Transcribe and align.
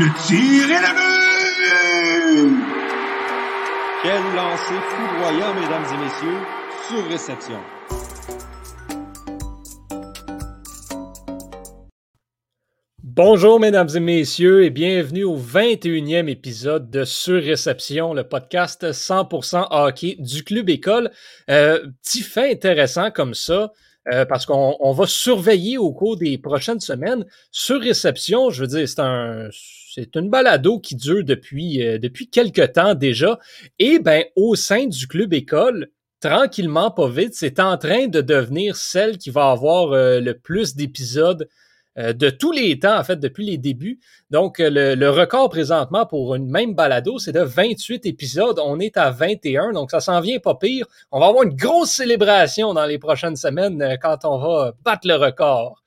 Le 0.00 0.06
tir 0.28 0.70
est 0.70 0.80
le 0.80 0.92
but! 0.94 2.64
Quel 4.04 4.22
lancer 4.36 4.80
foudroyant, 4.90 5.52
mesdames 5.54 5.86
et 5.92 5.98
messieurs, 6.04 6.40
sur 6.86 7.02
réception. 7.08 7.58
Bonjour 13.02 13.58
mesdames 13.58 13.88
et 13.96 13.98
messieurs 13.98 14.62
et 14.62 14.70
bienvenue 14.70 15.24
au 15.24 15.36
21e 15.36 16.28
épisode 16.28 16.90
de 16.90 17.02
Surréception, 17.02 18.14
le 18.14 18.22
podcast 18.22 18.92
100% 18.92 19.66
hockey 19.72 20.14
du 20.20 20.44
Club 20.44 20.70
École. 20.70 21.10
Euh, 21.50 21.84
petit 22.04 22.22
fait 22.22 22.52
intéressant 22.52 23.10
comme 23.10 23.34
ça, 23.34 23.72
euh, 24.12 24.24
parce 24.24 24.46
qu'on 24.46 24.92
va 24.92 25.06
surveiller 25.06 25.78
au 25.78 25.92
cours 25.92 26.16
des 26.16 26.38
prochaines 26.38 26.80
semaines. 26.80 27.26
Surréception, 27.50 28.50
je 28.50 28.62
veux 28.62 28.68
dire, 28.68 28.88
c'est 28.88 29.00
un 29.00 29.48
c'est 29.98 30.14
une 30.14 30.30
balado 30.30 30.78
qui 30.78 30.94
dure 30.94 31.24
depuis, 31.24 31.82
euh, 31.82 31.98
depuis 31.98 32.28
quelques 32.28 32.72
temps 32.72 32.94
déjà. 32.94 33.38
Et 33.78 33.98
ben, 33.98 34.24
au 34.36 34.54
sein 34.54 34.86
du 34.86 35.08
Club 35.08 35.32
École, 35.32 35.88
tranquillement, 36.20 36.90
pas 36.90 37.08
vite, 37.08 37.34
c'est 37.34 37.58
en 37.58 37.76
train 37.76 38.06
de 38.06 38.20
devenir 38.20 38.76
celle 38.76 39.18
qui 39.18 39.30
va 39.30 39.50
avoir 39.50 39.92
euh, 39.92 40.20
le 40.20 40.34
plus 40.34 40.76
d'épisodes 40.76 41.48
de 41.98 42.30
tous 42.30 42.52
les 42.52 42.78
temps, 42.78 42.96
en 42.96 43.04
fait, 43.04 43.16
depuis 43.16 43.44
les 43.44 43.58
débuts. 43.58 43.98
Donc, 44.30 44.60
euh, 44.60 44.94
le, 44.94 45.10
record 45.10 45.48
présentement 45.48 46.06
pour 46.06 46.34
une 46.34 46.48
même 46.48 46.74
balado, 46.74 47.18
c'est 47.18 47.32
de 47.32 47.40
28 47.40 48.06
épisodes. 48.06 48.60
On 48.62 48.78
est 48.78 48.96
à 48.96 49.10
21, 49.10 49.72
donc 49.72 49.90
ça 49.90 50.00
s'en 50.00 50.20
vient 50.20 50.38
pas 50.38 50.54
pire. 50.54 50.86
On 51.10 51.18
va 51.18 51.26
avoir 51.26 51.44
une 51.44 51.54
grosse 51.54 51.90
célébration 51.90 52.74
dans 52.74 52.84
les 52.84 52.98
prochaines 52.98 53.36
semaines 53.36 53.80
euh, 53.82 53.96
quand 54.00 54.24
on 54.24 54.38
va 54.38 54.72
battre 54.84 55.08
le 55.08 55.16
record. 55.16 55.82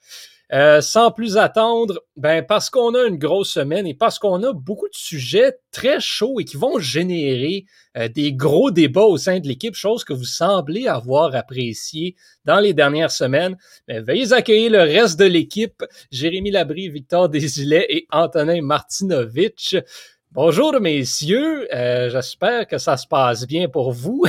Euh, 0.54 0.82
sans 0.82 1.12
plus 1.12 1.38
attendre, 1.38 2.04
ben 2.18 2.46
parce 2.46 2.70
qu'on 2.70 2.94
a 2.94 3.06
une 3.06 3.17
grosse 3.17 3.53
semaine 3.53 3.88
et 3.88 3.94
parce 3.94 4.20
qu'on 4.20 4.44
a 4.44 4.52
beaucoup 4.52 4.89
de 4.89 4.95
sujets 4.95 5.58
très 5.72 6.02
chauds 6.02 6.42
et 6.42 6.44
qui 6.44 6.58
vont 6.58 6.78
générer 6.78 7.64
euh, 7.95 8.09
des 8.09 8.34
gros 8.34 8.70
débats 8.70 9.06
au 9.06 9.16
sein 9.16 9.40
de 9.40 9.48
l'équipe, 9.48 9.75
chose 9.75 10.03
que 10.03 10.12
vous 10.12 10.25
semblez 10.25 10.88
avoir 10.88 11.36
apprécié 11.36 12.16
dans 12.44 12.59
les 12.59 12.73
dernières 12.73 13.12
semaines. 13.12 13.58
Ben, 13.88 14.03
veuillez 14.03 14.34
accueillir 14.34 14.72
le 14.72 14.80
reste 14.80 15.17
de 15.17 15.25
l'équipe, 15.25 15.86
Jérémy 16.12 16.52
Labrie, 16.52 16.90
Victor 16.90 17.30
Desilets 17.30 17.86
et 17.88 18.08
Antonin 18.12 18.62
Martinovitch. 18.62 19.78
Bonjour 20.31 20.78
messieurs, 20.81 21.73
euh, 21.73 22.09
j'espère 22.09 22.68
que 22.68 22.78
ça 22.78 22.97
se 22.97 23.08
passe 23.08 23.47
bien 23.47 23.70
pour 23.70 23.94
vous. 23.94 24.23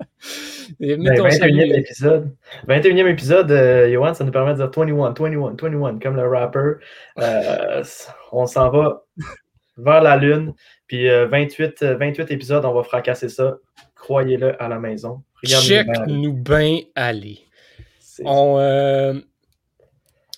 21e 0.82 1.68
ben, 1.68 1.74
épisode. 1.74 2.36
21e 2.68 3.06
épisode, 3.08 3.50
euh, 3.52 3.92
Johan, 3.92 4.14
ça 4.14 4.24
nous 4.24 4.32
permet 4.32 4.52
de 4.52 4.56
dire 4.56 4.70
21, 4.70 5.12
21, 5.12 5.50
21, 5.50 5.98
comme 6.00 6.16
le 6.16 6.28
rapper. 6.28 6.74
Euh, 7.18 7.84
on 8.32 8.46
s'en 8.46 8.70
va 8.70 9.04
vers 9.76 10.02
la 10.02 10.16
lune. 10.16 10.54
Puis 10.88 11.08
28, 11.08 11.82
euh, 11.82 11.96
28 11.96 12.30
épisodes, 12.32 12.64
on 12.64 12.74
va 12.74 12.82
fracasser 12.82 13.28
ça. 13.28 13.58
Croyez-le 13.94 14.60
à 14.60 14.68
la 14.68 14.78
maison. 14.78 15.22
Check-nous 15.44 16.32
bien 16.32 16.80
aller. 16.94 17.38
On, 18.24 19.22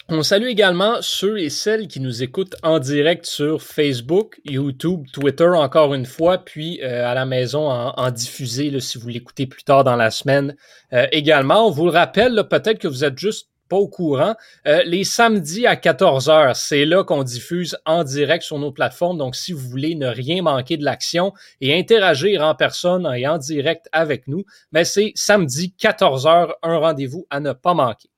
on 0.09 0.23
salue 0.23 0.49
également 0.49 0.99
ceux 1.01 1.39
et 1.39 1.49
celles 1.49 1.89
qui 1.89 1.99
nous 1.99 2.23
écoutent 2.23 2.57
en 2.63 2.79
direct 2.79 3.25
sur 3.25 3.63
Facebook, 3.63 4.39
YouTube, 4.45 5.07
Twitter 5.13 5.49
encore 5.49 5.95
une 5.95 6.05
fois, 6.05 6.39
puis 6.39 6.81
euh, 6.83 7.07
à 7.07 7.15
la 7.15 7.25
maison 7.25 7.71
en, 7.71 8.11
diffusé 8.11 8.79
si 8.81 8.99
vous 8.99 9.09
l'écoutez 9.09 9.47
plus 9.47 9.65
tard 9.65 9.83
dans 9.83 9.97
la 9.97 10.11
semaine. 10.11 10.57
Euh, 10.93 11.07
également, 11.11 11.67
on 11.67 11.71
vous 11.71 11.87
le 11.87 11.91
rappelle, 11.91 12.35
peut-être 12.51 12.79
que 12.79 12.89
vous 12.89 13.03
êtes 13.03 13.19
juste 13.19 13.49
pas 13.71 13.77
au 13.77 13.89
courant, 13.89 14.35
euh, 14.67 14.83
les 14.85 15.05
samedis 15.05 15.67
à 15.67 15.75
14h, 15.75 16.55
c'est 16.55 16.85
là 16.85 17.03
qu'on 17.03 17.23
diffuse 17.23 17.79
en 17.87 18.05
direct 18.05 18.45
sur 18.45 18.59
nos 18.59 18.73
plateformes. 18.73 19.17
Donc, 19.17 19.35
si 19.35 19.55
vous 19.55 19.67
voulez 19.67 19.95
ne 19.95 20.07
rien 20.07 20.43
manquer 20.43 20.77
de 20.77 20.85
l'action 20.85 21.33
et 21.63 21.79
interagir 21.79 22.43
en 22.43 22.55
personne 22.55 23.11
et 23.17 23.27
en 23.27 23.39
direct 23.39 23.89
avec 23.91 24.29
nous, 24.29 24.45
mais 24.71 24.85
c'est 24.85 25.13
samedi 25.15 25.75
14h, 25.81 26.53
un 26.63 26.77
rendez-vous 26.77 27.27
à 27.31 27.41
ne 27.41 27.53
pas 27.55 27.73
manquer. 27.73 28.11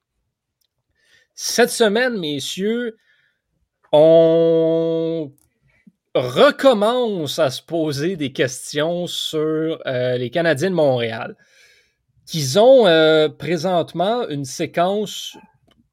Cette 1.39 1.69
semaine, 1.69 2.19
messieurs, 2.19 2.97
on 3.93 5.31
recommence 6.15 7.39
à 7.39 7.51
se 7.51 7.61
poser 7.61 8.17
des 8.17 8.33
questions 8.33 9.07
sur 9.07 9.83
euh, 9.87 10.17
les 10.17 10.31
Canadiens 10.31 10.71
de 10.71 10.75
Montréal, 10.75 11.37
qu'ils 12.25 12.59
ont 12.59 12.87
euh, 12.87 13.29
présentement 13.29 14.27
une 14.29 14.47
séquence 14.47 15.37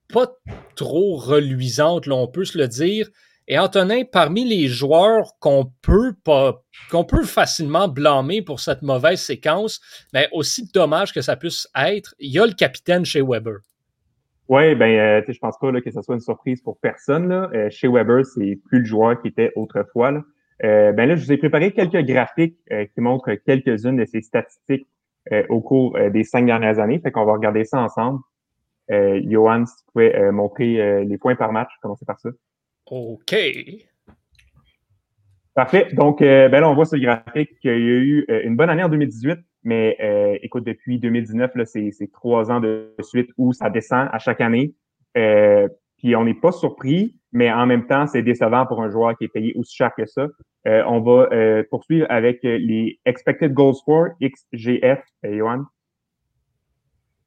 pas 0.07 0.27
trop 0.77 1.17
reluisante, 1.17 2.07
là, 2.07 2.15
on 2.15 2.27
peut 2.27 2.45
se 2.45 2.57
le 2.57 2.69
dire. 2.69 3.09
Et 3.49 3.59
Antonin, 3.59 4.03
parmi 4.09 4.45
les 4.45 4.69
joueurs 4.69 5.37
qu'on 5.41 5.73
peut 5.81 6.13
pas, 6.23 6.63
qu'on 6.89 7.03
peut 7.03 7.25
facilement 7.25 7.89
blâmer 7.89 8.41
pour 8.41 8.61
cette 8.61 8.81
mauvaise 8.81 9.19
séquence, 9.19 9.81
mais 10.13 10.29
aussi 10.31 10.69
dommage 10.73 11.11
que 11.11 11.21
ça 11.21 11.35
puisse 11.35 11.67
être, 11.75 12.15
il 12.17 12.31
y 12.31 12.39
a 12.39 12.45
le 12.45 12.53
capitaine 12.53 13.03
chez 13.03 13.21
Weber. 13.21 13.57
Oui, 14.49 14.75
ben, 14.75 14.99
euh, 14.99 15.21
je 15.27 15.39
pense 15.39 15.57
pas 15.57 15.71
là, 15.71 15.81
que 15.81 15.89
ce 15.89 16.01
soit 16.01 16.15
une 16.15 16.21
surprise 16.21 16.61
pour 16.61 16.77
personne. 16.79 17.29
Là. 17.29 17.49
Euh, 17.53 17.69
chez 17.69 17.87
Weber, 17.87 18.25
c'est 18.25 18.59
plus 18.67 18.79
le 18.79 18.85
joueur 18.85 19.21
qui 19.21 19.29
était 19.29 19.51
autrefois. 19.55 20.11
Là. 20.11 20.21
Euh, 20.63 20.91
ben 20.91 21.07
là, 21.07 21.15
je 21.15 21.23
vous 21.23 21.31
ai 21.31 21.37
préparé 21.37 21.71
quelques 21.71 22.05
graphiques 22.05 22.57
euh, 22.71 22.85
qui 22.85 23.01
montrent 23.01 23.33
quelques-unes 23.33 23.97
de 23.97 24.05
ces 24.05 24.21
statistiques 24.21 24.87
au 25.47 25.61
cours 25.61 25.97
des 26.11 26.25
cinq 26.25 26.45
dernières 26.45 26.79
années. 26.79 26.99
Fait 26.99 27.09
qu'on 27.09 27.23
va 27.23 27.31
regarder 27.31 27.63
ça 27.63 27.79
ensemble. 27.79 28.19
Johan, 28.89 29.65
si 29.65 29.73
tu 29.77 29.83
pouvais 29.93 30.31
montrer 30.33 31.05
les 31.05 31.17
points 31.17 31.37
par 31.37 31.53
match, 31.53 31.69
commencer 31.81 32.03
par 32.03 32.19
ça. 32.19 32.27
OK. 32.87 33.33
Parfait. 35.53 35.87
Donc, 35.93 36.19
ben 36.19 36.51
là, 36.51 36.69
on 36.69 36.75
voit 36.75 36.83
sur 36.83 36.97
le 36.97 37.03
graphique 37.03 37.57
qu'il 37.61 37.71
y 37.71 37.73
a 37.73 37.77
eu 37.77 38.25
une 38.43 38.57
bonne 38.57 38.69
année 38.69 38.83
en 38.83 38.89
2018, 38.89 39.39
mais 39.63 39.97
euh, 40.01 40.37
écoute, 40.41 40.65
depuis 40.65 40.99
2019, 40.99 41.51
c'est 41.65 42.11
trois 42.11 42.51
ans 42.51 42.59
de 42.59 42.93
suite 43.01 43.29
où 43.37 43.53
ça 43.53 43.69
descend 43.69 44.09
à 44.11 44.19
chaque 44.19 44.41
année. 44.41 44.73
Euh, 45.17 45.67
puis 45.97 46.15
on 46.15 46.25
n'est 46.25 46.33
pas 46.33 46.51
surpris, 46.51 47.15
mais 47.31 47.51
en 47.51 47.65
même 47.65 47.87
temps, 47.87 48.07
c'est 48.07 48.23
décevant 48.23 48.65
pour 48.65 48.81
un 48.81 48.89
joueur 48.89 49.17
qui 49.17 49.25
est 49.25 49.29
payé 49.29 49.53
aussi 49.55 49.75
cher 49.75 49.91
que 49.95 50.05
ça. 50.05 50.27
Euh, 50.67 50.83
on 50.87 50.99
va 50.99 51.29
euh, 51.31 51.63
poursuivre 51.69 52.05
avec 52.09 52.39
les 52.43 52.99
Expected 53.05 53.53
Goals 53.53 53.75
For, 53.85 54.09
XGF, 54.21 55.01
Johan? 55.23 55.63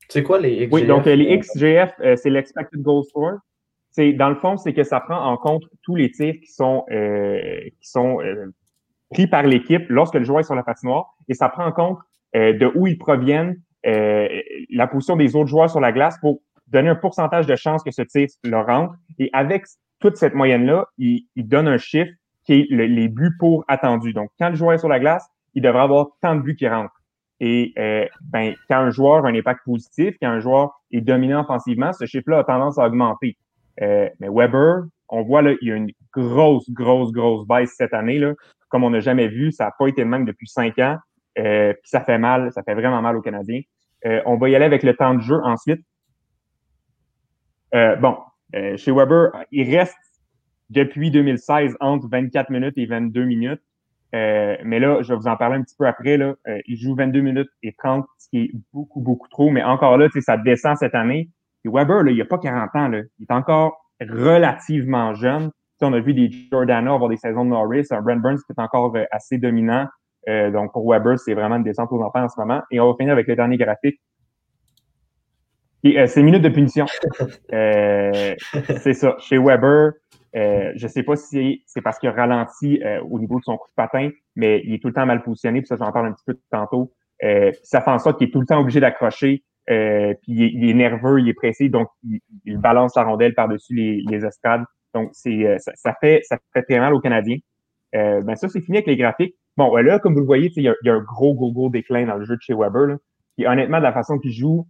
C'est 0.08 0.22
quoi 0.22 0.38
les 0.38 0.66
XGF? 0.66 0.72
Oui, 0.72 0.86
donc 0.86 1.06
les 1.06 1.38
XGF, 1.38 1.94
c'est 2.16 2.30
l'Expected 2.30 2.82
Goals 2.82 3.06
For. 3.12 3.38
C'est 3.90 4.12
dans 4.12 4.28
le 4.28 4.36
fond, 4.36 4.58
c'est 4.58 4.74
que 4.74 4.84
ça 4.84 5.00
prend 5.00 5.24
en 5.24 5.38
compte 5.38 5.64
tous 5.82 5.96
les 5.96 6.10
tirs 6.10 6.34
qui 6.34 6.52
sont 6.52 6.84
qui 6.88 7.88
sont 7.88 8.20
pris 9.10 9.26
par 9.26 9.42
l'équipe 9.42 9.88
lorsque 9.88 10.14
le 10.14 10.24
joueur 10.24 10.40
est 10.40 10.44
sur 10.44 10.54
la 10.54 10.62
patinoire 10.62 11.14
et 11.28 11.34
ça 11.34 11.48
prend 11.48 11.64
en 11.64 11.72
compte 11.72 11.98
euh, 11.98 12.15
de 12.34 12.70
où 12.74 12.86
ils 12.86 12.98
proviennent, 12.98 13.56
euh, 13.86 14.28
la 14.70 14.86
position 14.88 15.16
des 15.16 15.36
autres 15.36 15.48
joueurs 15.48 15.70
sur 15.70 15.80
la 15.80 15.92
glace 15.92 16.18
pour 16.20 16.40
donner 16.66 16.88
un 16.88 16.96
pourcentage 16.96 17.46
de 17.46 17.54
chance 17.54 17.84
que 17.84 17.92
ce 17.92 18.02
tir 18.02 18.26
leur 18.42 18.66
rentre. 18.66 18.94
Et 19.18 19.30
avec 19.32 19.64
toute 20.00 20.16
cette 20.16 20.34
moyenne-là, 20.34 20.86
il, 20.98 21.26
il, 21.36 21.46
donne 21.46 21.68
un 21.68 21.78
chiffre 21.78 22.10
qui 22.44 22.54
est 22.54 22.66
les 22.70 23.08
buts 23.08 23.36
pour 23.38 23.64
attendus. 23.68 24.12
Donc, 24.12 24.30
quand 24.40 24.48
le 24.48 24.56
joueur 24.56 24.72
est 24.72 24.78
sur 24.78 24.88
la 24.88 24.98
glace, 24.98 25.26
il 25.54 25.62
devrait 25.62 25.82
avoir 25.82 26.08
tant 26.20 26.34
de 26.34 26.40
buts 26.40 26.56
qui 26.56 26.68
rentrent. 26.68 27.00
Et 27.38 27.72
euh, 27.78 28.06
ben, 28.22 28.54
quand 28.68 28.78
un 28.78 28.90
joueur 28.90 29.24
a 29.24 29.28
un 29.28 29.34
impact 29.34 29.60
positif, 29.64 30.14
quand 30.20 30.30
un 30.30 30.40
joueur 30.40 30.72
est 30.90 31.00
dominant 31.00 31.42
offensivement, 31.42 31.92
ce 31.92 32.06
chiffre-là 32.06 32.38
a 32.38 32.44
tendance 32.44 32.78
à 32.78 32.86
augmenter. 32.86 33.36
Euh, 33.82 34.08
mais 34.20 34.28
Weber, 34.30 34.84
on 35.08 35.22
voit 35.22 35.42
là, 35.42 35.52
il 35.60 35.68
y 35.68 35.72
a 35.72 35.76
une 35.76 35.92
grosse, 36.12 36.68
grosse, 36.70 37.12
grosse 37.12 37.46
baisse 37.46 37.74
cette 37.76 37.94
année. 37.94 38.18
Là. 38.18 38.32
Comme 38.68 38.84
on 38.84 38.90
n'a 38.90 39.00
jamais 39.00 39.28
vu, 39.28 39.52
ça 39.52 39.66
n'a 39.66 39.72
pas 39.78 39.86
été 39.86 40.02
le 40.02 40.08
même 40.08 40.24
depuis 40.24 40.48
cinq 40.48 40.78
ans. 40.78 40.96
Euh, 41.38 41.72
puis 41.74 41.88
ça 41.88 42.00
fait 42.00 42.18
mal, 42.18 42.52
ça 42.52 42.62
fait 42.62 42.74
vraiment 42.74 43.02
mal 43.02 43.16
aux 43.16 43.22
Canadiens. 43.22 43.60
Euh, 44.04 44.22
on 44.26 44.36
va 44.36 44.48
y 44.48 44.56
aller 44.56 44.64
avec 44.64 44.82
le 44.82 44.94
temps 44.94 45.14
de 45.14 45.20
jeu 45.20 45.36
ensuite. 45.42 45.84
Euh, 47.74 47.96
bon, 47.96 48.16
chez 48.76 48.92
Weber, 48.92 49.32
il 49.50 49.76
reste 49.76 49.96
depuis 50.70 51.10
2016 51.10 51.76
entre 51.80 52.08
24 52.08 52.50
minutes 52.50 52.74
et 52.76 52.86
22 52.86 53.24
minutes. 53.24 53.62
mais 54.12 54.78
là, 54.78 55.02
je 55.02 55.12
vais 55.12 55.16
vous 55.16 55.26
en 55.26 55.36
parler 55.36 55.56
un 55.56 55.62
petit 55.62 55.76
peu 55.76 55.86
après. 55.86 56.16
Là. 56.16 56.36
il 56.66 56.76
joue 56.76 56.94
22 56.94 57.20
minutes 57.20 57.50
et 57.62 57.74
30, 57.74 58.06
ce 58.18 58.28
qui 58.30 58.38
est 58.38 58.50
beaucoup, 58.72 59.00
beaucoup 59.00 59.28
trop. 59.28 59.50
Mais 59.50 59.62
encore 59.62 59.98
là, 59.98 60.08
ça 60.20 60.36
descend 60.36 60.76
cette 60.76 60.94
année. 60.94 61.28
Et 61.64 61.68
Weber, 61.68 62.02
là, 62.02 62.12
il 62.12 62.18
n'a 62.18 62.24
pas 62.24 62.38
40 62.38 62.70
ans. 62.74 62.88
Là. 62.88 63.02
Il 63.18 63.26
est 63.28 63.34
encore 63.34 63.84
relativement 64.00 65.14
jeune. 65.14 65.50
on 65.82 65.92
a 65.92 66.00
vu 66.00 66.14
des 66.14 66.30
Jordana 66.50 66.94
avoir 66.94 67.10
des 67.10 67.16
saisons 67.16 67.44
de 67.44 67.50
Norris, 67.50 67.86
un 67.90 68.00
Brent 68.00 68.20
Burns 68.20 68.38
qui 68.38 68.52
est 68.52 68.62
encore 68.62 68.96
assez 69.10 69.38
dominant. 69.38 69.86
Euh, 70.28 70.50
donc, 70.50 70.72
pour 70.72 70.90
Weber, 70.90 71.18
c'est 71.18 71.34
vraiment 71.34 71.56
une 71.56 71.62
descente 71.62 71.92
aux 71.92 72.02
enfants 72.02 72.24
en 72.24 72.28
ce 72.28 72.38
moment. 72.38 72.62
Et 72.70 72.80
on 72.80 72.90
va 72.90 72.96
finir 72.96 73.12
avec 73.12 73.26
le 73.26 73.36
dernier 73.36 73.56
graphique. 73.56 74.00
Euh, 75.94 76.06
c'est 76.06 76.22
minutes 76.22 76.42
de 76.42 76.48
punition. 76.48 76.86
Euh, 77.52 78.34
c'est 78.80 78.94
ça. 78.94 79.16
Chez 79.18 79.38
Weber, 79.38 79.92
euh, 80.34 80.72
je 80.74 80.84
ne 80.84 80.88
sais 80.88 81.02
pas 81.02 81.16
si 81.16 81.62
c'est 81.66 81.80
parce 81.80 81.98
qu'il 81.98 82.08
a 82.08 82.12
ralenti 82.12 82.80
au 83.08 83.18
niveau 83.18 83.38
de 83.38 83.44
son 83.44 83.56
coup 83.56 83.68
de 83.68 83.74
patin, 83.74 84.10
mais 84.34 84.60
il 84.64 84.74
est 84.74 84.78
tout 84.78 84.88
le 84.88 84.94
temps 84.94 85.06
mal 85.06 85.22
positionné, 85.22 85.60
puis 85.60 85.68
ça, 85.68 85.76
j'en 85.76 85.92
parle 85.92 86.08
un 86.08 86.12
petit 86.12 86.24
peu 86.26 86.38
tantôt. 86.50 86.92
ça 87.62 87.80
fait 87.80 87.90
en 87.90 87.98
sorte 87.98 88.18
qu'il 88.18 88.28
est 88.28 88.30
tout 88.30 88.40
le 88.40 88.46
temps 88.46 88.60
obligé 88.60 88.80
d'accrocher, 88.80 89.44
puis 89.66 90.18
il 90.26 90.68
est, 90.68 90.74
nerveux, 90.74 91.20
il 91.20 91.28
est 91.28 91.34
pressé, 91.34 91.68
donc 91.68 91.88
il, 92.04 92.58
balance 92.58 92.96
la 92.96 93.04
rondelle 93.04 93.34
par-dessus 93.34 93.74
les, 93.74 94.02
les 94.08 94.24
estrades. 94.24 94.64
Donc, 94.92 95.10
c'est, 95.12 95.56
ça, 95.58 95.94
fait, 96.00 96.20
ça 96.24 96.38
fait 96.52 96.62
très 96.62 96.80
mal 96.80 96.94
aux 96.94 97.00
Canadiens. 97.00 97.38
ben 97.92 98.36
ça, 98.36 98.48
c'est 98.48 98.60
fini 98.60 98.78
avec 98.78 98.88
les 98.88 98.96
graphiques. 98.96 99.36
Bon, 99.56 99.74
là, 99.76 99.98
comme 99.98 100.14
vous 100.14 100.20
le 100.20 100.26
voyez, 100.26 100.52
il 100.56 100.62
y, 100.62 100.68
a, 100.68 100.94
un 100.94 101.00
gros, 101.00 101.34
gros, 101.34 101.52
gros 101.52 101.70
déclin 101.70 102.06
dans 102.06 102.16
le 102.16 102.24
jeu 102.24 102.36
de 102.36 102.42
chez 102.42 102.54
Weber. 102.54 102.86
Là. 102.86 102.96
Puis 103.36 103.46
honnêtement, 103.46 103.78
de 103.78 103.82
la 103.82 103.92
façon 103.92 104.18
qu'il 104.18 104.32
joue, 104.32 104.66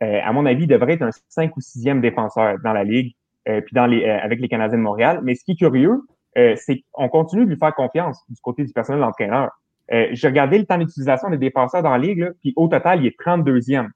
à 0.00 0.32
mon 0.32 0.46
avis, 0.46 0.64
il 0.64 0.68
devrait 0.68 0.92
être 0.92 1.02
un 1.02 1.10
5 1.28 1.56
ou 1.56 1.60
6e 1.60 2.00
défenseur 2.00 2.56
dans 2.62 2.72
la 2.72 2.84
Ligue, 2.84 3.14
puis 3.44 3.72
dans 3.72 3.86
les, 3.86 4.04
avec 4.04 4.40
les 4.40 4.48
Canadiens 4.48 4.78
de 4.78 4.82
Montréal. 4.82 5.20
Mais 5.24 5.34
ce 5.34 5.44
qui 5.44 5.52
est 5.52 5.56
curieux, 5.56 6.02
c'est 6.34 6.84
qu'on 6.92 7.08
continue 7.08 7.46
de 7.46 7.50
lui 7.50 7.58
faire 7.58 7.74
confiance 7.74 8.22
du 8.28 8.40
côté 8.40 8.64
du 8.64 8.72
personnel 8.72 9.00
d'entraîneur. 9.00 9.50
Euh, 9.92 10.08
J'ai 10.12 10.28
regardé 10.28 10.58
le 10.58 10.66
temps 10.66 10.78
d'utilisation 10.78 11.30
des 11.30 11.38
défenseurs 11.38 11.82
dans 11.82 11.90
la 11.90 11.98
ligue, 11.98 12.18
là, 12.18 12.30
puis 12.40 12.52
au 12.56 12.68
total, 12.68 13.00
il 13.00 13.06
est 13.06 13.18
32e. 13.18 13.88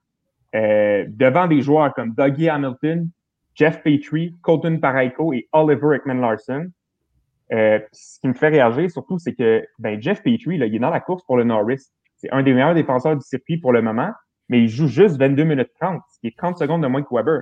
Euh, 0.55 1.05
devant 1.07 1.47
des 1.47 1.61
joueurs 1.61 1.93
comme 1.93 2.13
Dougie 2.13 2.49
Hamilton, 2.49 3.09
Jeff 3.55 3.81
Petrie, 3.83 4.35
Colton 4.41 4.79
Paraiko 4.79 5.33
et 5.33 5.47
Oliver 5.51 5.95
Ekman-Larson. 5.97 6.69
Euh, 7.53 7.79
ce 7.91 8.19
qui 8.19 8.27
me 8.27 8.33
fait 8.33 8.49
réagir 8.49 8.89
surtout, 8.89 9.19
c'est 9.19 9.33
que 9.33 9.65
ben, 9.79 10.01
Jeff 10.01 10.23
Petrie, 10.23 10.57
là, 10.57 10.65
il 10.65 10.75
est 10.75 10.79
dans 10.79 10.89
la 10.89 10.99
course 10.99 11.23
pour 11.25 11.37
le 11.37 11.43
Norris. 11.43 11.91
C'est 12.17 12.31
un 12.31 12.41
des 12.41 12.53
meilleurs 12.53 12.73
défenseurs 12.73 13.15
du 13.15 13.21
circuit 13.21 13.57
pour 13.57 13.73
le 13.73 13.81
moment, 13.81 14.11
mais 14.49 14.61
il 14.61 14.69
joue 14.69 14.87
juste 14.87 15.17
22 15.17 15.43
minutes 15.43 15.69
30, 15.79 16.01
ce 16.13 16.19
qui 16.19 16.27
est 16.27 16.37
30 16.37 16.57
secondes 16.57 16.81
de 16.81 16.87
moins 16.87 17.03
que 17.03 17.13
Weber. 17.13 17.41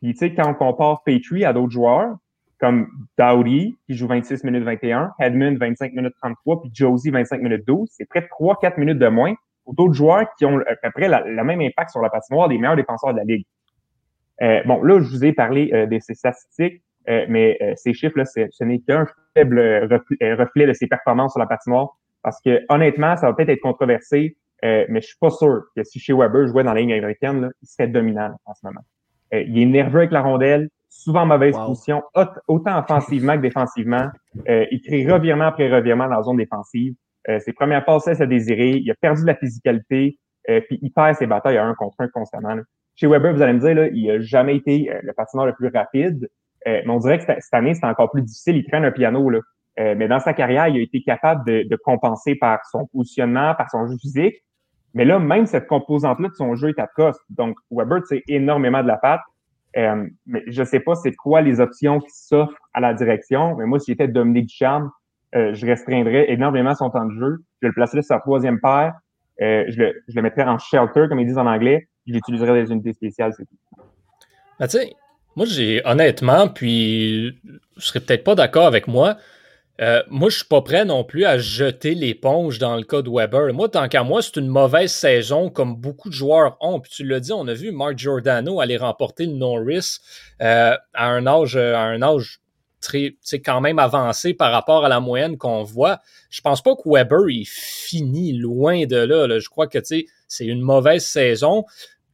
Puis, 0.00 0.12
tu 0.12 0.18
sais, 0.18 0.34
quand 0.34 0.48
on 0.48 0.54
compare 0.54 1.02
Petrie 1.04 1.44
à 1.44 1.52
d'autres 1.52 1.72
joueurs, 1.72 2.16
comme 2.60 2.88
Dowdy, 3.18 3.78
qui 3.86 3.96
joue 3.96 4.06
26 4.06 4.44
minutes 4.44 4.64
21, 4.64 5.12
Hedman, 5.18 5.56
25 5.56 5.94
minutes 5.94 6.14
33, 6.20 6.60
puis 6.60 6.70
Josie, 6.72 7.10
25 7.10 7.40
minutes 7.40 7.66
12. 7.66 7.88
C'est 7.90 8.04
près 8.04 8.20
de 8.20 8.26
3-4 8.26 8.78
minutes 8.78 8.98
de 8.98 9.08
moins 9.08 9.34
pour 9.64 9.74
d'autres 9.74 9.94
joueurs 9.94 10.26
qui 10.36 10.44
ont 10.44 10.58
à 10.58 10.76
peu 10.76 10.90
près 10.90 11.08
le 11.08 11.42
même 11.42 11.60
impact 11.60 11.90
sur 11.90 12.00
la 12.00 12.10
patinoire 12.10 12.48
des 12.48 12.58
meilleurs 12.58 12.76
défenseurs 12.76 13.12
de 13.12 13.18
la 13.18 13.24
Ligue. 13.24 13.46
Euh, 14.42 14.62
bon, 14.64 14.82
là, 14.82 15.00
je 15.00 15.08
vous 15.08 15.24
ai 15.24 15.32
parlé 15.32 15.70
euh, 15.72 15.86
de 15.86 15.98
ces 15.98 16.14
statistiques, 16.14 16.82
mais 17.06 17.58
ces 17.76 17.92
chiffres-là, 17.92 18.24
ce 18.24 18.64
n'est 18.64 18.80
qu'un 18.80 19.06
faible 19.34 19.58
reflet, 20.20 20.66
de 20.66 20.72
ses 20.72 20.86
performances 20.86 21.32
sur 21.32 21.40
la 21.40 21.46
patinoire. 21.46 21.96
Parce 22.22 22.40
que 22.42 22.60
honnêtement, 22.68 23.16
ça 23.16 23.26
va 23.26 23.32
peut-être 23.32 23.48
être 23.48 23.60
controversé, 23.60 24.36
mais 24.62 25.00
je 25.00 25.06
suis 25.06 25.18
pas 25.20 25.30
sûr 25.30 25.62
que 25.74 25.82
si 25.84 25.98
chez 25.98 26.12
Weber 26.12 26.46
jouait 26.46 26.64
dans 26.64 26.74
la 26.74 26.80
ligne 26.80 26.92
américaine, 26.92 27.40
là, 27.42 27.48
il 27.62 27.66
serait 27.66 27.88
dominant 27.88 28.30
en 28.44 28.54
ce 28.54 28.60
moment. 28.64 28.82
il 29.32 29.62
est 29.62 29.66
nerveux 29.66 30.00
avec 30.00 30.12
la 30.12 30.22
rondelle, 30.22 30.68
souvent 30.90 31.24
mauvaise 31.24 31.56
position, 31.56 32.02
autant 32.48 32.80
offensivement 32.80 33.36
que 33.36 33.42
défensivement. 33.42 34.08
Euh, 34.48 34.66
il 34.70 34.82
crée 34.82 35.10
revirement 35.10 35.46
après 35.46 35.72
revirement 35.74 36.08
dans 36.08 36.16
la 36.16 36.22
zone 36.22 36.36
défensive. 36.36 36.94
Euh, 37.28 37.38
ses 37.38 37.52
premières 37.52 37.84
passes 37.84 38.04
cessent 38.04 38.20
à 38.20 38.26
désirer. 38.26 38.72
Il 38.72 38.90
a 38.90 38.94
perdu 39.00 39.22
de 39.22 39.26
la 39.26 39.36
physicalité, 39.36 40.18
euh, 40.48 40.60
puis 40.68 40.78
il 40.82 40.90
perd 40.90 41.16
ses 41.16 41.26
batailles 41.26 41.58
à 41.58 41.64
un 41.64 41.74
contre 41.74 41.96
un 42.00 42.08
constamment. 42.08 42.56
Chez 42.96 43.06
Weber, 43.06 43.32
vous 43.32 43.40
allez 43.40 43.54
me 43.54 43.60
dire, 43.60 43.74
là, 43.74 43.88
il 43.88 44.08
n'a 44.08 44.20
jamais 44.20 44.56
été 44.56 44.90
le 45.02 45.12
patineur 45.12 45.46
le 45.46 45.54
plus 45.54 45.68
rapide, 45.68 46.28
mais 46.66 46.88
on 46.88 46.98
dirait 46.98 47.18
que 47.18 47.24
cette 47.24 47.54
année, 47.54 47.74
c'est 47.74 47.86
encore 47.86 48.10
plus 48.10 48.22
difficile. 48.22 48.56
Il 48.56 48.64
traîne 48.64 48.84
un 48.84 48.90
piano. 48.90 49.28
Là. 49.30 49.40
mais 49.76 50.08
dans 50.08 50.20
sa 50.20 50.34
carrière, 50.34 50.68
il 50.68 50.78
a 50.78 50.82
été 50.82 51.02
capable 51.02 51.44
de, 51.46 51.66
de 51.68 51.76
compenser 51.76 52.34
par 52.34 52.58
son 52.70 52.86
positionnement, 52.86 53.54
par 53.54 53.70
son 53.70 53.86
jeu 53.86 53.96
physique. 54.00 54.36
Mais 54.94 55.04
là, 55.04 55.18
même 55.18 55.46
cette 55.46 55.66
composante-là 55.66 56.28
de 56.28 56.34
son 56.34 56.54
jeu 56.56 56.70
est 56.70 56.78
à 56.78 56.86
coste. 56.86 57.20
Donc, 57.30 57.56
Weber, 57.70 58.00
c'est 58.06 58.22
énormément 58.28 58.82
de 58.82 58.88
la 58.88 58.96
patte. 58.96 59.22
Euh, 59.76 60.06
mais 60.26 60.42
je 60.48 60.64
sais 60.64 60.80
pas 60.80 60.96
c'est 60.96 61.14
quoi 61.14 61.42
les 61.42 61.60
options 61.60 62.00
qui 62.00 62.10
s'offrent 62.10 62.58
à 62.74 62.80
la 62.80 62.92
direction, 62.92 63.56
mais 63.56 63.66
moi, 63.66 63.78
si 63.78 63.92
j'étais 63.92 64.08
Dominique 64.08 64.46
Ducharme, 64.46 64.90
euh, 65.36 65.54
je 65.54 65.64
restreindrais 65.64 66.30
énormément 66.32 66.74
son 66.74 66.90
temps 66.90 67.06
de 67.06 67.12
jeu. 67.12 67.44
Je 67.62 67.68
le 67.68 67.72
placerais 67.72 68.02
sur 68.02 68.16
sa 68.16 68.18
troisième 68.18 68.60
paire. 68.60 68.94
Euh, 69.40 69.64
je, 69.68 69.80
le, 69.80 70.02
je 70.08 70.16
le 70.16 70.22
mettrais 70.22 70.42
en 70.42 70.58
shelter, 70.58 71.06
comme 71.08 71.20
ils 71.20 71.26
disent 71.26 71.38
en 71.38 71.46
anglais. 71.46 71.88
Je 72.06 72.14
l'utiliserais 72.14 72.64
des 72.64 72.72
unités 72.72 72.92
spéciales, 72.92 73.32
c'est 73.36 73.44
tout. 73.44 73.56
Ben, 74.58 74.66
moi, 75.36 75.46
j'ai 75.46 75.82
honnêtement, 75.84 76.48
puis 76.48 77.38
je 77.76 77.86
serais 77.86 78.00
peut-être 78.00 78.24
pas 78.24 78.34
d'accord 78.34 78.66
avec 78.66 78.86
moi, 78.86 79.16
euh, 79.80 80.02
moi, 80.10 80.28
je 80.28 80.36
suis 80.36 80.44
pas 80.44 80.60
prêt 80.60 80.84
non 80.84 81.04
plus 81.04 81.24
à 81.24 81.38
jeter 81.38 81.94
l'éponge 81.94 82.58
dans 82.58 82.76
le 82.76 82.82
cas 82.82 83.00
de 83.00 83.08
Weber. 83.08 83.54
Moi, 83.54 83.68
tant 83.70 83.88
qu'à 83.88 84.02
moi, 84.02 84.20
c'est 84.20 84.36
une 84.36 84.48
mauvaise 84.48 84.92
saison 84.92 85.48
comme 85.48 85.74
beaucoup 85.74 86.10
de 86.10 86.14
joueurs 86.14 86.58
ont. 86.60 86.80
Puis 86.80 86.92
tu 86.96 87.04
l'as 87.04 87.20
dit, 87.20 87.32
on 87.32 87.48
a 87.48 87.54
vu 87.54 87.72
Mark 87.72 87.96
Giordano 87.96 88.60
aller 88.60 88.76
remporter 88.76 89.24
le 89.24 89.32
Norris 89.32 90.00
euh, 90.42 90.76
à 90.92 91.06
un 91.06 91.26
âge, 91.26 91.56
un 91.56 92.02
âge 92.02 92.40
très, 92.82 93.16
quand 93.42 93.62
même 93.62 93.78
avancé 93.78 94.34
par 94.34 94.52
rapport 94.52 94.84
à 94.84 94.90
la 94.90 95.00
moyenne 95.00 95.38
qu'on 95.38 95.62
voit. 95.62 96.00
Je 96.28 96.42
pense 96.42 96.62
pas 96.62 96.74
que 96.76 96.82
Weber 96.84 97.28
est 97.30 97.48
fini 97.48 98.34
loin 98.34 98.84
de 98.84 98.96
là. 98.96 99.26
là. 99.26 99.38
Je 99.38 99.48
crois 99.48 99.66
que 99.66 99.78
c'est 99.82 100.06
une 100.44 100.60
mauvaise 100.60 101.06
saison 101.06 101.64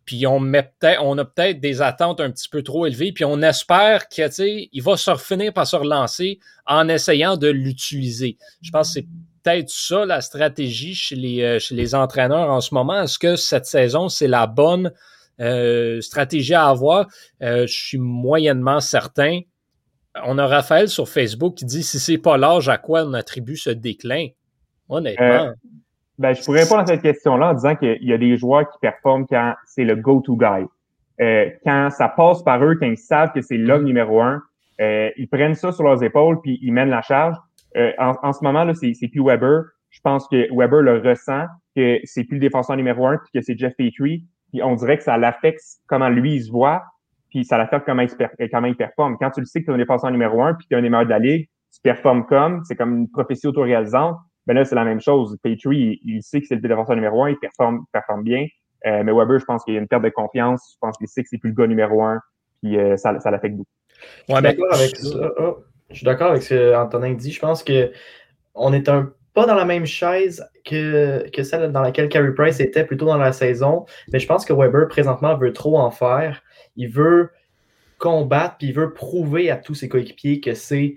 puis 0.07 0.27
on 0.27 0.39
met 0.39 0.63
peut-être, 0.63 1.03
on 1.03 1.19
a 1.19 1.25
peut-être 1.25 1.61
des 1.61 1.83
attentes 1.83 2.21
un 2.21 2.31
petit 2.31 2.49
peu 2.49 2.63
trop 2.63 2.87
élevées, 2.87 3.13
puis 3.13 3.25
on 3.25 3.43
espère 3.43 4.09
qu'il 4.09 4.25
il 4.73 4.83
va 4.83 4.97
se 4.97 5.15
finir 5.17 5.53
par 5.53 5.67
se 5.67 5.77
relancer 5.77 6.39
en 6.65 6.89
essayant 6.89 7.37
de 7.37 7.49
l'utiliser. 7.49 8.39
Je 8.63 8.71
pense 8.71 8.89
que 8.89 9.01
c'est 9.01 9.07
peut-être 9.43 9.69
ça 9.69 10.07
la 10.07 10.21
stratégie 10.21 10.95
chez 10.95 11.17
les, 11.17 11.43
euh, 11.43 11.59
chez 11.59 11.75
les 11.75 11.95
entraîneurs 11.95 12.51
en 12.51 12.61
ce 12.61 12.73
moment. 12.73 13.03
Est-ce 13.03 13.19
que 13.19 13.37
cette 13.37 13.67
saison, 13.67 14.09
c'est 14.09 14.29
la 14.29 14.47
bonne 14.47 14.93
euh, 15.41 16.01
stratégie 16.01 16.55
à 16.55 16.69
avoir? 16.69 17.09
Euh, 17.43 17.67
je 17.67 17.77
suis 17.77 17.99
moyennement 17.99 18.81
certain. 18.81 19.41
On 20.25 20.39
a 20.39 20.47
Raphaël 20.47 20.89
sur 20.89 21.09
Facebook 21.09 21.57
qui 21.57 21.65
dit 21.65 21.83
si 21.83 21.99
c'est 21.99 22.19
pas 22.19 22.39
l'âge 22.39 22.69
à 22.69 22.79
quoi 22.79 23.05
on 23.05 23.13
attribue 23.13 23.57
ce 23.57 23.71
déclin. 23.71 24.29
Honnêtement. 24.89 25.53
Ben, 26.19 26.35
je 26.35 26.43
pourrais 26.43 26.63
répondre 26.63 26.83
à 26.83 26.87
cette 26.87 27.03
question-là 27.03 27.51
en 27.51 27.55
disant 27.55 27.77
qu'il 27.77 28.03
y 28.03 28.13
a 28.13 28.19
des 28.19 28.37
joueurs 28.37 28.71
qui 28.71 28.79
performent 28.81 29.27
quand 29.27 29.55
c'est 29.67 29.85
le 29.85 29.97
go-to 29.97 30.37
guy. 30.37 30.67
Euh, 31.21 31.51
quand 31.65 31.91
ça 31.91 32.09
passe 32.09 32.43
par 32.43 32.63
eux, 32.65 32.77
quand 32.79 32.87
ils 32.87 32.99
savent 32.99 33.33
que 33.33 33.43
c'est 33.43 33.59
l'homme 33.59 33.85
numéro 33.85 34.21
un, 34.23 34.43
euh, 34.81 35.11
ils 35.17 35.29
prennent 35.29 35.55
ça 35.55 35.73
sur 35.73 35.85
leurs 35.85 36.03
épaules 36.03 36.41
puis 36.43 36.59
ils 36.63 36.73
mènent 36.73 36.91
la 36.91 37.03
charge. 37.03 37.37
Euh, 37.77 37.93
en, 37.99 38.33
ce 38.33 38.43
moment, 38.43 38.65
là, 38.65 38.75
c'est, 38.75 38.93
c'est 38.95 39.09
plus 39.09 39.23
Weber. 39.23 39.65
Je 39.91 40.01
pense 40.01 40.27
que 40.29 40.49
Weber 40.55 40.81
le 40.83 40.99
ressent, 40.99 41.45
que 41.75 41.99
c'est 42.05 42.25
plus 42.25 42.37
le 42.37 42.41
défenseur 42.41 42.77
numéro 42.77 43.07
un, 43.07 43.19
puis 43.19 43.31
que 43.35 43.41
c'est 43.43 43.57
Jeff 43.59 43.75
Petrie. 43.77 44.25
Puis 44.53 44.63
on 44.63 44.75
dirait 44.75 44.97
que 44.97 45.03
ça 45.03 45.19
l'affecte 45.19 45.61
comment 45.87 46.09
lui 46.09 46.37
il 46.37 46.43
se 46.43 46.51
voit, 46.51 46.83
puis 47.29 47.45
ça 47.45 47.59
l'affecte 47.59 47.85
comment 47.85 48.03
il, 48.03 48.11
comment 48.51 48.67
il 48.67 48.77
performe. 48.77 49.17
Quand 49.19 49.31
tu 49.31 49.41
le 49.41 49.47
sais 49.47 49.61
que 49.61 49.67
tu 49.67 49.71
es 49.71 49.75
un 49.75 49.79
défenseur 49.79 50.11
numéro 50.11 50.43
un, 50.43 50.55
puis 50.55 50.67
tu 50.67 50.75
es 50.75 50.79
un 50.79 50.83
des 50.83 50.89
meilleurs 50.89 51.05
de 51.05 51.11
la 51.11 51.19
ligue, 51.19 51.49
tu 51.75 51.81
performes 51.83 52.25
comme, 52.25 52.63
c'est 52.65 52.77
comme 52.77 52.97
une 52.97 53.11
prophétie 53.11 53.47
autoréalisante 53.47 54.17
ben 54.47 54.55
là, 54.55 54.65
c'est 54.65 54.75
la 54.75 54.85
même 54.85 55.01
chose. 55.01 55.37
Petrie, 55.43 56.01
il, 56.05 56.23
sait 56.23 56.41
que 56.41 56.47
c'est 56.47 56.55
le 56.55 56.61
défenseur 56.61 56.95
numéro 56.95 57.25
un, 57.25 57.31
il 57.31 57.39
performe, 57.39 57.85
performe 57.93 58.23
bien. 58.23 58.47
Euh, 58.87 59.03
mais 59.03 59.13
Weber, 59.13 59.39
je 59.39 59.45
pense 59.45 59.65
qu'il 59.65 59.75
y 59.75 59.77
a 59.77 59.81
une 59.81 59.89
perte 59.89 60.05
de 60.05 60.09
confiance. 60.11 60.75
Je 60.75 60.79
pense 60.81 60.97
qu'il 60.97 61.09
sait 61.09 61.23
que 61.23 61.29
c'est 61.29 61.39
plus 61.39 61.51
le 61.51 61.57
gars 61.57 61.67
numéro 61.67 62.03
un. 62.03 62.21
Puis 62.63 62.79
euh, 62.79 62.97
ça, 62.97 63.19
ça 63.21 63.31
l'affecte 63.31 63.57
beaucoup. 63.57 63.69
Ouais, 64.29 64.41
je, 64.43 64.49
suis 64.49 64.57
d'accord 64.57 64.75
avec 64.75 64.97
ça. 64.97 65.33
Oh, 65.39 65.59
je 65.91 65.97
suis 65.97 66.05
d'accord 66.05 66.31
avec 66.31 66.43
ce 66.43 66.73
qu'Antonin 66.73 67.15
dit. 67.15 67.33
Je 67.33 67.41
pense 67.41 67.65
que 67.65 67.91
on 68.55 68.73
est 68.73 68.89
un 68.89 69.13
pas 69.35 69.45
dans 69.45 69.55
la 69.55 69.67
même 69.67 69.85
chaise 69.85 70.49
que, 70.65 71.29
que 71.29 71.43
celle 71.43 71.71
dans 71.71 71.83
laquelle 71.83 72.09
Carey 72.09 72.33
Price 72.33 72.59
était 72.59 72.85
plutôt 72.85 73.05
dans 73.05 73.19
la 73.19 73.33
saison. 73.33 73.85
Mais 74.11 74.19
je 74.19 74.27
pense 74.27 74.47
que 74.47 74.55
Weber, 74.55 74.89
présentement, 74.89 75.37
veut 75.37 75.53
trop 75.53 75.79
en 75.79 75.91
faire. 75.91 76.43
Il 76.77 76.89
veut 76.89 77.31
combattre, 77.99 78.57
puis 78.59 78.69
il 78.69 78.75
veut 78.75 78.95
prouver 78.95 79.51
à 79.51 79.57
tous 79.57 79.75
ses 79.75 79.91
coéquipiers 79.91 80.41
que 80.41 80.55
c'est 80.55 80.97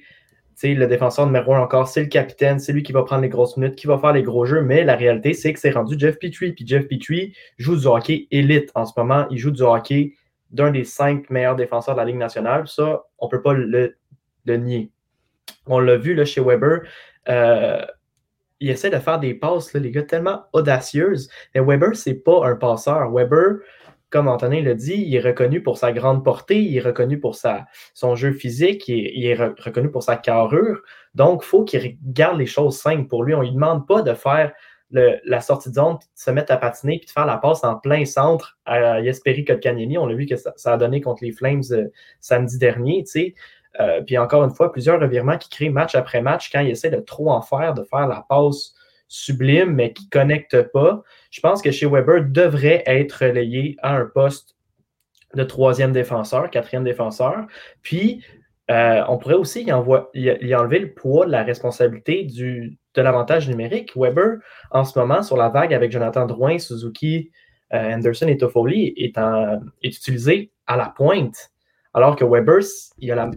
le 0.64 0.88
défenseur 0.88 1.26
numéro 1.26 1.54
un 1.54 1.62
encore, 1.62 1.88
c'est 1.88 2.02
le 2.02 2.08
capitaine, 2.08 2.60
c'est 2.60 2.74
lui 2.74 2.84
qui 2.84 2.92
va 2.92 3.04
prendre 3.04 3.22
les 3.22 3.30
grosses 3.30 3.58
minutes, 3.58 3.76
qui 3.76 3.88
va 3.88 3.98
faire 3.98 4.14
les 4.14 4.24
gros 4.24 4.46
jeux, 4.46 4.62
mais 4.62 4.84
la 4.84 4.96
réalité, 4.96 5.34
c'est 5.34 5.54
que 5.54 5.60
c'est 5.60 5.72
rendu 5.72 5.98
Jeff 5.98 6.20
Petrie. 6.20 6.52
Puis 6.52 6.68
Jeff 6.68 6.88
Petrie 6.88 7.34
joue 7.58 7.78
du 7.78 7.86
hockey 7.86 8.28
élite 8.32 8.72
en 8.76 8.86
ce 8.86 8.94
moment. 8.98 9.26
Il 9.32 9.38
joue 9.38 9.52
du 9.52 9.62
hockey 9.62 10.14
d'un 10.52 10.72
des 10.72 10.84
cinq 10.84 11.30
meilleurs 11.30 11.56
défenseurs 11.56 11.96
de 11.96 12.00
la 12.00 12.06
Ligue 12.06 12.18
nationale. 12.18 12.68
Ça, 12.68 13.04
on 13.20 13.28
ne 13.28 13.32
peut 13.32 13.42
pas 13.42 13.54
le, 13.54 13.96
nier. 14.48 14.92
On 15.68 15.80
l'a 15.80 15.98
vu 15.98 16.14
là, 16.16 16.26
chez 16.26 16.42
Weber. 16.42 16.82
Euh, 17.30 17.86
il 18.60 18.70
essaie 18.70 18.90
de 18.90 18.98
faire 18.98 19.20
des 19.20 19.34
passes, 19.34 19.74
les 19.74 19.92
gars, 19.92 20.04
tellement 20.04 20.44
audacieuses. 20.54 21.30
Mais 21.56 21.62
Weber, 21.62 21.96
c'est 21.96 22.16
pas 22.16 22.46
un 22.46 22.56
passeur. 22.56 23.12
Weber, 23.12 23.60
comme 24.10 24.28
Antonin 24.28 24.62
l'a 24.64 24.74
dit, 24.74 25.04
il 25.06 25.16
est 25.16 25.22
reconnu 25.22 25.62
pour 25.62 25.78
sa 25.78 25.92
grande 25.92 26.24
portée, 26.24 26.60
il 26.60 26.76
est 26.76 26.82
reconnu 26.82 27.20
pour 27.20 27.36
sa, 27.36 27.66
son 27.94 28.16
jeu 28.16 28.32
physique, 28.32 28.88
il 28.88 29.26
est, 29.26 29.36
reconnu 29.36 29.92
pour 29.92 30.04
sa 30.04 30.16
carrure. 30.16 30.82
Donc, 31.16 31.42
il 31.44 31.48
faut 31.48 31.64
qu'il 31.64 31.98
garde 32.04 32.38
les 32.38 32.46
choses 32.46 32.78
simples 32.78 33.08
pour 33.08 33.24
lui. 33.24 33.34
On 33.36 33.40
ne 33.40 33.46
lui 33.46 33.54
demande 33.54 33.88
pas 33.88 34.02
de 34.02 34.14
faire 34.14 34.52
la 34.92 35.42
sortie 35.42 35.70
de 35.70 35.76
zone, 35.76 35.96
de 35.96 36.00
se 36.16 36.32
mettre 36.32 36.52
à 36.52 36.58
patiner, 36.58 36.98
puis 36.98 37.06
de 37.06 37.12
faire 37.12 37.28
la 37.28 37.38
passe 37.38 37.64
en 37.64 37.76
plein 37.76 38.06
centre 38.06 38.58
à 38.66 39.04
Jesperi 39.04 39.46
Kotkaniemi. 39.46 40.00
On 40.00 40.08
a 40.08 40.14
vu 40.14 40.26
que 40.26 40.36
ça, 40.36 40.54
a 40.66 40.78
donné 40.78 41.02
contre 41.02 41.24
les 41.24 41.32
Flames 41.32 41.62
euh, 41.72 41.90
samedi 42.20 42.58
dernier. 42.58 43.04
Euh, 43.80 44.02
puis 44.02 44.18
encore 44.18 44.44
une 44.44 44.50
fois, 44.50 44.72
plusieurs 44.72 45.00
revirements 45.00 45.38
qui 45.38 45.50
créent 45.50 45.70
match 45.70 45.94
après 45.94 46.22
match 46.22 46.50
quand 46.52 46.62
il 46.62 46.72
essaie 46.72 46.90
de 46.90 47.00
trop 47.00 47.30
en 47.30 47.42
faire, 47.42 47.76
de 47.76 47.84
faire 47.84 48.08
la 48.08 48.26
passe 48.28 48.74
sublime, 49.10 49.74
mais 49.74 49.92
qui 49.92 50.06
ne 50.06 50.10
connecte 50.10 50.72
pas. 50.72 51.04
Je 51.32 51.42
pense 51.42 51.62
que 51.62 51.72
chez 51.72 51.88
Weber 51.88 52.24
devrait 52.30 52.84
être 52.86 53.26
relayé 53.26 53.76
à 53.82 53.98
un 53.98 54.06
poste 54.06 54.56
de 55.36 55.44
troisième 55.44 55.92
défenseur, 55.92 56.50
quatrième 56.50 56.84
défenseur. 56.84 57.48
Puis, 57.82 58.24
euh, 58.72 59.04
on 59.10 59.18
pourrait 59.18 59.36
aussi 59.36 59.64
y, 59.64 59.74
enlever 59.74 60.80
le 60.80 60.94
poids 60.94 61.26
de 61.26 61.32
la 61.32 61.44
responsabilité 61.44 62.24
de 62.26 63.02
l'avantage 63.02 63.50
numérique. 63.50 63.94
Weber, 63.96 64.38
en 64.72 64.86
ce 64.86 64.98
moment, 64.98 65.24
sur 65.24 65.38
la 65.38 65.50
vague 65.50 65.74
avec 65.74 65.92
Jonathan 65.92 66.26
Drouin, 66.28 66.60
Suzuki, 66.60 67.32
euh, 67.74 67.94
Anderson 67.94 68.28
et 68.28 68.38
Toffoli, 68.38 68.94
est, 68.96 69.18
utilisé 69.84 70.52
à 70.68 70.78
la 70.78 70.94
pointe. 70.96 71.50
Alors 71.96 72.16
que 72.16 72.24
Weber, 72.24 72.60
il 73.00 73.12
a 73.12 73.16
la 73.16 73.32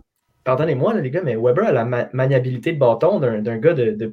pardonnez-moi, 0.45 0.95
les 0.95 1.11
gars, 1.11 1.23
mais 1.23 1.37
Weber 1.37 1.69
a 1.69 1.73
la 1.73 1.85
maniabilité 2.12 2.73
de 2.73 2.79
bâton 2.79 3.21
d'un 3.21 3.59
gars 3.59 3.75
de, 3.75 3.93
de 3.93 4.07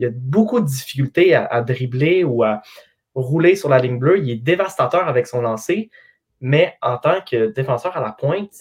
Il 0.00 0.04
y 0.04 0.06
a 0.06 0.12
beaucoup 0.12 0.60
de 0.60 0.66
difficultés 0.66 1.34
à, 1.34 1.60
dribbler 1.60 2.24
ou 2.24 2.42
à 2.42 2.62
rouler 3.14 3.54
sur 3.54 3.68
la 3.68 3.78
ligne 3.78 3.98
bleue. 3.98 4.18
Il 4.18 4.30
est 4.30 4.36
dévastateur 4.36 5.06
avec 5.06 5.26
son 5.26 5.42
lancer, 5.42 5.90
mais 6.40 6.74
en 6.80 6.96
tant 6.96 7.20
que 7.20 7.52
défenseur 7.52 7.96
à 7.96 8.00
la 8.00 8.12
pointe, 8.12 8.54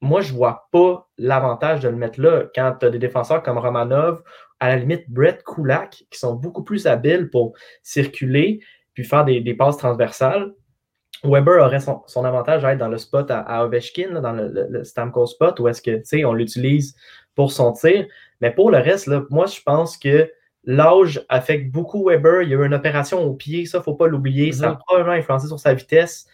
moi, 0.00 0.22
je 0.22 0.32
ne 0.32 0.38
vois 0.38 0.68
pas 0.72 1.08
l'avantage 1.18 1.80
de 1.80 1.88
le 1.88 1.94
mettre 1.94 2.20
là 2.20 2.44
quand 2.52 2.76
tu 2.80 2.86
as 2.86 2.90
des 2.90 2.98
défenseurs 2.98 3.42
comme 3.44 3.58
Romanov, 3.58 4.22
à 4.58 4.68
la 4.68 4.76
limite 4.76 5.08
Brett 5.08 5.44
Kulak, 5.44 6.04
qui 6.10 6.18
sont 6.18 6.34
beaucoup 6.34 6.64
plus 6.64 6.86
habiles 6.86 7.30
pour 7.30 7.54
circuler 7.82 8.60
puis 8.92 9.04
faire 9.04 9.24
des, 9.24 9.54
passes 9.54 9.76
transversales. 9.76 10.52
Weber 11.22 11.62
aurait 11.62 11.80
son, 11.80 12.24
avantage 12.24 12.64
à 12.64 12.72
être 12.72 12.78
dans 12.78 12.88
le 12.88 12.98
spot 12.98 13.30
à, 13.30 13.64
Ovechkin, 13.64 14.20
dans 14.20 14.32
le, 14.32 14.82
Stamco 14.82 15.26
spot, 15.26 15.60
où 15.60 15.68
est-ce 15.68 15.80
que, 15.80 15.98
tu 15.98 16.04
sais, 16.04 16.24
on 16.24 16.32
l'utilise 16.32 16.96
pour 17.36 17.52
son 17.52 17.72
tir. 17.72 18.06
Mais 18.40 18.50
pour 18.50 18.70
le 18.70 18.78
reste, 18.78 19.06
là, 19.06 19.22
moi, 19.30 19.46
je 19.46 19.60
pense 19.62 19.96
que 19.96 20.30
l'âge 20.64 21.24
affecte 21.28 21.70
beaucoup 21.70 22.08
Weber. 22.08 22.42
Il 22.42 22.50
y 22.50 22.54
a 22.54 22.58
eu 22.58 22.66
une 22.66 22.74
opération 22.74 23.22
au 23.22 23.34
pied, 23.34 23.66
ça, 23.66 23.78
il 23.78 23.80
ne 23.80 23.84
faut 23.84 23.94
pas 23.94 24.06
l'oublier. 24.06 24.52
Ça 24.52 24.68
a 24.68 24.72
mhm. 24.72 24.78
probablement 24.78 25.16
influencé 25.16 25.46
sur 25.46 25.58
sa 25.58 25.74
vitesse. 25.74 26.26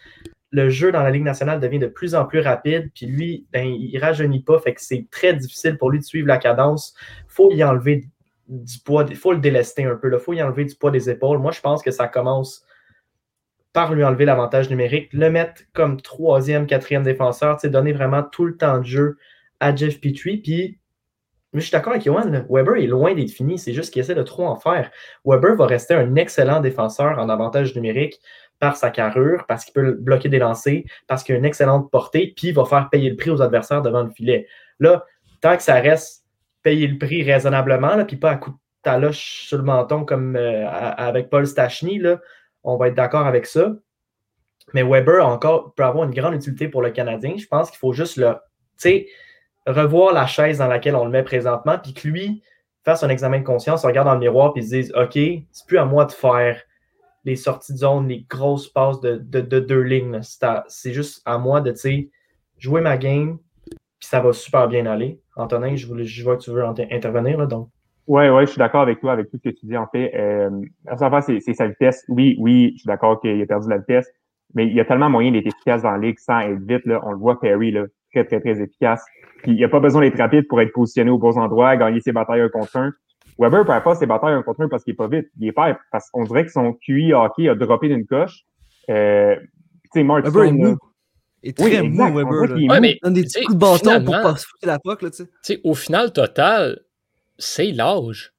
Le 0.51 0.69
jeu 0.69 0.91
dans 0.91 1.03
la 1.03 1.11
Ligue 1.11 1.23
nationale 1.23 1.59
devient 1.59 1.79
de 1.79 1.87
plus 1.87 2.15
en 2.15 2.25
plus 2.25 2.39
rapide, 2.39 2.89
puis 2.95 3.05
lui, 3.05 3.47
ben, 3.51 3.67
il 3.67 3.97
rajeunit 3.99 4.43
pas, 4.43 4.59
fait 4.59 4.73
que 4.73 4.81
c'est 4.81 5.05
très 5.11 5.33
difficile 5.33 5.77
pour 5.77 5.91
lui 5.91 5.99
de 5.99 6.05
suivre 6.05 6.27
la 6.27 6.37
cadence. 6.37 6.95
Il 7.19 7.33
faut 7.33 7.51
y 7.51 7.63
enlever 7.63 8.05
du 8.47 8.79
poids, 8.79 9.05
il 9.09 9.17
faut 9.17 9.33
le 9.33 9.39
délester 9.39 9.83
un 9.83 9.95
peu, 9.95 10.09
il 10.11 10.19
faut 10.19 10.33
y 10.33 10.41
enlever 10.41 10.63
du 10.63 10.75
poids 10.75 10.91
des 10.91 11.09
épaules. 11.09 11.39
Moi, 11.39 11.51
je 11.51 11.59
pense 11.59 11.83
que 11.83 11.91
ça 11.91 12.07
commence 12.07 12.65
par 13.73 13.93
lui 13.93 14.03
enlever 14.03 14.25
l'avantage 14.25 14.69
numérique, 14.69 15.11
le 15.11 15.29
mettre 15.29 15.63
comme 15.73 16.01
troisième, 16.01 16.65
quatrième 16.65 17.03
défenseur, 17.03 17.57
donner 17.65 17.91
vraiment 17.91 18.23
tout 18.23 18.45
le 18.45 18.55
temps 18.55 18.79
de 18.79 18.85
jeu 18.85 19.17
à 19.59 19.75
Jeff 19.75 19.99
Petrie. 19.99 20.37
Puis, 20.37 20.76
je 21.61 21.67
suis 21.67 21.71
d'accord 21.71 21.93
avec 21.93 22.03
Johan, 22.03 22.45
Weber 22.49 22.75
est 22.75 22.87
loin 22.87 23.13
d'être 23.13 23.31
fini, 23.31 23.57
c'est 23.57 23.73
juste 23.73 23.93
qu'il 23.93 24.01
essaie 24.01 24.15
de 24.15 24.23
trop 24.23 24.45
en 24.45 24.55
faire. 24.55 24.91
Weber 25.25 25.55
va 25.55 25.65
rester 25.65 25.93
un 25.93 26.15
excellent 26.15 26.59
défenseur 26.59 27.19
en 27.19 27.29
avantage 27.29 27.75
numérique 27.75 28.19
par 28.59 28.75
sa 28.75 28.89
carrure, 28.89 29.45
parce 29.47 29.65
qu'il 29.65 29.73
peut 29.73 29.93
bloquer 29.93 30.29
des 30.29 30.39
lancers, 30.39 30.83
parce 31.07 31.23
qu'il 31.23 31.35
a 31.35 31.37
une 31.37 31.45
excellente 31.45 31.91
portée, 31.91 32.33
puis 32.35 32.49
il 32.49 32.53
va 32.53 32.65
faire 32.65 32.89
payer 32.89 33.09
le 33.09 33.15
prix 33.15 33.29
aux 33.29 33.41
adversaires 33.41 33.81
devant 33.81 34.03
le 34.03 34.09
filet. 34.09 34.47
Là, 34.79 35.05
tant 35.41 35.55
que 35.55 35.63
ça 35.63 35.75
reste 35.75 36.25
payer 36.63 36.87
le 36.87 36.97
prix 36.97 37.23
raisonnablement, 37.23 38.03
puis 38.05 38.17
pas 38.17 38.31
à 38.31 38.35
coup 38.35 38.51
de 38.51 38.57
taloche 38.81 39.45
sur 39.47 39.57
le 39.57 39.63
menton 39.63 40.05
comme 40.05 40.35
euh, 40.35 40.67
avec 40.67 41.29
Paul 41.29 41.45
Stachny, 41.45 41.99
là, 41.99 42.19
on 42.63 42.77
va 42.77 42.87
être 42.87 42.95
d'accord 42.95 43.27
avec 43.27 43.45
ça. 43.45 43.73
Mais 44.73 44.83
Weber 44.83 45.25
encore 45.25 45.73
peut 45.75 45.83
avoir 45.83 46.03
une 46.05 46.13
grande 46.13 46.33
utilité 46.33 46.67
pour 46.67 46.81
le 46.81 46.89
Canadien. 46.91 47.35
Je 47.37 47.47
pense 47.47 47.69
qu'il 47.69 47.79
faut 47.79 47.93
juste 47.93 48.17
le, 48.17 48.35
revoir 49.67 50.13
la 50.13 50.25
chaise 50.25 50.59
dans 50.59 50.67
laquelle 50.67 50.95
on 50.95 51.05
le 51.05 51.11
met 51.11 51.23
présentement, 51.23 51.77
puis 51.77 51.93
que 51.93 52.07
lui 52.07 52.43
fasse 52.83 53.03
un 53.03 53.09
examen 53.09 53.39
de 53.39 53.43
conscience, 53.43 53.85
regarde 53.85 54.07
dans 54.07 54.13
le 54.13 54.19
miroir, 54.19 54.53
puis 54.53 54.63
se 54.63 54.75
dise 54.75 54.93
OK, 54.95 55.13
c'est 55.13 55.67
plus 55.67 55.77
à 55.77 55.85
moi 55.85 56.05
de 56.05 56.11
faire 56.11 56.61
les 57.25 57.35
sorties 57.35 57.73
de 57.73 57.79
zone, 57.79 58.07
les 58.07 58.25
grosses 58.29 58.69
passes 58.69 59.01
de, 59.01 59.17
deux 59.41 59.81
lignes. 59.81 60.21
C'est 60.67 60.93
juste 60.93 61.21
à 61.25 61.37
moi 61.37 61.59
de 61.59 61.73
jouer 62.57 62.81
ma 62.81 62.97
game, 62.97 63.37
puis 63.99 64.07
ça 64.07 64.21
va 64.21 64.31
super 64.31 64.69
bien 64.69 64.85
aller. 64.85 65.19
Antonin, 65.35 65.75
je, 65.75 65.85
voulais, 65.85 66.05
vois 66.23 66.37
que 66.37 66.43
tu 66.43 66.51
veux 66.51 66.63
intervenir. 66.63 67.45
Donc. 67.47 67.69
Oui, 68.07 68.29
ouais, 68.29 68.45
je 68.45 68.51
suis 68.51 68.59
d'accord 68.59 68.81
avec 68.81 69.01
toi, 69.01 69.11
avec 69.11 69.29
tout 69.29 69.37
ce 69.43 69.49
que 69.49 69.53
tu 69.53 69.65
dis. 69.65 69.75
En 69.75 69.87
fait, 69.87 70.13
euh, 70.15 70.49
c'est 71.41 71.53
sa 71.53 71.67
vitesse. 71.67 72.05
Oui, 72.07 72.37
oui, 72.39 72.71
je 72.75 72.79
suis 72.79 72.87
d'accord 72.87 73.19
qu'il 73.19 73.41
a 73.41 73.45
perdu 73.45 73.69
la 73.69 73.79
vitesse, 73.79 74.09
mais 74.53 74.65
il 74.65 74.73
y 74.73 74.79
a 74.79 74.85
tellement 74.85 75.09
moyen 75.09 75.31
d'être 75.33 75.47
efficace 75.47 75.81
dans 75.81 75.91
la 75.91 75.97
ligue 75.97 76.17
sans 76.19 76.39
être 76.39 76.61
vite. 76.61 76.85
Là. 76.85 77.01
On 77.03 77.11
le 77.11 77.17
voit, 77.17 77.37
Perry, 77.41 77.71
très, 78.25 78.39
très, 78.39 78.53
très 78.53 78.61
efficace. 78.61 79.03
Puis 79.43 79.51
il 79.51 79.55
n'y 79.55 79.63
a 79.63 79.69
pas 79.69 79.79
besoin 79.79 80.01
d'être 80.01 80.17
rapide 80.17 80.47
pour 80.47 80.61
être 80.61 80.73
positionné 80.73 81.11
aux 81.11 81.17
bons 81.17 81.37
endroits, 81.37 81.75
gagner 81.77 82.01
ses 82.01 82.11
batailles 82.11 82.41
un 82.41 82.49
contre 82.49 82.77
un. 82.77 82.93
Weber 83.39 83.59
ne 83.59 83.65
perd 83.65 83.83
pas 83.83 83.95
ses 83.95 84.07
batailles 84.07 84.33
un 84.33 84.41
contre 84.41 84.61
un 84.61 84.69
parce 84.69 84.83
qu'il 84.83 84.93
n'est 84.93 84.97
pas 84.97 85.07
vite. 85.07 85.27
Il 85.39 85.47
est 85.47 85.51
pas 85.51 85.77
parce 85.91 86.09
qu'on 86.09 86.23
dirait 86.23 86.45
que 86.45 86.51
son 86.51 86.73
QI 86.73 87.13
hockey 87.13 87.49
a 87.49 87.55
droppé 87.55 87.87
d'une 87.87 88.05
coche. 88.05 88.45
Euh, 88.89 89.35
tu 89.83 89.89
sais, 89.93 90.03
Mark 90.03 90.25
Weber 90.25 90.43
est 90.45 90.51
mou. 90.51 90.77
Il 91.43 91.49
est 91.49 91.57
très 91.57 91.83
mou, 91.83 92.15
Weber. 92.15 92.57
Il 92.57 92.71
ouais, 92.71 92.99
donne 93.03 93.13
des 93.13 93.23
petits 93.23 93.43
coups 93.43 93.55
de 93.55 93.59
bâton 93.59 94.03
pour 94.03 94.13
pas 94.15 94.35
se 94.35 94.47
foutre 94.47 94.65
la 94.65 94.79
poque. 94.79 95.03
Là, 95.03 95.09
sais. 95.11 95.61
au 95.63 95.75
final 95.75 96.11
total, 96.11 96.79
c'est 97.37 97.71
l'âge. 97.71 98.33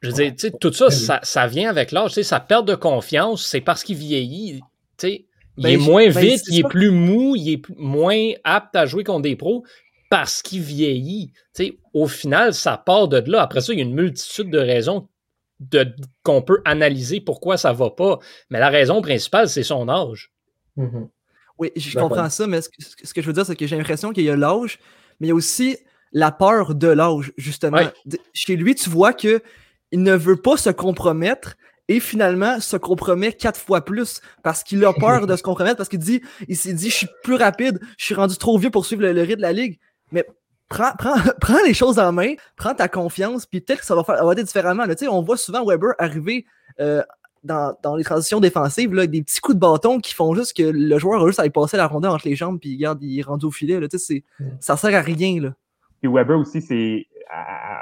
Je 0.00 0.08
veux 0.08 0.14
dire, 0.14 0.32
sais, 0.36 0.50
tout 0.58 0.72
ça, 0.72 0.90
ça, 0.90 1.20
ça, 1.22 1.46
vient 1.46 1.68
avec 1.68 1.92
l'âge. 1.92 2.12
Sa 2.12 2.40
perte 2.40 2.66
de 2.66 2.74
confiance, 2.74 3.44
c'est 3.44 3.60
parce 3.60 3.82
qu'il 3.82 3.96
vieillit. 3.96 4.60
sais. 4.96 5.26
Il 5.60 5.64
ben, 5.64 5.72
est 5.74 5.76
moins 5.76 6.08
ben, 6.08 6.18
vite, 6.18 6.42
il 6.48 6.60
est 6.60 6.68
plus 6.68 6.90
mou, 6.90 7.36
il 7.36 7.52
est 7.52 7.62
moins 7.76 8.30
apte 8.44 8.74
à 8.74 8.86
jouer 8.86 9.04
contre 9.04 9.22
des 9.22 9.36
pros 9.36 9.62
parce 10.08 10.40
qu'il 10.40 10.62
vieillit. 10.62 11.32
sais, 11.52 11.76
au 11.92 12.08
final, 12.08 12.54
ça 12.54 12.78
part 12.78 13.08
de 13.08 13.18
là. 13.30 13.42
Après 13.42 13.60
ça, 13.60 13.74
il 13.74 13.78
y 13.78 13.82
a 13.82 13.84
une 13.84 13.94
multitude 13.94 14.50
de 14.50 14.58
raisons 14.58 15.08
qu'on 16.22 16.40
peut 16.40 16.62
analyser 16.64 17.20
pourquoi 17.20 17.58
ça 17.58 17.74
va 17.74 17.90
pas. 17.90 18.18
Mais 18.48 18.58
la 18.58 18.70
raison 18.70 19.02
principale, 19.02 19.50
c'est 19.50 19.62
son 19.62 19.86
âge. 19.90 20.32
Mm-hmm. 20.78 21.08
Oui, 21.58 21.70
je 21.76 21.98
comprends 21.98 22.30
ça, 22.30 22.46
mais 22.46 22.60
ce 22.62 22.70
que, 23.12 23.20
je 23.20 23.26
veux 23.26 23.34
dire, 23.34 23.44
c'est 23.44 23.54
que 23.54 23.66
j'ai 23.66 23.76
l'impression 23.76 24.14
qu'il 24.14 24.24
y 24.24 24.30
a 24.30 24.36
l'âge, 24.36 24.78
mais 25.20 25.26
il 25.26 25.28
y 25.28 25.32
a 25.32 25.34
aussi 25.34 25.76
la 26.12 26.32
peur 26.32 26.74
de 26.74 26.88
l'âge, 26.88 27.32
justement. 27.36 27.82
Chez 28.32 28.56
lui, 28.56 28.74
tu 28.74 28.88
vois 28.88 29.12
que 29.12 29.42
il 29.92 30.02
ne 30.02 30.14
veut 30.14 30.40
pas 30.40 30.56
se 30.56 30.70
compromettre 30.70 31.56
et 31.90 31.98
finalement 31.98 32.60
se 32.60 32.76
compromet 32.76 33.32
quatre 33.32 33.58
fois 33.58 33.84
plus 33.84 34.22
parce 34.44 34.62
qu'il 34.62 34.82
a 34.84 34.92
peur 34.92 35.26
de 35.26 35.36
se 35.36 35.42
compromettre 35.42 35.76
parce 35.76 35.88
qu'il 35.88 35.98
dit 35.98 36.22
il 36.48 36.56
s'est 36.56 36.72
dit 36.72 36.88
je 36.88 36.94
suis 36.94 37.08
plus 37.24 37.34
rapide, 37.34 37.80
je 37.98 38.04
suis 38.04 38.14
rendu 38.14 38.36
trop 38.36 38.56
vieux 38.56 38.70
pour 38.70 38.86
suivre 38.86 39.02
le, 39.02 39.20
rythme 39.20 39.36
de 39.36 39.42
la 39.42 39.52
ligue. 39.52 39.78
Mais 40.12 40.24
prends, 40.68 40.92
prends, 40.96 41.16
prends, 41.40 41.62
les 41.66 41.74
choses 41.74 41.98
en 41.98 42.12
main, 42.12 42.34
prends 42.56 42.74
ta 42.74 42.86
confiance, 42.86 43.44
puis 43.44 43.60
peut-être 43.60 43.80
que 43.80 43.86
ça 43.86 43.96
va, 43.96 44.04
faire, 44.04 44.16
ça 44.16 44.24
va 44.24 44.32
être 44.32 44.42
différemment. 44.42 44.86
Là, 44.86 44.94
on 45.10 45.20
voit 45.20 45.36
souvent 45.36 45.64
Weber 45.66 45.94
arriver 45.98 46.46
euh, 46.78 47.02
dans, 47.42 47.76
dans, 47.82 47.96
les 47.96 48.04
transitions 48.04 48.38
défensives, 48.38 48.94
là, 48.94 49.08
des 49.08 49.22
petits 49.22 49.40
coups 49.40 49.56
de 49.56 49.60
bâton 49.60 49.98
qui 49.98 50.14
font 50.14 50.32
juste 50.34 50.56
que 50.56 50.62
le 50.62 50.98
joueur 50.98 51.24
a 51.24 51.26
juste 51.26 51.40
à 51.40 51.46
y 51.46 51.50
passer 51.50 51.76
la 51.76 51.88
rondelle 51.88 52.12
entre 52.12 52.28
les 52.28 52.36
jambes, 52.36 52.60
puis 52.60 52.76
regarde, 52.76 53.02
il 53.02 53.18
est 53.18 53.22
rendu 53.22 53.46
au 53.46 53.50
filet. 53.50 53.80
Là, 53.80 53.88
mm. 53.88 54.44
ça 54.60 54.76
sert 54.76 54.94
à 54.94 55.00
rien. 55.00 55.40
Là. 55.40 55.54
Puis 56.00 56.12
Weber 56.12 56.38
aussi, 56.38 56.62
c'est 56.62 57.06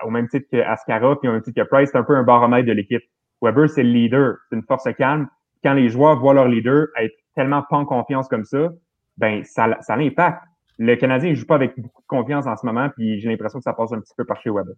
au 0.04 0.10
même 0.10 0.28
titre 0.28 0.46
qu'Ascara, 0.50 1.18
puis 1.20 1.28
au 1.28 1.32
même 1.32 1.42
titre 1.42 1.62
que 1.62 1.68
Price, 1.68 1.90
c'est 1.92 1.98
un 1.98 2.04
peu 2.04 2.16
un 2.16 2.22
baromètre 2.22 2.66
de 2.66 2.72
l'équipe. 2.72 3.02
Weber, 3.42 3.68
c'est 3.68 3.82
le 3.82 3.90
leader, 3.90 4.36
c'est 4.48 4.56
une 4.56 4.64
force 4.64 4.88
calme. 4.96 5.28
Quand 5.62 5.74
les 5.74 5.88
joueurs 5.88 6.18
voient 6.18 6.34
leur 6.34 6.48
leader 6.48 6.86
être 6.96 7.14
tellement 7.34 7.62
pas 7.62 7.76
en 7.76 7.84
confiance 7.84 8.28
comme 8.28 8.44
ça, 8.44 8.68
ben 9.16 9.44
ça, 9.44 9.76
ça 9.80 9.96
l'impacte. 9.96 10.42
Le 10.78 10.94
Canadien 10.96 11.30
ne 11.30 11.34
joue 11.34 11.46
pas 11.46 11.56
avec 11.56 11.78
beaucoup 11.78 12.02
de 12.02 12.06
confiance 12.06 12.46
en 12.46 12.56
ce 12.56 12.64
moment, 12.64 12.88
puis 12.96 13.20
j'ai 13.20 13.28
l'impression 13.28 13.58
que 13.58 13.64
ça 13.64 13.72
passe 13.72 13.92
un 13.92 14.00
petit 14.00 14.14
peu 14.16 14.24
par 14.24 14.40
chez 14.40 14.50
Weber. 14.50 14.74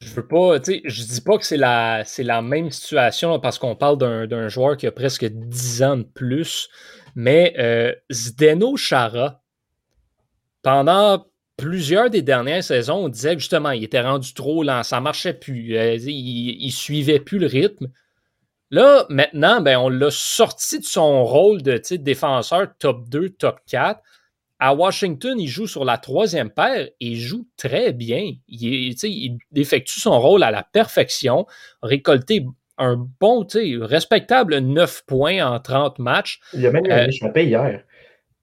Je 0.00 0.14
veux 0.14 0.26
pas, 0.26 0.60
tu 0.60 0.74
sais, 0.74 0.82
je 0.84 1.02
dis 1.02 1.20
pas 1.20 1.38
que 1.38 1.44
c'est 1.44 1.56
la, 1.56 2.04
la 2.18 2.42
même 2.42 2.70
situation 2.70 3.40
parce 3.40 3.58
qu'on 3.58 3.74
parle 3.74 3.98
d'un, 3.98 4.48
joueur 4.48 4.76
qui 4.76 4.86
a 4.86 4.92
presque 4.92 5.24
10 5.24 5.82
ans 5.82 5.96
de 5.96 6.04
plus, 6.04 6.68
mais 7.16 7.52
euh, 7.58 7.92
Zdeno 8.12 8.76
Chara, 8.76 9.42
pendant 10.62 11.26
plusieurs 11.58 12.08
des 12.08 12.22
dernières 12.22 12.64
saisons, 12.64 13.04
on 13.04 13.08
disait 13.10 13.34
que 13.34 13.40
justement, 13.40 13.72
il 13.72 13.84
était 13.84 14.00
rendu 14.00 14.32
trop 14.32 14.62
lent, 14.62 14.82
ça 14.82 15.00
marchait 15.00 15.34
plus, 15.34 15.76
euh, 15.76 15.96
il, 15.96 16.56
il, 16.64 16.72
suivait 16.72 17.20
plus 17.20 17.38
le 17.38 17.46
rythme. 17.46 17.88
Là, 18.70 19.04
maintenant, 19.10 19.60
ben, 19.60 19.76
on 19.76 19.88
l'a 19.88 20.10
sorti 20.10 20.78
de 20.78 20.84
son 20.84 21.24
rôle 21.24 21.62
de 21.62 21.80
défenseur 21.96 22.68
top 22.78 23.08
2, 23.08 23.30
top 23.30 23.60
4. 23.66 24.00
À 24.60 24.74
Washington, 24.74 25.38
il 25.38 25.48
joue 25.48 25.66
sur 25.66 25.84
la 25.84 25.98
troisième 25.98 26.50
paire 26.50 26.86
et 26.86 27.06
il 27.06 27.16
joue 27.18 27.46
très 27.56 27.92
bien. 27.92 28.32
Il, 28.48 28.94
il 29.02 29.38
effectue 29.54 30.00
son 30.00 30.18
rôle 30.20 30.42
à 30.42 30.50
la 30.50 30.62
perfection, 30.62 31.46
récolté 31.82 32.44
un 32.76 33.08
bon, 33.20 33.46
respectable 33.80 34.58
9 34.58 35.04
points 35.06 35.44
en 35.44 35.58
30 35.60 35.98
matchs. 35.98 36.40
Il 36.54 36.66
a 36.66 36.70
même 36.70 36.86
eu 36.86 36.92
un 36.92 37.04
euh, 37.04 37.08
échappé 37.08 37.46
hier. 37.46 37.82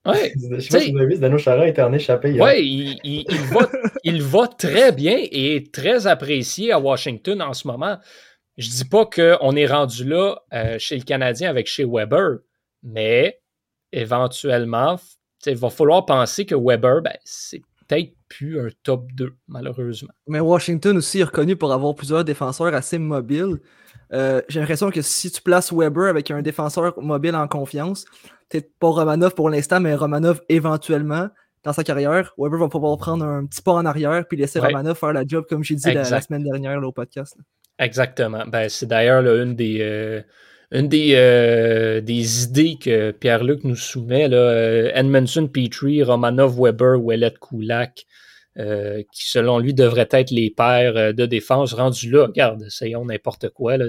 Ouais, 0.05 0.33
je 0.35 0.59
sais 0.59 0.69
pas 0.69 0.79
si 0.79 0.91
vous 0.91 0.97
avez 0.99 1.15
vu, 1.15 1.19
Dano 1.19 1.37
Chara 1.37 1.67
était 1.67 1.81
en 1.81 1.91
échappé 1.91 2.31
hier. 2.31 2.43
Oui, 2.43 2.99
il, 3.03 3.25
va, 3.51 3.69
il 4.03 4.21
va 4.21 4.47
très 4.47 4.91
bien 4.91 5.17
et 5.17 5.55
est 5.55 5.73
très 5.73 6.05
apprécié 6.05 6.71
à 6.71 6.79
Washington 6.79 7.41
en 7.41 7.53
ce 7.53 7.67
moment. 7.67 7.97
Je 8.57 8.69
dis 8.69 8.85
pas 8.85 9.05
qu'on 9.05 9.55
est 9.55 9.65
rendu 9.65 10.05
là 10.05 10.37
euh, 10.53 10.77
chez 10.79 10.97
le 10.97 11.03
Canadien 11.03 11.49
avec 11.49 11.67
chez 11.67 11.85
Weber, 11.85 12.37
mais 12.83 13.41
éventuellement, 13.91 14.97
il 15.45 15.55
va 15.55 15.69
falloir 15.69 16.05
penser 16.05 16.45
que 16.45 16.55
Weber, 16.55 17.01
ben, 17.01 17.17
c'est 17.23 17.61
peut-être 17.87 18.13
plus 18.29 18.59
un 18.59 18.69
top 18.83 19.11
2, 19.13 19.33
malheureusement. 19.47 20.13
Mais 20.27 20.39
Washington 20.39 20.97
aussi 20.97 21.19
est 21.19 21.23
reconnu 21.23 21.55
pour 21.55 21.73
avoir 21.73 21.95
plusieurs 21.95 22.23
défenseurs 22.23 22.73
assez 22.73 22.97
mobiles. 22.97 23.59
Euh, 24.13 24.41
j'ai 24.49 24.59
l'impression 24.59 24.91
que 24.91 25.01
si 25.01 25.31
tu 25.31 25.41
places 25.41 25.73
Weber 25.73 26.05
avec 26.09 26.31
un 26.31 26.41
défenseur 26.41 26.93
mobile 27.01 27.35
en 27.35 27.47
confiance, 27.47 28.05
peut-être 28.49 28.71
pas 28.79 28.89
Romanov 28.89 29.33
pour 29.33 29.49
l'instant, 29.49 29.79
mais 29.79 29.95
Romanov 29.95 30.41
éventuellement 30.49 31.29
dans 31.63 31.73
sa 31.73 31.83
carrière, 31.83 32.33
Weber 32.37 32.59
va 32.59 32.67
pouvoir 32.67 32.97
prendre 32.97 33.25
un 33.25 33.45
petit 33.45 33.61
pas 33.61 33.73
en 33.73 33.85
arrière 33.85 34.27
puis 34.27 34.37
laisser 34.37 34.59
Romanov 34.59 34.97
faire 34.97 35.13
la 35.13 35.23
job 35.25 35.45
comme 35.49 35.63
j'ai 35.63 35.75
dit 35.75 35.91
la, 35.91 36.21
semaine 36.21 36.43
dernière 36.43 36.81
au 36.83 36.91
podcast. 36.91 37.35
Exactement. 37.79 38.45
Ben, 38.45 38.69
c'est 38.69 38.85
d'ailleurs 38.85 39.25
une 39.41 39.55
des, 39.55 39.79
euh, 39.81 40.21
une 40.71 40.87
des, 40.87 42.01
des 42.03 42.43
idées 42.43 42.77
que 42.79 43.11
Pierre-Luc 43.11 43.63
nous 43.63 43.75
soumet, 43.75 44.27
là, 44.27 44.91
Edmondson, 44.93 45.47
Petrie, 45.47 46.03
Romanov, 46.03 46.55
Weber, 46.61 47.03
Ouellet, 47.03 47.33
Kulak, 48.55 49.05
qui 49.11 49.29
selon 49.29 49.59
lui 49.59 49.73
devraient 49.73 50.09
être 50.11 50.31
les 50.31 50.49
paires 50.49 51.13
de 51.13 51.25
défense 51.25 51.73
rendus 51.73 52.09
là. 52.09 52.27
Regarde, 52.27 52.63
essayons 52.63 53.05
n'importe 53.05 53.49
quoi. 53.49 53.77
Là, 53.77 53.85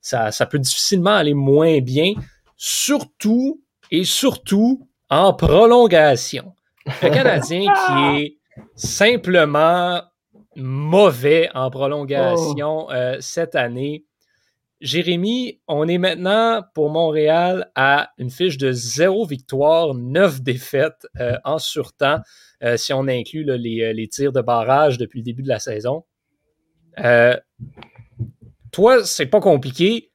ça, 0.00 0.30
ça 0.32 0.46
peut 0.46 0.58
difficilement 0.58 1.14
aller 1.14 1.34
moins 1.34 1.80
bien, 1.80 2.14
surtout 2.56 3.62
et 3.90 4.04
surtout 4.04 4.88
en 5.08 5.32
prolongation. 5.34 6.54
Le 7.02 7.10
Canadien 7.10 7.72
qui 7.72 8.22
est 8.22 8.36
simplement 8.74 10.02
mauvais 10.56 11.48
en 11.54 11.70
prolongation 11.70 12.86
oh. 12.88 12.92
euh, 12.92 13.16
cette 13.20 13.54
année. 13.54 14.04
Jérémy, 14.80 15.60
on 15.68 15.86
est 15.86 15.98
maintenant 15.98 16.64
pour 16.74 16.90
Montréal 16.90 17.70
à 17.76 18.10
une 18.18 18.30
fiche 18.30 18.58
de 18.58 18.72
zéro 18.72 19.24
victoire, 19.24 19.94
neuf 19.94 20.42
défaites 20.42 21.06
euh, 21.20 21.38
en 21.44 21.58
surtemps, 21.58 22.18
euh, 22.62 22.76
si 22.76 22.92
on 22.92 23.08
inclut 23.08 23.44
les, 23.44 23.92
les, 23.92 24.08
tirs 24.08 24.32
de 24.32 24.40
barrage 24.40 24.98
depuis 24.98 25.20
le 25.20 25.24
début 25.24 25.42
de 25.42 25.48
la 25.48 25.58
saison. 25.58 26.04
toi, 28.70 29.04
c'est 29.04 29.26
pas 29.26 29.40
compliqué. 29.40 30.10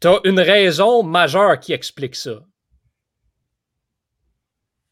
Tu 0.00 0.08
as 0.08 0.20
une 0.24 0.40
raison 0.40 1.02
majeure 1.02 1.58
qui 1.58 1.72
explique 1.72 2.16
ça. 2.16 2.42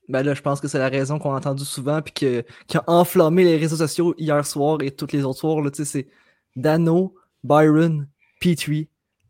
Ben 0.08 0.22
là, 0.22 0.34
je 0.34 0.42
pense 0.42 0.60
que 0.60 0.68
c'est 0.68 0.78
la 0.78 0.88
raison 0.88 1.18
qu'on 1.18 1.32
a 1.32 1.36
entendu 1.36 1.64
souvent 1.64 2.02
puis 2.02 2.12
que, 2.12 2.44
qui 2.66 2.76
a 2.76 2.84
enflammé 2.86 3.44
les 3.44 3.56
réseaux 3.56 3.76
sociaux 3.76 4.14
hier 4.18 4.46
soir 4.46 4.78
et 4.82 4.90
tous 4.90 5.12
les 5.12 5.24
autres 5.24 5.40
soirs. 5.40 5.64
C'est 5.72 6.08
Dano, 6.56 7.14
Byron, 7.42 8.06
Petrie 8.40 8.88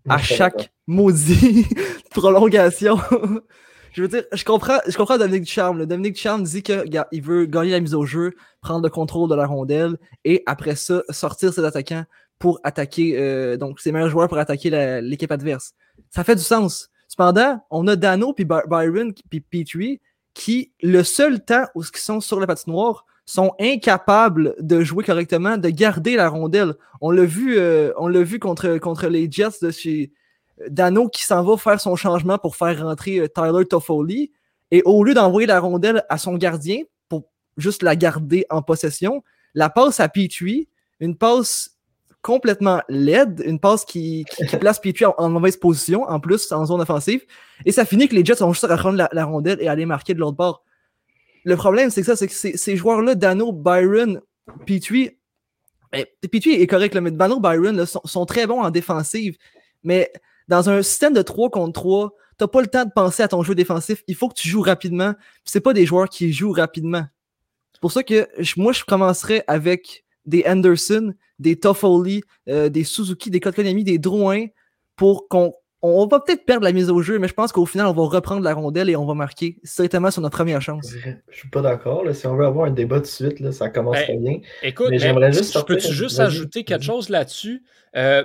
à 0.09 0.19
chaque 0.23 0.73
maudit 0.87 1.67
prolongation. 2.11 2.99
Je 3.95 4.03
veux 4.03 4.09
dire, 4.09 4.25
je 4.33 4.45
comprends, 4.45 4.81
je 4.89 4.97
comprends 4.97 5.19
Dominique 5.19 5.45
Ducharme. 5.45 5.87
Dominique 5.87 6.15
Ducharme 6.15 6.43
dit 6.43 6.65
qu'il 6.65 7.23
veut 7.23 7.47
gagner 7.47 7.71
la 7.71 7.81
mise 7.81 7.95
au 7.95 8.05
jeu, 8.05 8.33
prendre 8.61 8.83
le 8.83 8.91
contrôle 8.91 9.31
de 9.31 9.37
la 9.37 9.47
rondelle 9.47 9.97
et 10.25 10.43
après 10.47 10.75
ça, 10.75 11.03
sortir 11.11 11.53
ses 11.53 11.65
attaquants 11.65 12.05
pour 12.41 12.59
attaquer, 12.65 13.17
euh, 13.17 13.57
donc 13.57 13.79
ses 13.79 13.93
meilleurs 13.93 14.11
joueurs 14.11 14.27
pour 14.27 14.39
attaquer 14.39 15.01
l'équipe 15.01 15.31
adverse. 15.31 15.75
Ça 16.11 16.25
fait 16.25 16.35
du 16.35 16.43
sens. 16.43 16.91
Cependant, 17.07 17.65
on 17.71 17.87
a 17.87 17.95
Dano 17.95 18.33
puis 18.33 18.45
Byron 18.45 19.15
puis 19.31 19.41
Petrie 19.41 20.01
qui, 20.35 20.73
le 20.83 21.05
seul 21.05 21.45
temps 21.45 21.67
où 21.77 21.83
ils 21.83 21.99
sont 22.01 22.21
sur 22.21 22.41
la 22.41 22.49
patinoire, 22.49 23.07
sont 23.27 23.53
incapables 23.61 24.57
de 24.59 24.83
jouer 24.83 25.05
correctement, 25.05 25.57
de 25.57 25.71
garder 25.71 26.17
la 26.17 26.29
rondelle. 26.29 26.75
On 27.01 27.13
l'a 27.13 27.25
vu, 27.25 27.57
euh, 27.59 27.93
on 27.97 28.09
l'a 28.09 28.25
vu 28.25 28.41
contre, 28.41 28.79
contre 28.79 29.07
les 29.07 29.31
Jets 29.31 29.61
de 29.63 29.71
chez 29.71 30.13
Dano 30.69 31.09
qui 31.09 31.25
s'en 31.25 31.43
va 31.43 31.57
faire 31.57 31.81
son 31.81 31.97
changement 31.97 32.39
pour 32.39 32.57
faire 32.57 32.85
rentrer 32.85 33.19
euh, 33.19 33.29
Tyler 33.29 33.65
Toffoli. 33.67 34.33
Et 34.71 34.83
au 34.85 35.05
lieu 35.05 35.15
d'envoyer 35.15 35.47
la 35.47 35.61
rondelle 35.61 36.05
à 36.09 36.19
son 36.19 36.37
gardien 36.37 36.83
pour 37.09 37.25
juste 37.57 37.83
la 37.83 37.97
garder 37.97 38.47
en 38.51 38.63
possession, 38.63 39.23
la 39.55 39.71
passe 39.71 40.01
à 40.01 40.09
Petrie, 40.09 40.69
une 41.01 41.17
passe 41.17 41.75
complètement 42.23 42.81
laide, 42.89 43.43
une 43.45 43.61
passe 43.61 43.85
qui, 43.85 44.25
place 44.61 44.81
Petrie 44.81 45.05
en, 45.05 45.29
mauvaise 45.29 45.57
position, 45.57 46.05
en 46.05 46.19
plus 46.19 46.51
en 46.53 46.65
zone 46.65 46.81
offensive, 46.81 47.23
et 47.67 47.73
ça 47.73 47.85
finit 47.85 48.09
que 48.09 48.15
les 48.15 48.25
Jets 48.25 48.43
ont 48.43 48.53
juste 48.53 48.65
à 48.65 48.77
rendre 48.77 49.07
la, 49.13 49.25
rondelle 49.25 49.61
et 49.61 49.69
aller 49.69 49.87
marquer 49.87 50.15
de 50.15 50.21
l'autre 50.21 50.37
bord. 50.37 50.65
Le 51.45 51.57
problème, 51.57 51.91
c'est 51.91 52.01
que 52.01 52.07
ça, 52.07 52.17
c'est 52.17 52.27
que 52.27 52.33
ces, 52.33 52.77
joueurs-là, 52.77 53.15
Dano, 53.15 53.53
Byron, 53.53 54.23
Petrie, 54.67 55.19
ben, 55.93 56.07
Petrie 56.33 56.55
est 56.55 56.67
correct, 56.67 56.97
mais 56.97 57.11
Dano, 57.11 57.39
Byron 57.39 57.85
sont, 57.85 58.25
très 58.25 58.47
bons 58.47 58.63
en 58.63 58.71
défensive, 58.71 59.37
mais 59.83 60.11
dans 60.49 60.69
un 60.69 60.83
système 60.83 61.15
de 61.15 61.23
3 61.23 61.51
contre 61.51 61.73
3, 61.73 62.15
t'as 62.39 62.49
pas 62.49 62.61
le 62.61 62.67
temps 62.67 62.85
de 62.85 62.91
penser 62.91 63.23
à 63.23 63.29
ton 63.29 63.43
jeu 63.43 63.55
défensif, 63.55 64.03
il 64.07 64.15
faut 64.15 64.29
que 64.29 64.35
tu 64.35 64.49
joues 64.49 64.63
rapidement, 64.63 65.15
c'est 65.45 65.61
pas 65.61 65.73
des 65.73 65.87
joueurs 65.87 66.09
qui 66.09 66.33
jouent 66.33 66.53
rapidement. 66.53 67.05
C'est 67.73 67.81
pour 67.81 67.93
ça 67.93 68.03
que 68.03 68.29
moi, 68.57 68.73
je 68.73 68.85
commencerais 68.85 69.45
avec 69.47 70.05
des 70.27 70.45
Anderson, 70.47 71.15
des 71.39 71.57
Toffoli, 71.57 72.23
euh, 72.49 72.69
des 72.69 72.85
Suzuki, 72.85 73.31
des 73.31 73.41
Kotkaniemi, 73.41 73.85
des 73.85 73.99
Drouin 73.99 74.47
pour 74.97 75.29
qu'on 75.29 75.55
on 75.87 76.07
va 76.07 76.19
peut-être 76.21 76.47
perdre 76.47 76.65
la 76.65 76.73
mise 76.73 76.89
au 76.89 77.03
jeu, 77.03 77.19
mais 77.19 77.29
je 77.29 77.35
pense 77.35 77.53
qu'au 77.53 77.67
final, 77.67 77.87
on 77.87 77.93
va 77.93 78.05
reprendre 78.05 78.43
la 78.43 78.55
rondelle 78.55 78.89
et 78.89 78.97
on 78.97 79.05
va 79.05 79.13
marquer 79.13 79.59
certainement 79.65 80.11
sur 80.11 80.23
notre 80.23 80.37
première 80.37 80.63
chance. 80.63 80.95
Je 81.31 81.37
suis 81.37 81.51
pas 81.51 81.61
d'accord. 81.61 82.05
Si 82.13 82.27
on 82.27 82.37
veut 82.37 82.47
avoir 82.47 82.67
un 82.67 82.71
débat 82.71 83.01
de 83.01 83.07
suite, 83.07 83.39
là, 83.41 83.53
ça 83.53 83.69
commence 83.69 83.97
ben, 83.97 84.05
très 84.05 84.17
bien. 84.17 84.39
Écoute, 84.63 84.89
mais 84.91 84.99
j'aimerais 84.99 85.33
juste. 85.33 85.63
Peux-tu 85.67 85.93
juste 85.93 86.21
ajouter 86.21 86.65
quelque 86.65 86.85
chose 86.85 87.11
là-dessus? 87.11 87.65
Euh, 87.97 88.25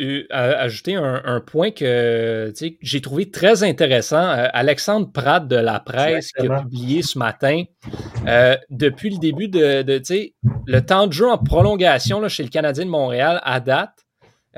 euh, 0.00 0.22
ajouter 0.30 0.94
un, 0.94 1.40
point 1.40 1.70
que 1.70 2.52
j'ai 2.80 3.00
trouvé 3.00 3.30
très 3.30 3.64
intéressant. 3.64 4.24
Alexandre 4.52 5.10
Pratt 5.12 5.46
de 5.46 5.56
la 5.56 5.80
presse 5.80 6.30
qui 6.32 6.46
a 6.46 6.60
publié 6.62 7.02
ce 7.02 7.18
matin. 7.18 7.64
depuis 8.70 9.10
le 9.10 9.18
début 9.18 9.48
de, 9.48 9.82
de 9.82 10.00
le 10.66 10.80
temps 10.80 11.08
de 11.08 11.12
jeu 11.12 11.28
en 11.28 11.36
prolongation 11.36 12.20
là, 12.20 12.28
chez 12.28 12.44
le 12.44 12.48
Canadien 12.48 12.84
de 12.84 12.90
Montréal 12.90 13.40
à 13.42 13.58
date, 13.58 14.01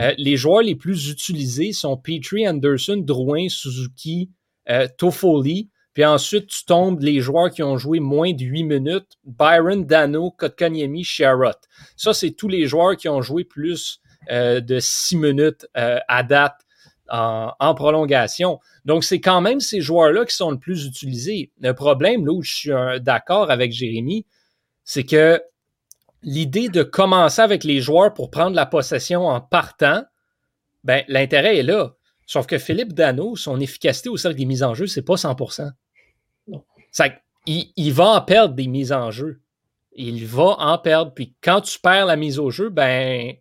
euh, 0.01 0.13
les 0.19 0.37
joueurs 0.37 0.63
les 0.63 0.75
plus 0.75 1.09
utilisés 1.11 1.73
sont 1.73 1.97
Petrie, 1.97 2.49
Anderson, 2.49 2.97
Drouin, 2.97 3.49
Suzuki, 3.49 4.31
euh, 4.69 4.89
Toffoli. 4.99 5.71
Puis 5.93 6.05
ensuite, 6.05 6.49
tu 6.49 6.65
tombes 6.65 7.01
les 7.01 7.21
joueurs 7.21 7.51
qui 7.51 7.63
ont 7.63 7.79
joué 7.79 8.01
moins 8.01 8.33
de 8.33 8.43
8 8.43 8.65
minutes. 8.65 9.19
Byron, 9.25 9.85
Dano, 9.85 10.33
Kotkaniemi, 10.33 11.05
Sherrod. 11.05 11.55
Ça, 11.97 12.13
c'est 12.13 12.33
tous 12.33 12.49
les 12.49 12.67
joueurs 12.67 12.97
qui 12.97 13.09
ont 13.09 13.23
joué 13.23 13.45
plus 13.45 14.01
euh, 14.31 14.61
de 14.61 14.81
6 14.81 15.17
minutes 15.17 15.67
à 15.75 16.23
date 16.25 16.57
en, 17.09 17.53
en, 17.61 17.75
prolongation. 17.75 18.59
Donc, 18.85 19.05
c'est 19.05 19.21
quand 19.21 19.41
même 19.41 19.61
ces 19.61 19.81
joueurs-là 19.81 20.25
qui 20.25 20.35
sont 20.35 20.51
le 20.51 20.59
plus 20.59 20.85
utilisés. 20.87 21.53
Le 21.61 21.75
problème, 21.75 22.27
là 22.27 22.33
où 22.33 22.43
je 22.43 22.55
suis 22.55 22.71
d'accord 23.01 23.53
avec 23.53 23.71
Jérémy, 23.71 24.27
c'est 24.83 25.05
que 25.05 25.41
l'idée 26.25 26.69
de 26.69 26.83
commencer 26.83 27.43
avec 27.43 27.65
les 27.65 27.81
joueurs 27.81 28.13
pour 28.13 28.31
prendre 28.31 28.57
la 28.57 28.67
possession 28.67 29.27
en 29.27 29.41
partant, 29.41 30.03
ben, 30.83 31.05
l'intérêt 31.09 31.59
est 31.59 31.63
là. 31.63 31.95
Sauf 32.27 32.47
que 32.47 32.59
Philippe 32.59 32.95
Dano, 32.95 33.37
son 33.37 33.61
efficacité 33.61 34.09
au 34.09 34.17
cercle 34.17 34.39
des 34.39 34.47
mises 34.47 34.63
en 34.63 34.75
jeu, 34.75 34.87
c'est 34.87 35.03
pas 35.03 35.15
100%. 35.15 35.71
Non. 36.49 36.65
Ça, 36.91 37.09
il, 37.47 37.93
va 37.93 38.09
en 38.09 38.21
perdre 38.23 38.55
des 38.55 38.67
mises 38.67 38.93
en 38.93 39.11
jeu. 39.11 39.43
Il 39.93 40.27
va 40.27 40.57
en 40.59 40.79
perdre. 40.79 41.13
Puis 41.13 41.35
quand 41.43 41.61
tu 41.61 41.79
perds 41.79 42.07
la 42.07 42.17
mise 42.17 42.39
au 42.39 42.51
jeu, 42.51 42.71
ben, 42.71 43.35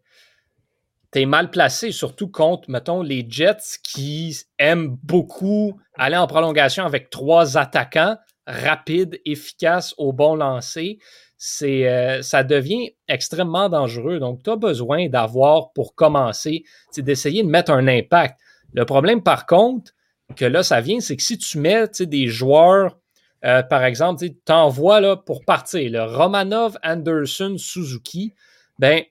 t'es 1.12 1.26
mal 1.26 1.50
placé, 1.50 1.92
surtout 1.92 2.28
contre, 2.28 2.70
mettons, 2.70 3.02
les 3.02 3.26
Jets 3.28 3.80
qui 3.84 4.38
aiment 4.60 4.98
beaucoup 5.04 5.80
aller 5.96 6.18
en 6.18 6.28
prolongation 6.28 6.86
avec 6.86 7.10
trois 7.10 7.58
attaquants 7.58 8.18
rapides, 8.46 9.22
efficaces, 9.26 9.94
au 9.98 10.12
bon 10.12 10.36
lancer 10.36 11.00
c'est, 11.46 11.90
euh, 11.90 12.22
ça 12.22 12.46
devient 12.46 12.94
extrêmement 13.10 13.68
dangereux. 13.68 14.18
Donc, 14.18 14.44
tu 14.44 14.50
as 14.50 14.56
besoin 14.56 15.10
d'avoir, 15.10 15.74
pour 15.74 15.94
commencer, 15.94 16.64
d'essayer 16.96 17.44
de 17.44 17.50
mettre 17.50 17.70
un 17.70 17.86
impact. 17.90 18.40
Le 18.74 18.86
problème, 18.86 19.22
par 19.22 19.46
contre, 19.46 19.92
que 20.38 20.46
là, 20.46 20.64
ça 20.64 20.80
vient, 20.80 21.02
c'est 21.02 21.18
que 21.18 21.22
si 21.22 21.38
tu 21.38 21.58
mets 21.60 21.90
des 22.00 22.28
joueurs, 22.28 22.98
euh, 23.44 23.62
par 23.62 23.84
exemple, 23.84 24.22
tu 24.22 24.34
t'envoies 24.34 25.02
là, 25.02 25.18
pour 25.18 25.44
partir, 25.44 25.92
le 25.92 26.04
Romanov, 26.06 26.78
Anderson, 26.82 27.56
Suzuki, 27.58 28.34
ben, 28.80 29.04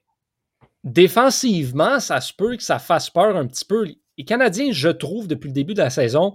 défensivement, 0.84 2.00
ça 2.00 2.22
se 2.22 2.32
peut 2.32 2.56
que 2.56 2.62
ça 2.62 2.78
fasse 2.78 3.10
peur 3.10 3.36
un 3.36 3.46
petit 3.46 3.66
peu. 3.66 3.84
Les 4.16 4.24
Canadiens, 4.24 4.72
je 4.72 4.88
trouve, 4.88 5.28
depuis 5.28 5.48
le 5.48 5.54
début 5.54 5.74
de 5.74 5.82
la 5.82 5.90
saison, 5.90 6.34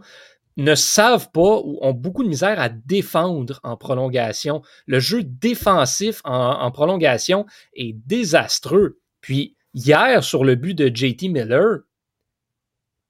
ne 0.58 0.74
savent 0.76 1.32
pas 1.32 1.62
ou 1.64 1.78
ont 1.82 1.94
beaucoup 1.94 2.24
de 2.24 2.30
misère 2.30 2.60
à 2.60 2.70
défendre 2.70 3.60
en 3.64 3.78
prolongation. 3.78 4.62
Le 4.88 5.00
jeu 5.00 5.24
défensif 5.24 6.22
en, 6.26 6.70
prolongation 6.72 7.46
est 7.74 7.94
désastreux. 7.94 9.00
Puis 9.22 9.56
hier, 9.74 10.24
sur 10.24 10.44
le 10.44 10.56
but 10.56 10.74
de 10.74 10.94
JT 10.94 11.30
Miller, 11.30 11.80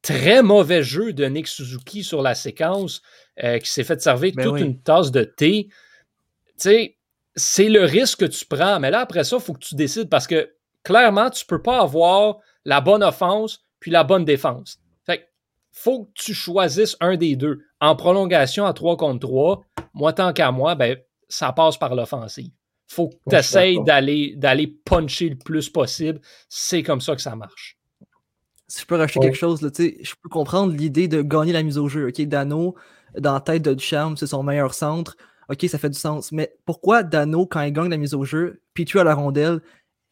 très 0.01 0.43
mauvais 0.43 0.83
jeu 0.83 1.13
de 1.13 1.25
Nick 1.25 1.47
Suzuki 1.47 2.03
sur 2.03 2.21
la 2.21 2.35
séquence 2.35 3.01
euh, 3.43 3.59
qui 3.59 3.71
s'est 3.71 3.83
fait 3.83 4.01
servir 4.01 4.33
ben 4.35 4.43
toute 4.43 4.59
une 4.59 4.81
tasse 4.81 5.11
de 5.11 5.23
thé. 5.23 5.69
Tu 5.69 6.53
sais, 6.57 6.97
c'est 7.35 7.69
le 7.69 7.83
risque 7.83 8.19
que 8.19 8.25
tu 8.25 8.45
prends. 8.45 8.79
Mais 8.79 8.91
là, 8.91 8.99
après 8.99 9.23
ça, 9.23 9.37
il 9.37 9.41
faut 9.41 9.53
que 9.53 9.65
tu 9.65 9.75
décides 9.75 10.09
parce 10.09 10.27
que 10.27 10.53
clairement, 10.83 11.29
tu 11.29 11.45
ne 11.45 11.47
peux 11.47 11.61
pas 11.61 11.81
avoir 11.81 12.37
la 12.65 12.81
bonne 12.81 13.03
offense 13.03 13.61
puis 13.79 13.91
la 13.91 14.03
bonne 14.03 14.25
défense 14.25 14.79
faut 15.77 16.05
que 16.05 16.11
tu 16.15 16.33
choisisses 16.33 16.97
un 16.99 17.17
des 17.17 17.35
deux. 17.35 17.59
En 17.79 17.95
prolongation 17.95 18.65
à 18.65 18.73
3 18.73 18.97
contre 18.97 19.19
3, 19.19 19.61
moi, 19.93 20.11
tant 20.11 20.33
qu'à 20.33 20.51
moi, 20.51 20.73
ben, 20.73 20.97
ça 21.29 21.53
passe 21.53 21.77
par 21.77 21.93
l'offensive. 21.93 22.51
faut 22.87 23.09
que 23.09 23.15
tu 23.29 23.35
essayes 23.35 23.83
d'aller, 23.83 24.33
d'aller 24.37 24.67
puncher 24.67 25.29
le 25.29 25.37
plus 25.37 25.69
possible. 25.69 26.19
C'est 26.49 26.81
comme 26.81 26.99
ça 26.99 27.15
que 27.15 27.21
ça 27.21 27.35
marche. 27.35 27.77
Si 28.67 28.81
je 28.81 28.85
peux 28.87 28.95
racheter 28.95 29.19
quelque 29.19 29.37
chose, 29.37 29.61
là, 29.61 29.69
je 29.77 30.13
peux 30.21 30.29
comprendre 30.29 30.73
l'idée 30.73 31.07
de 31.07 31.21
gagner 31.21 31.53
la 31.53 31.63
mise 31.63 31.77
au 31.77 31.87
jeu. 31.87 32.07
OK, 32.07 32.21
Dano, 32.21 32.75
dans 33.17 33.33
la 33.33 33.39
tête 33.39 33.61
de 33.61 33.73
Ducharme, 33.73 34.17
c'est 34.17 34.27
son 34.27 34.41
meilleur 34.41 34.73
centre. 34.73 35.15
OK, 35.49 35.63
ça 35.69 35.77
fait 35.77 35.89
du 35.89 35.99
sens. 35.99 36.31
Mais 36.31 36.55
pourquoi 36.65 37.03
Dano, 37.03 37.45
quand 37.45 37.61
il 37.61 37.71
gagne 37.71 37.89
la 37.89 37.97
mise 37.97 38.15
au 38.15 38.23
jeu, 38.23 38.61
puis 38.73 38.85
tu 38.85 38.99
as 38.99 39.03
la 39.03 39.13
rondelle, 39.13 39.61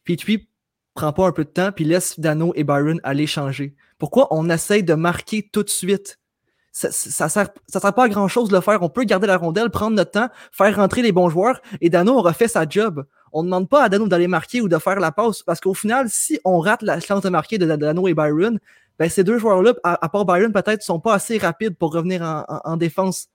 puis 0.04 0.16
tu 0.16 0.48
prend 0.96 1.12
pas 1.12 1.26
un 1.26 1.32
peu 1.32 1.44
de 1.44 1.50
temps 1.50 1.70
puis 1.70 1.84
laisse 1.84 2.18
Dano 2.18 2.52
et 2.56 2.64
Byron 2.64 3.00
aller 3.04 3.26
changer? 3.26 3.76
Pourquoi 3.98 4.26
on 4.32 4.50
essaye 4.50 4.82
de 4.82 4.94
marquer 4.94 5.48
tout 5.52 5.62
de 5.62 5.70
suite? 5.70 6.18
Ça, 6.72 6.90
ça, 6.90 7.28
sert, 7.30 7.48
ça 7.68 7.80
sert 7.80 7.94
pas 7.94 8.04
à 8.04 8.08
grand 8.08 8.28
chose 8.28 8.50
de 8.50 8.54
le 8.54 8.60
faire. 8.60 8.82
On 8.82 8.90
peut 8.90 9.04
garder 9.04 9.26
la 9.26 9.38
rondelle, 9.38 9.70
prendre 9.70 9.96
notre 9.96 10.10
temps, 10.10 10.28
faire 10.52 10.76
rentrer 10.76 11.00
les 11.00 11.12
bons 11.12 11.30
joueurs 11.30 11.62
et 11.80 11.88
Dano 11.88 12.18
aura 12.18 12.34
fait 12.34 12.48
sa 12.48 12.68
job. 12.68 13.06
On 13.32 13.42
ne 13.42 13.48
demande 13.48 13.68
pas 13.68 13.84
à 13.84 13.88
Dano 13.88 14.08
d'aller 14.08 14.28
marquer 14.28 14.60
ou 14.60 14.68
de 14.68 14.76
faire 14.78 15.00
la 15.00 15.12
passe 15.12 15.42
parce 15.42 15.60
qu'au 15.60 15.74
final, 15.74 16.08
si 16.10 16.38
on 16.44 16.58
rate 16.58 16.82
la 16.82 17.00
chance 17.00 17.22
de 17.22 17.28
marquer 17.28 17.56
de 17.56 17.64
Dano 17.64 18.08
et 18.08 18.14
Byron, 18.14 18.58
ben 18.98 19.08
ces 19.08 19.24
deux 19.24 19.38
joueurs-là, 19.38 19.74
à, 19.84 20.08
part 20.08 20.24
Byron, 20.24 20.52
peut-être, 20.52 20.82
sont 20.82 21.00
pas 21.00 21.14
assez 21.14 21.38
rapides 21.38 21.76
pour 21.76 21.92
revenir 21.92 22.22
en, 22.22 22.76
défense. 22.76 23.28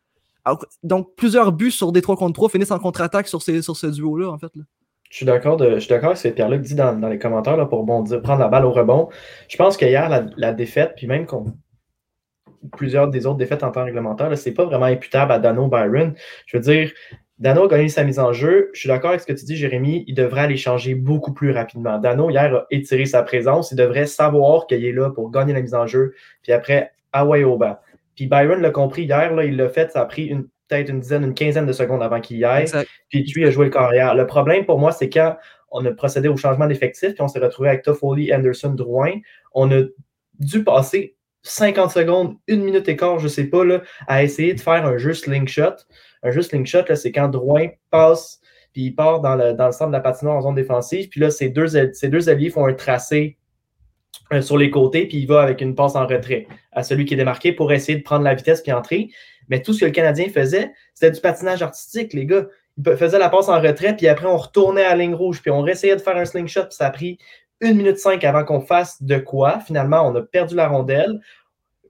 donc, 0.84 1.15
plusieurs 1.15 1.52
buts 1.52 1.71
sur 1.71 1.91
des 1.91 2.02
3 2.02 2.15
contre 2.15 2.34
3 2.34 2.50
finissent 2.50 2.71
en 2.71 2.80
contre-attaque 2.80 3.28
sur, 3.28 3.41
sur 3.41 3.78
ce 3.78 3.88
duo-là, 3.88 4.30
en 4.32 4.38
fait. 4.39 4.52
Là. 4.56 4.63
Je 5.12 5.17
suis 5.17 5.26
d'accord 5.26 5.62
avec 5.62 5.82
ce 5.82 6.24
que 6.24 6.34
Pierre-Luc 6.34 6.62
dit 6.62 6.74
dans, 6.74 6.97
les 7.10 7.19
commentaires 7.19 7.58
là, 7.58 7.65
pour 7.65 7.86
prendre 7.86 8.39
la 8.39 8.47
balle 8.47 8.63
au 8.63 8.71
rebond. 8.71 9.10
Je 9.50 9.58
pense 9.58 9.76
qu'hier, 9.76 10.08
la, 10.38 10.54
défaite, 10.54 10.93
puis 10.95 11.06
même 11.06 11.26
plusieurs 12.78 13.10
des 13.10 13.26
autres 13.26 13.38
défaites 13.38 13.63
en 13.63 13.71
temps 13.71 13.84
réglementaire, 13.84 14.36
ce 14.38 14.47
n'est 14.47 14.56
pas 14.56 14.63
vraiment 14.63 14.86
imputable 14.86 15.34
à 15.34 15.39
Dano 15.39 15.67
Byron. 15.67 16.13
Je 16.45 16.56
veux 16.56 16.63
dire, 16.63 16.91
Dano 17.39 17.65
a 17.65 17.67
gagné 17.67 17.89
sa 17.89 18.06
mise 18.06 18.19
en 18.19 18.32
jeu. 18.32 18.69
Je 18.74 18.80
suis 18.80 18.88
d'accord 18.88 19.10
avec 19.10 19.19
ce 19.19 19.26
que 19.26 19.34
tu 19.34 19.43
dis, 19.43 19.58
Jérémy. 19.58 20.06
Il 20.08 20.15
devrait 20.15 20.41
aller 20.41 20.56
changer 20.56 20.95
beaucoup 20.95 21.34
plus 21.34 21.52
rapidement. 21.52 21.97
Dano, 21.97 22.30
hier, 22.30 22.56
a 22.56 22.65
étiré 22.71 23.06
sa 23.06 23.21
présence. 23.21 23.74
Il 23.74 23.76
devrait 23.76 24.06
savoir 24.06 24.65
qu'il 24.65 24.86
est 24.86 24.93
là 24.93 25.10
pour 25.10 25.30
gagner 25.30 25.52
la 25.52 25.62
mise 25.62 25.76
en 25.76 25.88
jeu. 25.88 26.13
Puis 26.41 26.54
après, 26.54 26.93
Hawaii 27.12 27.43
au 27.43 27.58
bas. 27.58 27.82
Puis 28.15 28.28
Byron 28.28 28.62
l'a 28.62 28.71
compris 28.71 29.04
hier, 29.04 29.36
là, 29.36 29.43
il 29.43 29.58
l'a 29.58 29.67
fait. 29.67 29.91
Ça 29.91 30.02
a 30.02 30.06
pris 30.06 30.28
une, 30.28 30.47
peut-être 30.72 30.90
une 30.90 31.00
dizaine, 31.00 31.24
une 31.24 31.34
quinzaine 31.34 31.66
de 31.66 31.74
secondes 31.74 32.02
avant 32.02 32.22
qu'il 32.22 32.38
y 32.38 32.46
aille. 32.46 32.66
Puis 33.10 33.24
lui 33.36 33.46
a 33.46 33.52
joué 33.52 33.66
le 33.66 33.72
carrière. 33.72 34.16
Le 34.16 34.26
problème 34.26 34.66
pour 34.66 34.80
moi, 34.80 34.92
c'est 34.92 35.10
quand 35.10 35.36
on 35.70 35.86
a 35.86 35.92
procédé 35.92 36.28
au 36.28 36.38
changement 36.38 36.68
d'effectif, 36.68 37.14
puis 37.14 37.22
on 37.22 37.28
s'est 37.28 37.40
retrouvé 37.40 37.70
avec 37.70 37.84
Toffoli, 37.84 38.34
Anderson, 38.34 38.72
Drouin, 38.72 39.14
on 39.54 39.72
a 39.72 39.84
dû 40.40 40.64
passer 40.64 41.16
50 41.44 41.92
secondes, 41.92 42.36
une 42.48 42.64
minute 42.64 42.88
et 42.88 42.96
quart, 42.96 43.20
je 43.20 43.28
sais 43.28 43.46
pas, 43.46 43.64
là, 43.64 43.82
à 44.08 44.24
essayer 44.24 44.54
de 44.54 44.60
faire 44.60 44.86
un 44.86 44.98
jeu 44.98 45.14
slingshot. 45.14 45.76
Un 46.24 46.32
jeu 46.32 46.42
slingshot, 46.42 46.84
c'est 46.96 47.12
quand 47.12 47.30
Drouin 47.30 47.70
passe, 47.90 48.42
puis 48.74 48.84
il 48.84 48.96
part 48.96 49.22
dans 49.22 49.36
le, 49.36 49.54
dans 49.54 49.68
le 49.68 49.72
centre 49.72 49.88
de 49.88 49.96
la 49.96 50.02
patinoire 50.02 50.38
en 50.38 50.42
zone 50.42 50.56
défensive, 50.56 51.10
puis 51.10 51.20
là, 51.20 51.32
ces 51.32 51.50
deux, 51.50 51.68
ces 51.94 52.10
deux 52.10 52.30
alliés 52.30 52.50
font 52.50 52.66
un 52.66 52.74
tracé 52.74 53.38
euh, 54.34 54.42
sur 54.42 54.58
les 54.58 54.70
côtés, 54.70 55.08
puis 55.08 55.18
il 55.18 55.28
va 55.28 55.42
avec 55.42 55.62
une 55.62 55.74
passe 55.74 55.96
en 55.96 56.06
retrait 56.06 56.48
à 56.72 56.84
celui 56.84 57.06
qui 57.06 57.16
est 57.16 57.18
démarqué 57.18 57.54
pour 57.54 57.72
essayer 57.72 57.98
de 57.98 58.04
prendre 58.04 58.24
la 58.24 58.34
vitesse 58.34 58.62
puis 58.62 58.72
entrer. 58.72 59.10
Mais 59.49 59.62
tout 59.62 59.73
ce 59.73 59.82
que 59.82 59.86
le 59.86 59.91
Canadien 59.91 60.27
faisait, 60.30 60.71
c'était 60.93 61.12
du 61.12 61.21
patinage 61.21 61.62
artistique, 61.62 62.13
les 62.13 62.25
gars. 62.25 62.45
Il 62.77 62.95
faisait 62.95 63.19
la 63.19 63.30
passe 63.30 63.49
en 63.49 63.60
retrait, 63.60 63.95
puis 63.95 64.08
après, 64.08 64.27
on 64.27 64.38
retournait 64.38 64.84
à 64.84 64.95
la 64.95 65.04
ligne 65.04 65.13
rouge, 65.13 65.41
puis 65.41 65.51
on 65.51 65.65
essayait 65.67 65.95
de 65.95 66.01
faire 66.01 66.17
un 66.17 66.25
slingshot, 66.25 66.63
puis 66.63 66.75
ça 66.75 66.88
a 66.88 66.89
pris 66.89 67.17
une 67.62 67.77
minute 67.77 67.97
cinq 67.97 68.23
avant 68.23 68.43
qu'on 68.43 68.62
fasse 68.62 69.01
de 69.04 69.17
quoi. 69.17 69.60
Finalement, 69.60 70.08
on 70.08 70.15
a 70.15 70.21
perdu 70.21 70.56
la 70.56 70.67
rondelle. 70.67 71.19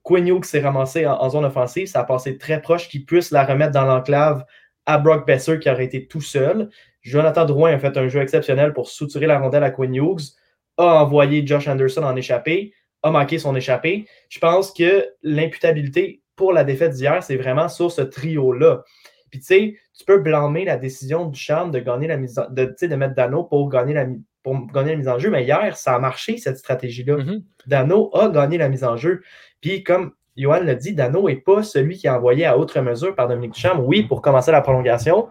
Quinn 0.02 0.42
s'est 0.42 0.60
ramassé 0.60 1.06
en, 1.06 1.30
zone 1.30 1.44
offensive. 1.44 1.86
Ça 1.86 2.00
a 2.00 2.04
passé 2.04 2.36
très 2.36 2.60
proche 2.60 2.88
qu'il 2.88 3.04
puisse 3.04 3.30
la 3.30 3.44
remettre 3.44 3.72
dans 3.72 3.84
l'enclave 3.84 4.44
à 4.84 4.98
Brock 4.98 5.26
Besser 5.26 5.58
qui 5.58 5.70
aurait 5.70 5.84
été 5.84 6.06
tout 6.06 6.20
seul. 6.20 6.68
Jonathan 7.02 7.44
Drouin 7.44 7.72
a 7.72 7.78
fait 7.78 7.96
un 7.96 8.08
jeu 8.08 8.20
exceptionnel 8.20 8.72
pour 8.72 8.88
souturer 8.88 9.26
la 9.26 9.38
rondelle 9.38 9.64
à 9.64 9.70
Quinn 9.70 9.94
Hughes, 9.94 10.34
a 10.76 11.02
envoyé 11.02 11.46
Josh 11.46 11.68
Anderson 11.68 12.02
en 12.02 12.16
échappée, 12.16 12.74
a 13.02 13.10
manqué 13.10 13.38
son 13.38 13.54
échappée. 13.54 14.06
Je 14.28 14.38
pense 14.38 14.72
que 14.72 15.06
l'imputabilité 15.22 16.21
pour 16.36 16.52
la 16.52 16.64
défaite 16.64 16.92
d'hier, 16.92 17.22
c'est 17.22 17.36
vraiment 17.36 17.68
sur 17.68 17.90
ce 17.90 18.02
trio-là. 18.02 18.82
Puis 19.30 19.40
tu 19.40 19.46
sais, 19.46 19.76
tu 19.96 20.04
peux 20.04 20.18
blâmer 20.18 20.64
la 20.64 20.76
décision 20.76 21.26
du 21.26 21.38
Charme 21.38 21.70
de 21.70 21.78
gagner 21.78 22.06
la 22.06 22.16
mise 22.16 22.40
de, 22.50 22.74
de 22.80 22.94
mettre 22.96 23.14
Dano 23.14 23.44
pour 23.44 23.68
gagner, 23.68 23.94
la, 23.94 24.06
pour 24.42 24.66
gagner 24.66 24.90
la 24.90 24.96
mise 24.96 25.08
en 25.08 25.18
jeu, 25.18 25.30
mais 25.30 25.44
hier, 25.44 25.76
ça 25.76 25.94
a 25.94 25.98
marché, 25.98 26.36
cette 26.36 26.58
stratégie-là. 26.58 27.16
Mm-hmm. 27.16 27.42
Dano 27.66 28.10
a 28.14 28.28
gagné 28.28 28.58
la 28.58 28.68
mise 28.68 28.84
en 28.84 28.96
jeu. 28.96 29.22
Puis 29.60 29.82
comme 29.82 30.12
Johan 30.36 30.60
l'a 30.60 30.74
dit, 30.74 30.94
Dano 30.94 31.28
n'est 31.28 31.36
pas 31.36 31.62
celui 31.62 31.96
qui 31.96 32.08
a 32.08 32.16
envoyé 32.16 32.44
à 32.44 32.58
autre 32.58 32.80
mesure 32.80 33.14
par 33.14 33.28
Dominique 33.28 33.52
Duchamp. 33.52 33.80
Oui, 33.80 34.02
pour 34.02 34.22
commencer 34.22 34.50
la 34.50 34.60
prolongation. 34.60 35.28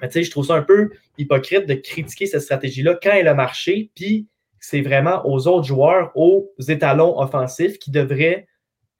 Mais 0.00 0.08
tu 0.08 0.14
sais, 0.14 0.22
je 0.22 0.30
trouve 0.30 0.46
ça 0.46 0.54
un 0.54 0.62
peu 0.62 0.90
hypocrite 1.16 1.66
de 1.66 1.74
critiquer 1.74 2.26
cette 2.26 2.42
stratégie-là 2.42 2.98
quand 3.02 3.12
elle 3.12 3.28
a 3.28 3.34
marché, 3.34 3.90
puis 3.94 4.28
c'est 4.60 4.80
vraiment 4.80 5.22
aux 5.24 5.46
autres 5.46 5.66
joueurs, 5.66 6.12
aux 6.14 6.52
étalons 6.68 7.18
offensifs 7.18 7.78
qui 7.78 7.90
devraient, 7.90 8.46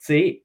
tu 0.01 0.07
sais, 0.07 0.43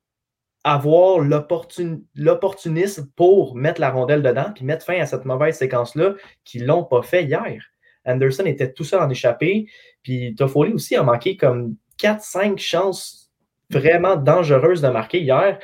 avoir 0.64 1.20
l'opportunisme 1.20 3.12
pour 3.16 3.56
mettre 3.56 3.82
la 3.82 3.92
rondelle 3.92 4.22
dedans 4.22 4.52
puis 4.56 4.64
mettre 4.64 4.86
fin 4.86 5.00
à 5.00 5.06
cette 5.06 5.26
mauvaise 5.26 5.58
séquence-là 5.58 6.16
qui 6.46 6.60
ne 6.60 6.68
l'ont 6.68 6.86
pas 6.86 7.02
fait 7.02 7.26
hier. 7.26 7.62
Anderson 8.06 8.46
était 8.46 8.72
tout 8.72 8.84
seul 8.84 9.02
en 9.02 9.10
échappé, 9.10 9.68
puis 10.02 10.36
Toffoli 10.36 10.74
aussi 10.74 10.96
a 10.96 11.04
manqué 11.04 11.38
comme 11.38 11.76
4-5 12.02 12.58
chances 12.58 13.32
vraiment 13.70 14.16
dangereuses 14.16 14.82
de 14.82 14.90
marquer 14.90 15.22
hier. 15.22 15.60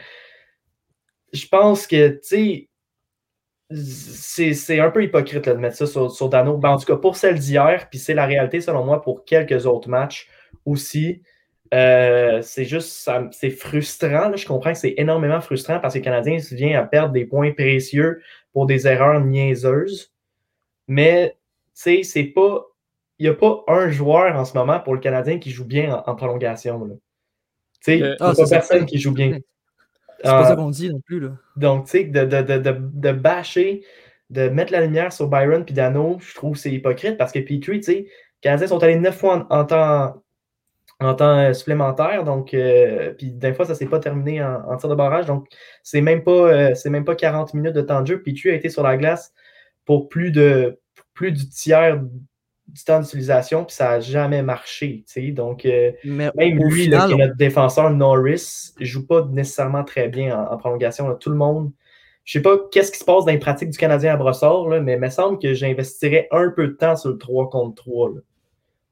Je 1.34 1.48
pense 1.48 1.86
que, 1.86 2.10
tu 2.10 2.70
sais, 3.72 4.54
c'est 4.54 4.80
un 4.80 4.90
peu 4.90 5.04
hypocrite 5.04 5.46
de 5.48 5.54
mettre 5.54 5.76
ça 5.76 5.86
sur, 5.86 6.30
Dano. 6.30 6.58
Ben, 6.58 6.72
en 6.72 6.78
tout 6.78 6.86
cas, 6.86 6.96
pour 6.96 7.16
celle 7.18 7.38
d'hier, 7.38 7.88
puis 7.90 8.00
c'est 8.00 8.16
la 8.16 8.26
réalité 8.26 8.62
selon 8.62 8.84
moi 8.84 9.02
pour 9.02 9.26
quelques 9.26 9.66
autres 9.66 9.90
matchs 9.90 10.28
aussi. 10.66 11.22
Euh, 11.74 12.42
c'est 12.42 12.66
juste, 12.66 13.10
c'est 13.32 13.50
frustrant. 13.52 14.36
Je 14.36 14.46
comprends 14.46 14.74
que 14.74 14.78
c'est 14.78 14.96
énormément 14.98 15.40
frustrant 15.40 15.80
parce 15.80 15.94
que 15.94 16.00
les 16.00 16.04
Canadiens 16.04 16.38
viennent 16.52 16.76
à 16.76 16.84
perdre 16.84 17.14
des 17.14 17.26
points 17.26 17.52
précieux 17.52 18.22
pour 18.54 18.66
des 18.66 18.88
erreurs 18.88 19.22
niaiseuses. 19.22 20.12
Mais, 20.88 21.38
tu 21.76 21.82
sais, 21.82 22.04
c'est 22.04 22.24
pas. 22.24 22.66
Il 23.20 23.24
n'y 23.24 23.30
a 23.30 23.34
pas 23.34 23.64
un 23.68 23.90
joueur 23.90 24.36
en 24.38 24.46
ce 24.46 24.58
moment 24.58 24.80
pour 24.80 24.94
le 24.94 25.02
Canadien 25.02 25.40
qui 25.40 25.52
joue 25.52 25.66
bien 25.66 26.02
en, 26.06 26.16
prolongation. 26.16 26.88
Tu 26.88 26.96
sais, 27.82 27.98
il 27.98 28.04
n'y 28.04 28.08
a 28.08 28.16
ah, 28.22 28.34
pas 28.34 28.48
personne 28.50 28.86
qui 28.86 28.98
joue 28.98 29.12
bien. 29.12 29.40
C'est 30.18 30.24
pas 30.24 30.46
ça 30.46 30.54
euh, 30.54 30.56
qu'on 30.56 30.70
dit 30.70 30.90
non 30.90 31.02
plus. 31.02 31.20
Là. 31.20 31.32
Donc, 31.58 31.86
tu 31.86 31.92
sais, 31.92 32.04
de, 32.06 32.24
de, 32.24 32.42
de, 32.42 32.78
de, 32.80 33.12
bâcher, 33.12 33.84
de 34.30 34.48
mettre 34.48 34.72
la 34.72 34.82
lumière 34.82 35.12
sur 35.12 35.28
Byron 35.28 35.66
puis 35.66 35.74
Dano, 35.74 36.18
je 36.22 36.34
trouve 36.34 36.54
que 36.54 36.60
c'est 36.60 36.72
hypocrite 36.72 37.18
parce 37.18 37.34
que 37.34 37.40
Petrie, 37.40 37.80
tu 37.80 37.84
sais, 37.84 37.94
les 37.94 38.10
Canadiens 38.42 38.68
sont 38.68 38.82
allés 38.82 38.96
neuf 38.96 39.18
fois 39.18 39.46
en, 39.50 39.60
en 39.60 39.66
temps 39.66 40.24
en 41.00 41.14
temps 41.16 41.38
euh, 41.38 41.54
supplémentaire. 41.54 42.24
Donc, 42.24 42.54
euh, 42.54 43.14
puis 43.14 43.32
d'un 43.32 43.54
fois, 43.54 43.66
ça 43.66 43.74
ne 43.74 43.78
s'est 43.78 43.86
pas 43.86 44.00
terminé 44.00 44.44
en, 44.44 44.76
tir 44.78 44.90
de 44.90 44.96
barrage. 44.96 45.26
Donc, 45.26 45.48
c'est 45.84 46.02
même 46.02 46.24
pas 46.24 46.32
euh, 46.32 46.76
c'est 46.76 46.90
même 46.90 47.06
pas 47.06 47.16
40 47.16 47.54
minutes 47.54 47.74
de 47.74 47.82
temps 47.82 48.02
de 48.02 48.08
jeu. 48.08 48.22
Puis 48.22 48.34
tu 48.34 48.52
a 48.52 48.54
été 48.54 48.70
sur 48.70 48.84
la 48.84 48.98
glace 48.98 49.34
pour 49.86 50.10
plus 50.10 50.32
de 50.32 50.80
plus 51.14 51.32
du 51.32 51.48
tiers 51.50 52.02
du 52.68 52.84
temps 52.84 53.00
d'utilisation, 53.00 53.66
puis 53.66 53.76
ça 53.76 53.90
n'a 53.90 54.00
jamais 54.00 54.44
marché. 54.44 55.04
Donc, 55.32 55.64
même 56.04 56.32
lui, 56.36 56.88
qui 56.88 56.94
est 56.94 57.16
notre 57.16 57.36
défenseur 57.36 57.90
Norris, 57.90 58.76
ne 58.80 58.86
joue 58.86 59.08
pas 59.08 59.26
nécessairement 59.26 59.84
très 59.84 60.08
bien 60.08 60.40
en, 60.40 60.56
prolongation. 60.58 61.14
Tout 61.16 61.32
le 61.32 61.36
monde. 61.36 61.72
Je 62.26 62.38
ne 62.38 62.44
sais 62.44 62.48
pas 62.48 62.58
qu'est-ce 62.72 62.92
qui 62.92 63.00
se 63.00 63.06
passe 63.06 63.26
dans 63.26 63.32
les 63.32 63.40
pratiques 63.40 63.72
du 63.72 63.78
Canadien 63.78 64.14
à 64.14 64.18
Brossard, 64.18 64.68
mais 64.84 64.94
il 64.94 65.00
me 65.00 65.10
semble 65.10 65.40
que 65.40 65.56
j'investirais 65.56 66.28
un 66.30 66.52
peu 66.52 66.68
de 66.68 66.74
temps 66.74 66.96
sur 66.96 67.10
le 67.10 67.18
3 67.18 67.50
contre 67.50 67.82
3. 67.82 68.12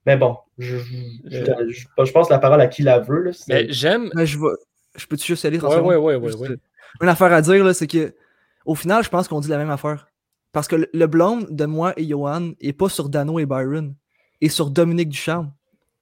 Mais 0.08 0.16
bon, 0.16 0.38
je, 0.58 0.78
je, 1.26 2.12
pense 2.14 2.30
la 2.30 2.40
parole 2.40 2.62
à 2.62 2.68
qui 2.68 2.82
la 2.82 3.00
veut. 3.00 3.30
mais 3.50 3.66
j'aime. 3.70 4.10
je, 4.16 4.38
je 4.96 5.06
peux-tu 5.06 5.28
juste 5.28 5.44
aller 5.44 5.60
ouais, 5.60 5.80
ouais, 5.80 5.98
ouais, 5.98 6.16
ouais, 6.16 6.50
Une 7.02 7.10
affaire 7.10 7.34
à 7.34 7.42
dire, 7.42 7.76
c'est 7.76 7.88
que 7.88 8.16
au 8.66 8.74
final, 8.74 9.04
je 9.04 9.10
pense 9.10 9.28
qu'on 9.28 9.42
dit 9.42 9.50
la 9.50 9.58
même 9.58 9.70
affaire. 9.70 10.08
Parce 10.54 10.70
que 10.70 10.88
le, 10.92 11.08
blonde 11.08 11.48
de 11.50 11.66
moi 11.66 11.94
et 11.98 12.08
Johan 12.08 12.54
est 12.62 12.72
pas 12.72 12.88
sur 12.88 13.10
Dano 13.10 13.38
et 13.38 13.46
Byron, 13.46 13.96
et 14.40 14.48
sur 14.48 14.70
Dominique 14.70 15.10
Ducharme. 15.10 15.52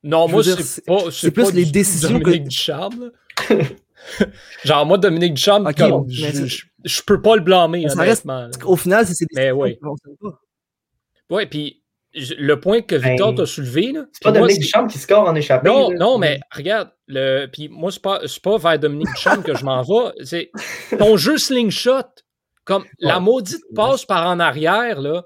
Non, 0.04 0.28
moi, 0.28 0.44
c'est 0.44 0.86
pas. 0.86 1.10
C'est 1.10 1.32
plus 1.32 1.52
les 1.52 1.66
décisions 1.66 2.20
Dominique 2.20 2.44
que... 2.44 2.50
Ducharme. 2.50 3.12
Genre, 4.64 4.86
moi, 4.86 5.00
Dominique 5.00 5.34
Ducharme, 5.34 5.68
je, 6.08 7.02
peux 7.02 7.24
pas 7.24 7.36
le 7.36 7.42
blâmer, 7.42 7.88
honnêtement. 7.90 8.50
au 8.66 8.76
final, 8.76 9.08
c'est 9.08 9.26
des 9.26 9.26
décisions 9.34 9.36
mais 9.36 9.52
oui. 9.52 9.80
Ouais, 11.32 11.48
puis 11.48 11.82
le 12.16 12.60
point 12.60 12.82
que 12.82 12.96
Victor 12.96 13.32
ben, 13.32 13.38
t'a 13.38 13.46
soulevé. 13.46 13.94
C'est 14.14 14.24
pas 14.24 14.32
Dominique 14.32 14.62
Duchamp 14.62 14.88
qui 14.88 14.98
score 14.98 15.28
en 15.28 15.36
échappée. 15.36 15.70
Non, 15.70 15.92
non, 15.92 16.18
mais 16.18 16.40
regarde, 16.52 16.90
le, 17.08 17.48
puis 17.48 17.70
moi, 17.70 17.92
c'est 17.92 18.02
pas, 18.02 18.22
pas 18.44 18.58
vers 18.58 18.80
Dominique 18.80 19.10
Duchamp 19.16 19.42
que 19.42 19.56
je 19.56 19.66
m'en 19.66 19.82
vais. 19.82 20.24
C'est 20.24 20.52
ton 20.98 21.18
jeu 21.18 21.38
slingshot, 21.38 22.04
comme 22.64 22.86
la 23.00 23.20
maudite 23.20 23.64
passe 23.76 24.06
par 24.06 24.28
en 24.28 24.40
arrière, 24.40 25.02
là. 25.02 25.26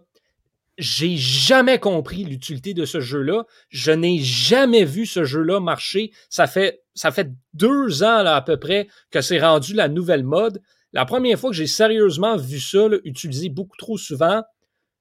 J'ai 0.78 1.18
jamais 1.18 1.78
compris 1.78 2.24
l'utilité 2.24 2.74
de 2.74 2.86
ce 2.86 3.02
jeu-là. 3.02 3.44
Je 3.68 3.92
n'ai 3.92 4.20
jamais 4.20 4.86
vu 4.86 5.06
ce 5.06 5.26
jeu-là 5.26 5.60
marcher. 5.60 6.12
Ça 6.30 6.48
fait, 6.48 6.84
ça 6.94 7.12
fait 7.12 7.32
deux 7.54 8.02
ans, 8.02 8.24
là, 8.24 8.38
à 8.38 8.42
peu 8.42 8.56
près, 8.56 8.88
que 9.12 9.20
c'est 9.20 9.40
rendu 9.40 9.74
la 9.74 9.90
nouvelle 9.90 10.24
mode. 10.24 10.62
La 10.94 11.04
première 11.04 11.38
fois 11.38 11.50
que 11.50 11.56
j'ai 11.56 11.68
sérieusement 11.68 12.38
vu 12.38 12.62
ça, 12.62 12.88
utilisé 13.04 13.50
beaucoup 13.50 13.76
trop 13.78 13.98
souvent, 13.98 14.42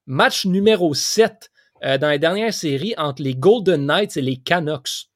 match 0.06 0.46
numéro 0.46 0.94
7 0.94 1.48
euh, 1.84 1.98
dans 1.98 2.10
les 2.10 2.18
dernières 2.18 2.54
séries 2.54 2.94
entre 2.96 3.22
les 3.22 3.34
Golden 3.34 3.86
Knights 3.86 4.16
et 4.16 4.22
les 4.22 4.36
Canucks. 4.36 5.08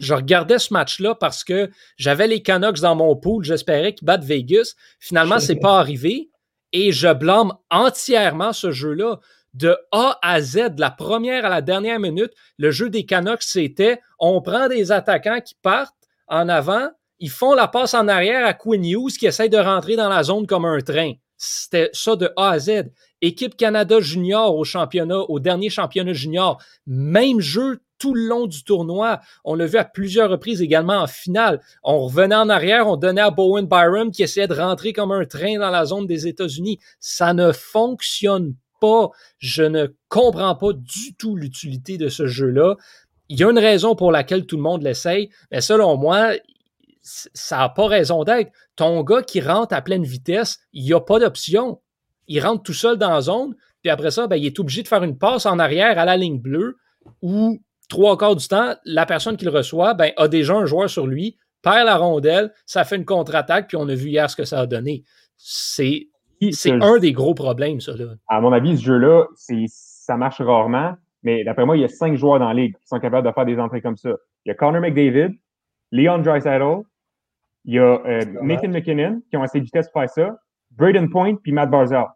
Je 0.00 0.14
regardais 0.14 0.58
ce 0.58 0.72
match-là 0.72 1.14
parce 1.14 1.44
que 1.44 1.70
j'avais 1.96 2.26
les 2.26 2.42
Canucks 2.42 2.80
dans 2.80 2.96
mon 2.96 3.14
pool, 3.14 3.44
j'espérais 3.44 3.94
qu'ils 3.94 4.06
battent 4.06 4.24
Vegas. 4.24 4.74
Finalement, 4.98 5.38
c'est 5.38 5.60
pas 5.60 5.78
arrivé 5.80 6.30
et 6.72 6.92
je 6.92 7.12
blâme 7.12 7.52
entièrement 7.70 8.52
ce 8.52 8.72
jeu-là. 8.72 9.18
de 9.54 9.76
A 9.92 10.18
à 10.22 10.40
Z, 10.40 10.74
de 10.74 10.80
la 10.80 10.90
première 10.90 11.44
à 11.44 11.50
la 11.50 11.60
dernière 11.60 12.00
minute, 12.00 12.32
le 12.56 12.70
jeu 12.70 12.88
des 12.88 13.04
Canucks, 13.04 13.42
c'était 13.42 14.00
on 14.18 14.40
prend 14.40 14.68
des 14.68 14.90
attaquants 14.90 15.40
qui 15.40 15.54
partent 15.60 15.94
en 16.26 16.48
avant, 16.48 16.88
ils 17.18 17.30
font 17.30 17.54
la 17.54 17.68
passe 17.68 17.94
en 17.94 18.08
arrière 18.08 18.46
à 18.46 18.54
Quinn 18.54 18.84
Hughes 18.84 19.18
qui 19.18 19.26
essaye 19.26 19.50
de 19.50 19.58
rentrer 19.58 19.94
dans 19.94 20.08
la 20.08 20.22
zone 20.22 20.46
comme 20.46 20.64
un 20.64 20.80
train. 20.80 21.12
C'était 21.44 21.90
ça 21.92 22.14
de 22.14 22.30
A 22.36 22.50
à 22.50 22.58
Z. 22.60 22.92
Équipe 23.20 23.56
Canada 23.56 23.98
junior 23.98 24.54
au 24.54 24.62
championnat, 24.62 25.22
au 25.22 25.40
dernier 25.40 25.70
championnat 25.70 26.12
junior, 26.12 26.62
même 26.86 27.40
jeu 27.40 27.80
tout 27.98 28.14
le 28.14 28.28
long 28.28 28.46
du 28.46 28.62
tournoi. 28.62 29.18
On 29.44 29.56
l'a 29.56 29.66
vu 29.66 29.76
à 29.76 29.84
plusieurs 29.84 30.30
reprises 30.30 30.62
également 30.62 30.98
en 30.98 31.08
finale. 31.08 31.60
On 31.82 32.04
revenait 32.04 32.36
en 32.36 32.48
arrière, 32.48 32.86
on 32.86 32.96
donnait 32.96 33.22
à 33.22 33.32
Bowen 33.32 33.66
Byram 33.66 34.12
qui 34.12 34.22
essayait 34.22 34.46
de 34.46 34.54
rentrer 34.54 34.92
comme 34.92 35.10
un 35.10 35.24
train 35.24 35.58
dans 35.58 35.70
la 35.70 35.84
zone 35.84 36.06
des 36.06 36.28
États-Unis. 36.28 36.78
Ça 37.00 37.34
ne 37.34 37.50
fonctionne 37.50 38.54
pas. 38.80 39.10
Je 39.38 39.64
ne 39.64 39.88
comprends 40.08 40.54
pas 40.54 40.72
du 40.72 41.16
tout 41.18 41.34
l'utilité 41.34 41.98
de 41.98 42.06
ce 42.08 42.28
jeu-là. 42.28 42.76
Il 43.28 43.40
y 43.40 43.42
a 43.42 43.50
une 43.50 43.58
raison 43.58 43.96
pour 43.96 44.12
laquelle 44.12 44.46
tout 44.46 44.56
le 44.56 44.62
monde 44.62 44.84
l'essaye, 44.84 45.28
mais 45.50 45.60
selon 45.60 45.96
moi, 45.96 46.34
ça 47.02 47.58
n'a 47.58 47.68
pas 47.68 47.86
raison 47.86 48.24
d'être. 48.24 48.52
Ton 48.76 49.02
gars 49.02 49.22
qui 49.22 49.40
rentre 49.40 49.74
à 49.74 49.82
pleine 49.82 50.04
vitesse, 50.04 50.58
il 50.72 50.84
n'y 50.84 50.92
a 50.92 51.00
pas 51.00 51.18
d'option. 51.18 51.80
Il 52.28 52.40
rentre 52.40 52.62
tout 52.62 52.72
seul 52.72 52.96
dans 52.96 53.10
la 53.10 53.20
zone, 53.20 53.54
puis 53.82 53.90
après 53.90 54.10
ça, 54.10 54.26
ben, 54.26 54.36
il 54.36 54.46
est 54.46 54.58
obligé 54.60 54.82
de 54.82 54.88
faire 54.88 55.02
une 55.02 55.18
passe 55.18 55.44
en 55.46 55.58
arrière 55.58 55.98
à 55.98 56.04
la 56.04 56.16
ligne 56.16 56.38
bleue 56.38 56.78
où 57.20 57.60
trois 57.88 58.16
quarts 58.16 58.36
du 58.36 58.46
temps, 58.46 58.74
la 58.84 59.06
personne 59.06 59.36
qui 59.36 59.44
le 59.44 59.50
reçoit 59.50 59.94
ben, 59.94 60.12
a 60.16 60.28
déjà 60.28 60.54
un 60.54 60.66
joueur 60.66 60.88
sur 60.88 61.06
lui, 61.06 61.36
perd 61.62 61.86
la 61.86 61.96
rondelle, 61.96 62.52
ça 62.66 62.84
fait 62.84 62.96
une 62.96 63.04
contre-attaque, 63.04 63.68
puis 63.68 63.76
on 63.76 63.88
a 63.88 63.94
vu 63.94 64.08
hier 64.08 64.30
ce 64.30 64.36
que 64.36 64.44
ça 64.44 64.60
a 64.60 64.66
donné. 64.66 65.04
C'est 65.36 66.08
c'est 66.50 66.72
un 66.72 66.98
des 66.98 67.12
gros 67.12 67.34
problèmes, 67.34 67.80
ça. 67.80 67.92
Là. 67.96 68.14
À 68.26 68.40
mon 68.40 68.52
avis, 68.52 68.76
ce 68.76 68.82
jeu-là, 68.82 69.26
ça 69.68 70.16
marche 70.16 70.40
rarement, 70.40 70.94
mais 71.22 71.44
d'après 71.44 71.64
moi, 71.64 71.76
il 71.76 71.82
y 71.82 71.84
a 71.84 71.88
cinq 71.88 72.16
joueurs 72.16 72.40
dans 72.40 72.48
la 72.48 72.54
ligue 72.54 72.74
qui 72.74 72.86
sont 72.86 72.98
capables 72.98 73.26
de 73.26 73.32
faire 73.32 73.44
des 73.44 73.58
entrées 73.58 73.80
comme 73.80 73.96
ça. 73.96 74.10
Il 74.44 74.48
y 74.48 74.50
a 74.50 74.54
Connor 74.54 74.80
McDavid, 74.80 75.38
Leon 75.92 76.18
Draisaitl, 76.18 76.82
il 77.64 77.74
y 77.74 77.78
a 77.78 78.00
euh, 78.04 78.24
Nathan 78.42 78.68
McKinnon 78.68 79.22
qui 79.30 79.36
ont 79.36 79.42
assez 79.42 79.60
de 79.60 79.64
vitesse 79.64 79.88
pour 79.90 80.00
faire 80.02 80.10
ça, 80.10 80.36
Braden 80.72 81.10
Point 81.10 81.36
puis 81.36 81.52
Matt 81.52 81.70
Barzell. 81.70 82.06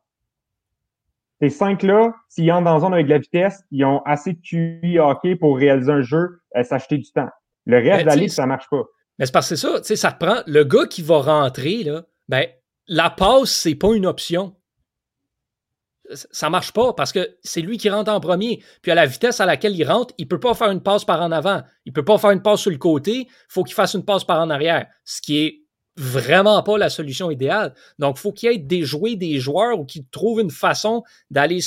Ces 1.40 1.50
cinq-là, 1.50 2.14
s'ils 2.28 2.50
entrent 2.50 2.64
dans 2.64 2.74
la 2.74 2.80
zone 2.80 2.94
avec 2.94 3.06
de 3.06 3.10
la 3.10 3.18
vitesse, 3.18 3.62
ils 3.70 3.84
ont 3.84 4.00
assez 4.04 4.32
de 4.32 4.40
QI 4.40 4.98
hockey 4.98 5.36
pour 5.36 5.56
réaliser 5.56 5.92
un 5.92 6.00
jeu, 6.00 6.40
euh, 6.56 6.62
s'acheter 6.62 6.96
du 6.96 7.10
temps. 7.12 7.28
Le 7.66 7.76
reste 7.78 8.02
de 8.02 8.06
la 8.06 8.16
ligue, 8.16 8.30
ça 8.30 8.46
marche 8.46 8.68
pas. 8.70 8.82
Mais 9.18 9.26
c'est 9.26 9.32
parce 9.32 9.48
que 9.48 9.56
c'est 9.56 9.66
ça, 9.66 9.78
tu 9.80 9.86
sais, 9.86 9.96
ça 9.96 10.12
prend 10.12 10.40
le 10.46 10.64
gars 10.64 10.86
qui 10.86 11.02
va 11.02 11.20
rentrer, 11.20 11.82
là, 11.84 12.02
ben, 12.28 12.46
la 12.86 13.10
passe, 13.10 13.50
c'est 13.50 13.74
pas 13.74 13.94
une 13.94 14.06
option. 14.06 14.54
Ça 16.12 16.50
marche 16.50 16.72
pas 16.72 16.92
parce 16.92 17.12
que 17.12 17.36
c'est 17.42 17.60
lui 17.60 17.78
qui 17.78 17.90
rentre 17.90 18.12
en 18.12 18.20
premier. 18.20 18.62
Puis 18.82 18.92
à 18.92 18.94
la 18.94 19.06
vitesse 19.06 19.40
à 19.40 19.46
laquelle 19.46 19.76
il 19.76 19.84
rentre, 19.84 20.14
il 20.18 20.28
peut 20.28 20.40
pas 20.40 20.54
faire 20.54 20.70
une 20.70 20.82
passe 20.82 21.04
par 21.04 21.20
en 21.20 21.32
avant. 21.32 21.62
Il 21.84 21.92
peut 21.92 22.04
pas 22.04 22.18
faire 22.18 22.30
une 22.30 22.42
passe 22.42 22.60
sur 22.60 22.70
le 22.70 22.78
côté. 22.78 23.26
Il 23.28 23.28
faut 23.48 23.64
qu'il 23.64 23.74
fasse 23.74 23.94
une 23.94 24.04
passe 24.04 24.24
par 24.24 24.40
en 24.40 24.50
arrière. 24.50 24.86
Ce 25.04 25.20
qui 25.20 25.38
est 25.38 25.62
vraiment 25.96 26.62
pas 26.62 26.78
la 26.78 26.90
solution 26.90 27.30
idéale. 27.30 27.74
Donc, 27.98 28.18
faut 28.18 28.32
qu'il 28.32 28.50
y 28.50 28.54
ait 28.54 28.58
des 28.58 28.82
jouets, 28.82 29.16
des 29.16 29.38
joueurs 29.38 29.78
ou 29.80 29.84
qui 29.84 30.06
trouvent 30.06 30.40
une 30.40 30.50
façon 30.50 31.02
d'aller 31.30 31.60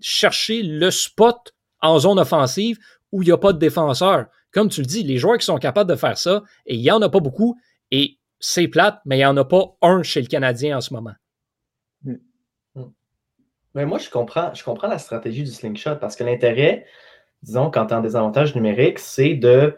chercher 0.00 0.62
le 0.62 0.90
spot 0.90 1.52
en 1.80 1.98
zone 1.98 2.18
offensive 2.18 2.78
où 3.10 3.22
il 3.22 3.26
n'y 3.26 3.32
a 3.32 3.38
pas 3.38 3.52
de 3.52 3.58
défenseur. 3.58 4.26
Comme 4.52 4.68
tu 4.68 4.80
le 4.80 4.86
dis, 4.86 5.02
les 5.02 5.18
joueurs 5.18 5.38
qui 5.38 5.46
sont 5.46 5.58
capables 5.58 5.90
de 5.90 5.96
faire 5.96 6.18
ça, 6.18 6.42
et 6.66 6.74
il 6.74 6.80
n'y 6.80 6.90
en 6.90 7.02
a 7.02 7.08
pas 7.08 7.20
beaucoup, 7.20 7.58
et 7.90 8.18
c'est 8.38 8.68
plate, 8.68 9.00
mais 9.04 9.16
il 9.16 9.20
n'y 9.20 9.26
en 9.26 9.36
a 9.36 9.44
pas 9.44 9.76
un 9.82 10.02
chez 10.02 10.20
le 10.20 10.26
Canadien 10.26 10.78
en 10.78 10.80
ce 10.80 10.92
moment. 10.92 11.12
Mais 13.74 13.86
moi, 13.86 13.98
je 13.98 14.10
comprends, 14.10 14.52
je 14.54 14.62
comprends 14.64 14.88
la 14.88 14.98
stratégie 14.98 15.44
du 15.44 15.50
slingshot 15.50 15.96
parce 15.96 16.16
que 16.16 16.24
l'intérêt, 16.24 16.84
disons, 17.42 17.70
quand 17.70 17.86
tu 17.86 17.94
en 17.94 18.00
désavantage 18.00 18.54
numérique, 18.54 18.98
c'est 18.98 19.34
de 19.34 19.76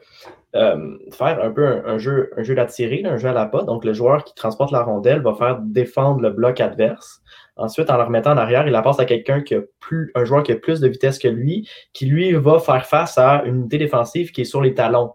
euh, 0.57 0.98
faire 1.12 1.42
un 1.42 1.50
peu 1.50 1.83
un, 1.87 1.98
jeu, 1.98 2.30
un 2.37 2.42
jeu 2.42 2.54
d'attirer, 2.54 3.02
un 3.04 3.16
jeu 3.16 3.28
à 3.28 3.33
la 3.33 3.46
pas. 3.46 3.62
Donc, 3.62 3.85
le 3.85 3.92
joueur 3.92 4.24
qui 4.24 4.35
transporte 4.35 4.72
la 4.72 4.83
rondelle 4.83 5.22
va 5.22 5.35
faire 5.35 5.59
défendre 5.61 6.20
le 6.20 6.30
bloc 6.30 6.61
adverse. 6.61 7.20
Ensuite, 7.57 7.88
en 7.90 7.96
le 7.96 8.02
remettant 8.02 8.33
en 8.33 8.37
arrière, 8.37 8.66
il 8.66 8.72
la 8.72 8.83
passe 8.83 8.98
à 8.98 9.04
quelqu'un 9.04 9.40
qui 9.40 9.54
a 9.54 9.61
plus, 9.78 10.11
un 10.14 10.24
joueur 10.24 10.42
qui 10.42 10.52
a 10.52 10.57
plus 10.57 10.80
de 10.80 10.88
vitesse 10.88 11.18
que 11.18 11.28
lui, 11.28 11.68
qui 11.92 12.07
lui 12.07 12.33
va 12.33 12.59
faire 12.59 12.87
face 12.87 13.16
à 13.16 13.44
une 13.44 13.57
unité 13.57 13.78
défensive 13.78 14.33
qui 14.33 14.40
est 14.40 14.44
sur 14.44 14.61
les 14.61 14.74
talons 14.74 15.12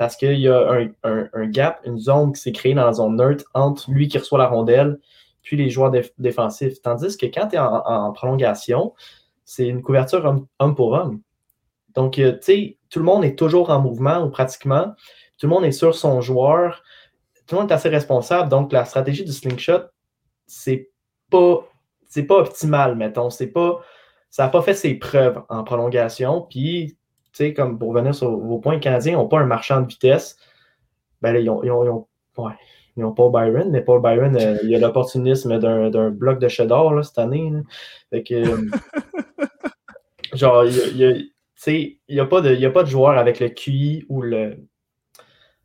parce 0.00 0.16
qu'il 0.16 0.40
y 0.40 0.48
a 0.48 0.88
un, 1.04 1.46
gap, 1.48 1.78
une 1.84 1.98
zone 1.98 2.32
qui 2.32 2.40
s'est 2.40 2.52
créée 2.52 2.72
dans 2.72 2.86
la 2.86 2.94
zone 2.94 3.16
neutre 3.16 3.44
entre 3.52 3.90
lui 3.90 4.08
qui 4.08 4.16
reçoit 4.16 4.38
la 4.38 4.46
rondelle 4.46 4.98
puis 5.42 5.56
les 5.56 5.70
joueurs 5.70 5.92
défensifs. 6.18 6.80
Tandis 6.82 7.16
que 7.16 7.26
quand 7.26 7.48
tu 7.48 7.56
es 7.56 7.58
en, 7.58 8.12
prolongation, 8.12 8.94
c'est 9.44 9.66
une 9.66 9.82
couverture 9.82 10.24
homme, 10.58 10.74
pour 10.74 10.92
homme. 10.92 11.20
Donc, 11.94 12.18
euh, 12.18 12.32
tu 12.32 12.38
sais, 12.42 12.78
tout 12.88 12.98
le 12.98 13.04
monde 13.04 13.24
est 13.24 13.38
toujours 13.38 13.70
en 13.70 13.80
mouvement 13.80 14.22
ou 14.22 14.30
pratiquement. 14.30 14.94
Tout 15.38 15.46
le 15.46 15.48
monde 15.48 15.64
est 15.64 15.72
sur 15.72 15.94
son 15.94 16.20
joueur. 16.20 16.82
Tout 17.46 17.56
le 17.56 17.62
monde 17.62 17.70
est 17.70 17.74
assez 17.74 17.88
responsable. 17.88 18.48
Donc, 18.48 18.72
la 18.72 18.84
stratégie 18.84 19.24
du 19.24 19.32
slingshot, 19.32 19.82
c'est 20.46 20.90
pas, 21.30 21.66
pas 22.28 22.34
optimal, 22.36 22.96
mettons. 22.96 23.28
Pas, 23.52 23.80
ça 24.30 24.44
n'a 24.44 24.48
pas 24.50 24.62
fait 24.62 24.74
ses 24.74 24.94
preuves 24.94 25.42
en 25.48 25.64
prolongation. 25.64 26.42
Puis, 26.42 26.96
tu 27.32 27.44
sais, 27.44 27.54
comme 27.54 27.78
pour 27.78 27.90
revenir 27.90 28.14
sur 28.14 28.30
vos 28.30 28.58
points, 28.58 28.74
les 28.74 28.80
Canadiens 28.80 29.14
n'ont 29.14 29.28
pas 29.28 29.40
un 29.40 29.46
marchand 29.46 29.80
de 29.80 29.86
vitesse. 29.86 30.36
Ben 31.22 31.32
là, 31.32 31.40
ils 31.40 31.46
n'ont 31.46 31.62
ils 31.62 31.70
ont, 31.70 32.06
pas 33.14 33.28
Byron, 33.30 33.70
mais 33.70 33.80
Paul 33.82 34.02
Byron, 34.02 34.36
euh, 34.36 34.58
il 34.62 34.74
a 34.74 34.78
l'opportunisme 34.78 35.58
d'un 35.58 36.10
bloc 36.10 36.38
de 36.38 36.48
cheddar 36.48 36.94
là, 36.94 37.02
cette 37.02 37.18
année. 37.18 37.52
Fait 38.10 38.22
que, 38.22 38.34
euh, 38.34 38.70
genre, 40.34 40.64
il 40.64 41.30
n'y 42.08 42.20
a, 42.20 42.26
pas 42.26 42.40
de, 42.40 42.64
a 42.64 42.70
pas 42.70 42.82
de 42.82 42.88
joueur 42.88 43.18
avec 43.18 43.40
le 43.40 43.48
QI 43.48 44.04
ou 44.08 44.22
le, 44.22 44.56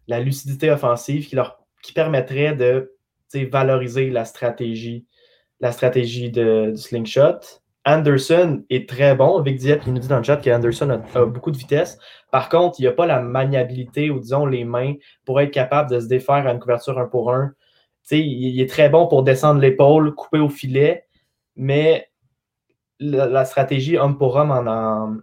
la 0.07 0.19
lucidité 0.19 0.71
offensive 0.71 1.27
qui, 1.27 1.35
leur, 1.35 1.59
qui 1.83 1.93
permettrait 1.93 2.55
de 2.55 2.91
valoriser 3.51 4.09
la 4.09 4.23
stratégie, 4.23 5.05
la 5.59 5.71
stratégie 5.71 6.31
de, 6.31 6.71
du 6.71 6.81
slingshot. 6.81 7.39
Anderson 7.85 8.63
est 8.71 8.89
très 8.89 9.15
bon. 9.15 9.41
Vic 9.41 9.57
Diep, 9.57 9.83
il 9.85 9.93
nous 9.93 9.99
dit 9.99 10.07
dans 10.07 10.17
le 10.17 10.23
chat 10.23 10.37
qu'Anderson 10.37 11.01
a, 11.13 11.25
beaucoup 11.25 11.51
de 11.51 11.57
vitesse. 11.57 11.99
Par 12.31 12.49
contre, 12.49 12.79
il 12.79 12.85
n'a 12.85 12.91
pas 12.91 13.05
la 13.05 13.21
maniabilité 13.21 14.09
ou 14.09 14.19
disons 14.19 14.47
les 14.47 14.65
mains 14.65 14.93
pour 15.23 15.39
être 15.39 15.51
capable 15.51 15.91
de 15.91 15.99
se 15.99 16.07
défaire 16.07 16.47
à 16.47 16.51
une 16.51 16.59
couverture 16.59 16.97
un 16.97 17.05
pour 17.05 17.31
un. 17.31 17.53
il, 18.11 18.59
est 18.59 18.69
très 18.69 18.89
bon 18.89 19.07
pour 19.07 19.23
descendre 19.23 19.61
l'épaule, 19.61 20.15
couper 20.15 20.39
au 20.39 20.49
filet, 20.49 21.05
mais 21.55 22.09
la, 22.99 23.45
stratégie 23.45 23.97
homme 23.97 24.17
pour 24.17 24.35
homme 24.35 24.51
en, 24.51 25.17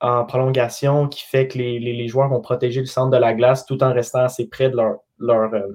en, 0.00 0.24
prolongation 0.24 1.08
qui 1.08 1.22
fait 1.22 1.48
que 1.48 1.58
les, 1.58 2.08
joueurs 2.08 2.30
vont 2.30 2.40
protéger 2.40 2.80
le 2.80 2.86
centre 2.86 3.10
de 3.10 3.18
la 3.18 3.34
glace 3.34 3.66
tout 3.66 3.82
en 3.82 3.92
restant 3.92 4.20
assez 4.20 4.48
près 4.48 4.70
de 4.70 4.76
leur, 4.76 5.00
leur, 5.18 5.52
euh, 5.52 5.68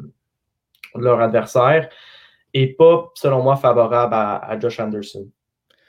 leur 0.95 1.21
adversaire 1.21 1.87
n'est 2.55 2.67
pas, 2.67 3.11
selon 3.15 3.43
moi, 3.43 3.57
favorable 3.57 4.15
à 4.15 4.59
Josh 4.59 4.79
Anderson 4.79 5.27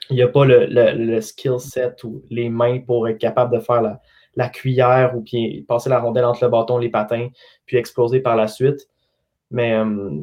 il 0.09 0.15
n'y 0.15 0.21
a 0.21 0.27
pas 0.27 0.45
le, 0.45 1.21
skill 1.21 1.59
set 1.59 2.03
ou 2.03 2.23
les 2.29 2.49
mains 2.49 2.79
pour 2.79 3.07
être 3.07 3.17
capable 3.17 3.55
de 3.55 3.59
faire 3.59 3.81
la, 4.35 4.49
cuillère 4.49 5.15
ou 5.15 5.21
puis 5.21 5.63
passer 5.67 5.89
la 5.89 5.99
rondelle 5.99 6.25
entre 6.25 6.43
le 6.43 6.49
bâton 6.49 6.79
et 6.79 6.83
les 6.83 6.89
patins, 6.89 7.29
puis 7.65 7.77
exploser 7.77 8.19
par 8.19 8.35
la 8.35 8.47
suite. 8.47 8.89
Mais 9.51 9.73
euh, 9.73 10.21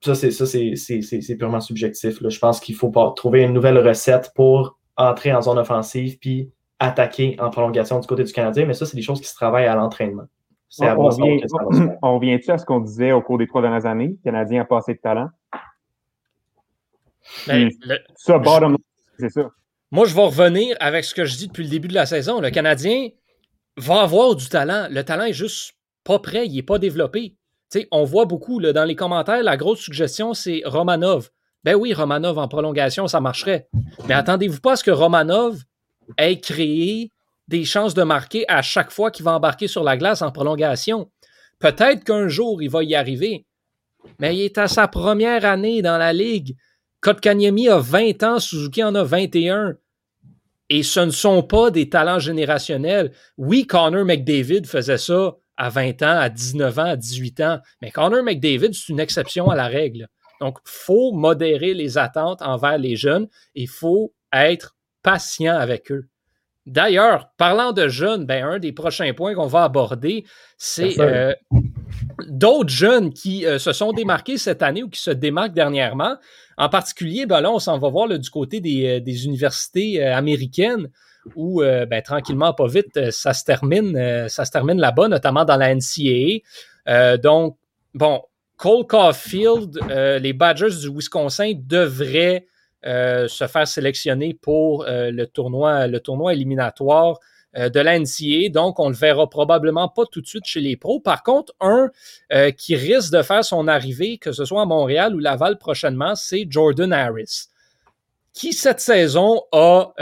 ça, 0.00 0.14
c'est 0.14 1.36
purement 1.38 1.60
subjectif. 1.60 2.18
Je 2.26 2.38
pense 2.38 2.60
qu'il 2.60 2.74
faut 2.74 2.92
trouver 3.16 3.42
une 3.42 3.52
nouvelle 3.52 3.78
recette 3.78 4.32
pour 4.34 4.78
entrer 4.96 5.32
en 5.32 5.42
zone 5.42 5.58
offensive 5.58 6.18
puis 6.18 6.50
attaquer 6.78 7.36
en 7.40 7.50
prolongation 7.50 7.98
du 8.00 8.06
côté 8.06 8.24
du 8.24 8.32
Canadien. 8.32 8.66
Mais 8.66 8.74
ça, 8.74 8.86
c'est 8.86 8.96
des 8.96 9.02
choses 9.02 9.20
qui 9.20 9.28
se 9.28 9.34
travaillent 9.34 9.66
à 9.66 9.74
l'entraînement. 9.74 10.26
On, 10.78 11.10
on, 12.02 12.14
revient-tu 12.16 12.50
à 12.50 12.58
ce 12.58 12.66
qu'on 12.66 12.80
disait 12.80 13.12
au 13.12 13.22
cours 13.22 13.38
des 13.38 13.46
trois 13.46 13.62
dernières 13.62 13.86
années? 13.86 14.08
Le 14.08 14.18
Canadien 14.24 14.62
a 14.62 14.64
passé 14.64 14.94
de 14.94 14.98
talent. 14.98 15.28
Ben, 17.46 17.70
ça, 18.14 18.38
bottom 18.38 18.76
Moi, 19.90 20.06
je 20.06 20.14
vais 20.14 20.24
revenir 20.24 20.76
avec 20.80 21.04
ce 21.04 21.14
que 21.14 21.24
je 21.24 21.36
dis 21.36 21.48
depuis 21.48 21.64
le 21.64 21.70
début 21.70 21.88
de 21.88 21.94
la 21.94 22.06
saison. 22.06 22.40
Le 22.40 22.50
Canadien 22.50 23.08
va 23.76 24.02
avoir 24.02 24.34
du 24.34 24.48
talent. 24.48 24.88
Le 24.90 25.04
talent 25.04 25.24
est 25.24 25.32
juste 25.32 25.74
pas 26.04 26.18
prêt, 26.18 26.46
il 26.46 26.54
n'est 26.54 26.62
pas 26.62 26.78
développé. 26.78 27.36
on 27.90 28.04
voit 28.04 28.24
beaucoup 28.26 28.60
dans 28.60 28.84
les 28.84 28.96
commentaires, 28.96 29.42
la 29.42 29.56
grosse 29.56 29.80
suggestion, 29.80 30.34
c'est 30.34 30.62
Romanov. 30.64 31.30
Ben 31.64 31.74
oui, 31.74 31.92
Romanov 31.92 32.38
en 32.38 32.46
prolongation, 32.46 33.08
ça 33.08 33.20
marcherait. 33.20 33.68
Mais 34.06 34.14
attendez-vous 34.14 34.60
pas 34.60 34.72
à 34.72 34.76
ce 34.76 34.84
que 34.84 34.92
Romanov 34.92 35.62
ait 36.16 36.38
créé 36.38 37.10
des 37.48 37.64
chances 37.64 37.94
de 37.94 38.02
marquer 38.02 38.44
à 38.48 38.62
chaque 38.62 38.92
fois 38.92 39.10
qu'il 39.10 39.24
va 39.24 39.32
embarquer 39.32 39.66
sur 39.66 39.82
la 39.82 39.96
glace 39.96 40.22
en 40.22 40.30
prolongation. 40.30 41.10
Peut-être 41.58 42.04
qu'un 42.04 42.28
jour, 42.28 42.62
il 42.62 42.70
va 42.70 42.84
y 42.84 42.94
arriver. 42.94 43.46
Mais 44.20 44.36
il 44.36 44.42
est 44.42 44.58
à 44.58 44.68
sa 44.68 44.86
première 44.86 45.44
année 45.44 45.82
dans 45.82 45.98
la 45.98 46.12
Ligue. 46.12 46.56
Kotkaniemi 47.06 47.68
a 47.68 47.78
20 47.78 48.22
ans, 48.24 48.40
Suzuki 48.40 48.82
en 48.82 48.92
a 48.96 49.04
21. 49.04 49.76
Et 50.68 50.82
ce 50.82 50.98
ne 50.98 51.12
sont 51.12 51.44
pas 51.44 51.70
des 51.70 51.88
talents 51.88 52.18
générationnels. 52.18 53.12
Oui, 53.38 53.64
Connor 53.64 54.04
McDavid 54.04 54.66
faisait 54.66 54.98
ça 54.98 55.36
à 55.56 55.68
20 55.68 56.02
ans, 56.02 56.18
à 56.18 56.28
19 56.28 56.78
ans, 56.80 56.82
à 56.82 56.96
18 56.96 57.40
ans. 57.42 57.60
Mais 57.80 57.92
Connor 57.92 58.24
McDavid, 58.24 58.74
c'est 58.74 58.88
une 58.88 58.98
exception 58.98 59.48
à 59.48 59.54
la 59.54 59.68
règle. 59.68 60.08
Donc, 60.40 60.58
il 60.66 60.68
faut 60.68 61.12
modérer 61.12 61.74
les 61.74 61.96
attentes 61.96 62.42
envers 62.42 62.76
les 62.76 62.96
jeunes. 62.96 63.28
Il 63.54 63.68
faut 63.68 64.12
être 64.32 64.74
patient 65.04 65.56
avec 65.56 65.92
eux. 65.92 66.08
D'ailleurs, 66.66 67.30
parlant 67.36 67.70
de 67.70 67.86
jeunes, 67.86 68.26
ben, 68.26 68.44
un 68.44 68.58
des 68.58 68.72
prochains 68.72 69.14
points 69.14 69.36
qu'on 69.36 69.46
va 69.46 69.62
aborder, 69.62 70.24
c'est 70.58 70.98
euh, 70.98 71.32
d'autres 72.26 72.70
jeunes 72.70 73.12
qui 73.12 73.46
euh, 73.46 73.58
se 73.58 73.72
sont 73.72 73.92
démarqués 73.92 74.38
cette 74.38 74.62
année 74.62 74.82
ou 74.82 74.88
qui 74.88 75.00
se 75.00 75.10
démarquent 75.10 75.54
dernièrement. 75.54 76.16
En 76.56 76.68
particulier, 76.68 77.26
ben 77.26 77.40
là, 77.40 77.50
on 77.50 77.58
s'en 77.58 77.78
va 77.78 77.88
voir 77.88 78.08
du 78.08 78.30
côté 78.30 78.60
des, 78.60 79.00
des 79.00 79.26
universités 79.26 80.02
américaines 80.02 80.88
où, 81.34 81.60
ben, 81.60 82.00
tranquillement, 82.02 82.54
pas 82.54 82.66
vite, 82.66 83.10
ça 83.10 83.34
se 83.34 83.44
termine, 83.44 83.92
là-bas, 83.92 85.08
notamment 85.08 85.44
dans 85.44 85.56
la 85.56 85.74
NCAA. 85.74 87.18
donc, 87.18 87.58
bon, 87.92 88.22
Cole 88.56 88.86
Caulfield, 88.86 89.78
les 89.90 90.32
Badgers 90.32 90.78
du 90.80 90.88
Wisconsin 90.88 91.52
devraient 91.58 92.46
euh, 92.86 93.26
se 93.26 93.48
faire 93.48 93.66
sélectionner 93.66 94.34
pour 94.40 94.84
euh, 94.84 95.10
le, 95.10 95.26
tournoi, 95.26 95.88
le 95.88 95.98
tournoi 95.98 96.34
éliminatoire 96.34 97.18
euh, 97.56 97.68
de 97.68 97.80
l'NCA. 97.80 98.50
Donc, 98.50 98.78
on 98.78 98.88
le 98.88 98.94
verra 98.94 99.28
probablement 99.28 99.88
pas 99.88 100.04
tout 100.10 100.20
de 100.20 100.26
suite 100.26 100.44
chez 100.44 100.60
les 100.60 100.76
pros. 100.76 101.00
Par 101.00 101.22
contre, 101.22 101.54
un 101.60 101.90
qui 102.56 102.76
risque 102.76 103.12
de 103.12 103.22
faire 103.22 103.44
son 103.44 103.68
arrivée, 103.68 104.18
que 104.18 104.32
ce 104.32 104.44
soit 104.44 104.62
à 104.62 104.66
Montréal 104.66 105.14
ou 105.14 105.18
Laval 105.18 105.58
prochainement, 105.58 106.14
c'est 106.14 106.46
Jordan 106.48 106.92
Harris, 106.92 107.48
qui 108.32 108.52
cette 108.52 108.80
saison 108.80 109.42
a 109.52 109.92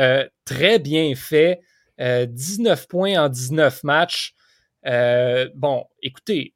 très 0.45 0.79
bien 0.79 1.15
fait 1.15 1.61
19 1.99 2.89
points 2.89 3.25
en 3.25 3.29
19 3.29 3.85
matchs. 3.85 4.35
bon, 5.55 5.85
écoutez, 6.03 6.55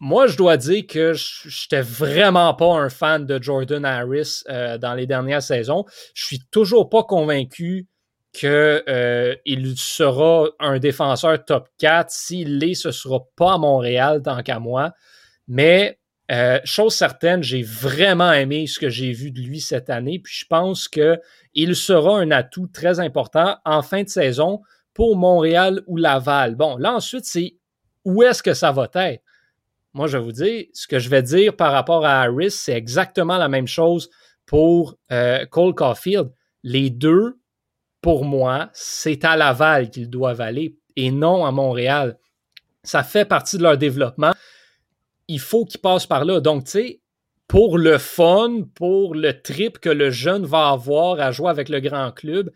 moi, 0.00 0.28
je 0.28 0.36
dois 0.36 0.56
dire 0.56 0.86
que 0.86 1.12
je 1.12 1.48
n'étais 1.48 1.82
vraiment 1.82 2.54
pas 2.54 2.72
un 2.74 2.88
fan 2.88 3.26
de 3.26 3.42
Jordan 3.42 3.84
Harris 3.84 4.42
euh, 4.48 4.78
dans 4.78 4.94
les 4.94 5.06
dernières 5.06 5.42
saisons. 5.42 5.84
Je 6.14 6.24
suis 6.24 6.40
toujours 6.50 6.88
pas 6.88 7.02
convaincu 7.02 7.86
qu'il 8.32 8.48
euh, 8.48 9.34
sera 9.76 10.48
un 10.60 10.78
défenseur 10.78 11.44
top 11.44 11.68
4. 11.78 12.10
S'il 12.10 12.58
l'est, 12.58 12.74
ce 12.74 12.88
ne 12.88 12.92
sera 12.92 13.20
pas 13.36 13.54
à 13.54 13.58
Montréal 13.58 14.22
tant 14.22 14.42
qu'à 14.42 14.58
moi. 14.58 14.92
Mais 15.46 15.98
euh, 16.30 16.60
chose 16.64 16.94
certaine, 16.94 17.42
j'ai 17.42 17.62
vraiment 17.62 18.32
aimé 18.32 18.66
ce 18.66 18.78
que 18.78 18.90
j'ai 18.90 19.12
vu 19.12 19.30
de 19.30 19.40
lui 19.40 19.60
cette 19.60 19.90
année. 19.90 20.18
Puis 20.18 20.34
je 20.40 20.46
pense 20.46 20.88
qu'il 20.88 21.76
sera 21.76 22.18
un 22.18 22.30
atout 22.30 22.68
très 22.68 23.00
important 23.00 23.56
en 23.64 23.82
fin 23.82 24.02
de 24.02 24.08
saison 24.08 24.60
pour 24.92 25.16
Montréal 25.16 25.82
ou 25.86 25.96
Laval. 25.96 26.54
Bon, 26.54 26.76
là 26.76 26.92
ensuite, 26.94 27.24
c'est 27.24 27.56
où 28.04 28.22
est-ce 28.22 28.42
que 28.42 28.54
ça 28.54 28.72
va 28.72 28.88
être? 28.94 29.22
moi, 29.94 30.06
je 30.06 30.16
vais 30.16 30.22
vous 30.22 30.32
dire, 30.32 30.66
ce 30.74 30.86
que 30.86 30.98
je 30.98 31.08
vais 31.08 31.22
dire 31.22 31.56
par 31.56 31.72
rapport 31.72 32.04
à 32.04 32.22
Harris, 32.22 32.52
c'est 32.52 32.74
exactement 32.74 33.36
la 33.36 33.48
même 33.48 33.66
chose 33.66 34.10
pour 34.46 34.96
euh, 35.10 35.44
Cole 35.46 35.74
Caulfield. 35.74 36.30
Les 36.62 36.88
deux, 36.90 37.38
pour 38.00 38.24
moi, 38.24 38.70
c'est 38.72 39.24
à 39.24 39.36
Laval 39.36 39.90
qu'ils 39.90 40.10
doivent 40.10 40.40
aller 40.40 40.76
et 40.96 41.10
non 41.10 41.44
à 41.44 41.52
Montréal. 41.52 42.18
Ça 42.82 43.02
fait 43.02 43.24
partie 43.24 43.58
de 43.58 43.62
leur 43.62 43.76
développement. 43.76 44.32
Il 45.26 45.40
faut 45.40 45.64
qu'ils 45.64 45.80
passent 45.80 46.06
par 46.06 46.24
là. 46.24 46.40
Donc, 46.40 46.64
tu 46.64 46.70
sais, 46.70 47.00
pour 47.48 47.78
le 47.78 47.98
fun, 47.98 48.62
pour 48.74 49.14
le 49.14 49.40
trip 49.40 49.78
que 49.78 49.88
le 49.88 50.10
jeune 50.10 50.44
va 50.44 50.68
avoir 50.68 51.20
à 51.20 51.32
jouer 51.32 51.50
avec 51.50 51.68
le 51.68 51.80
grand 51.80 52.12
club, 52.12 52.50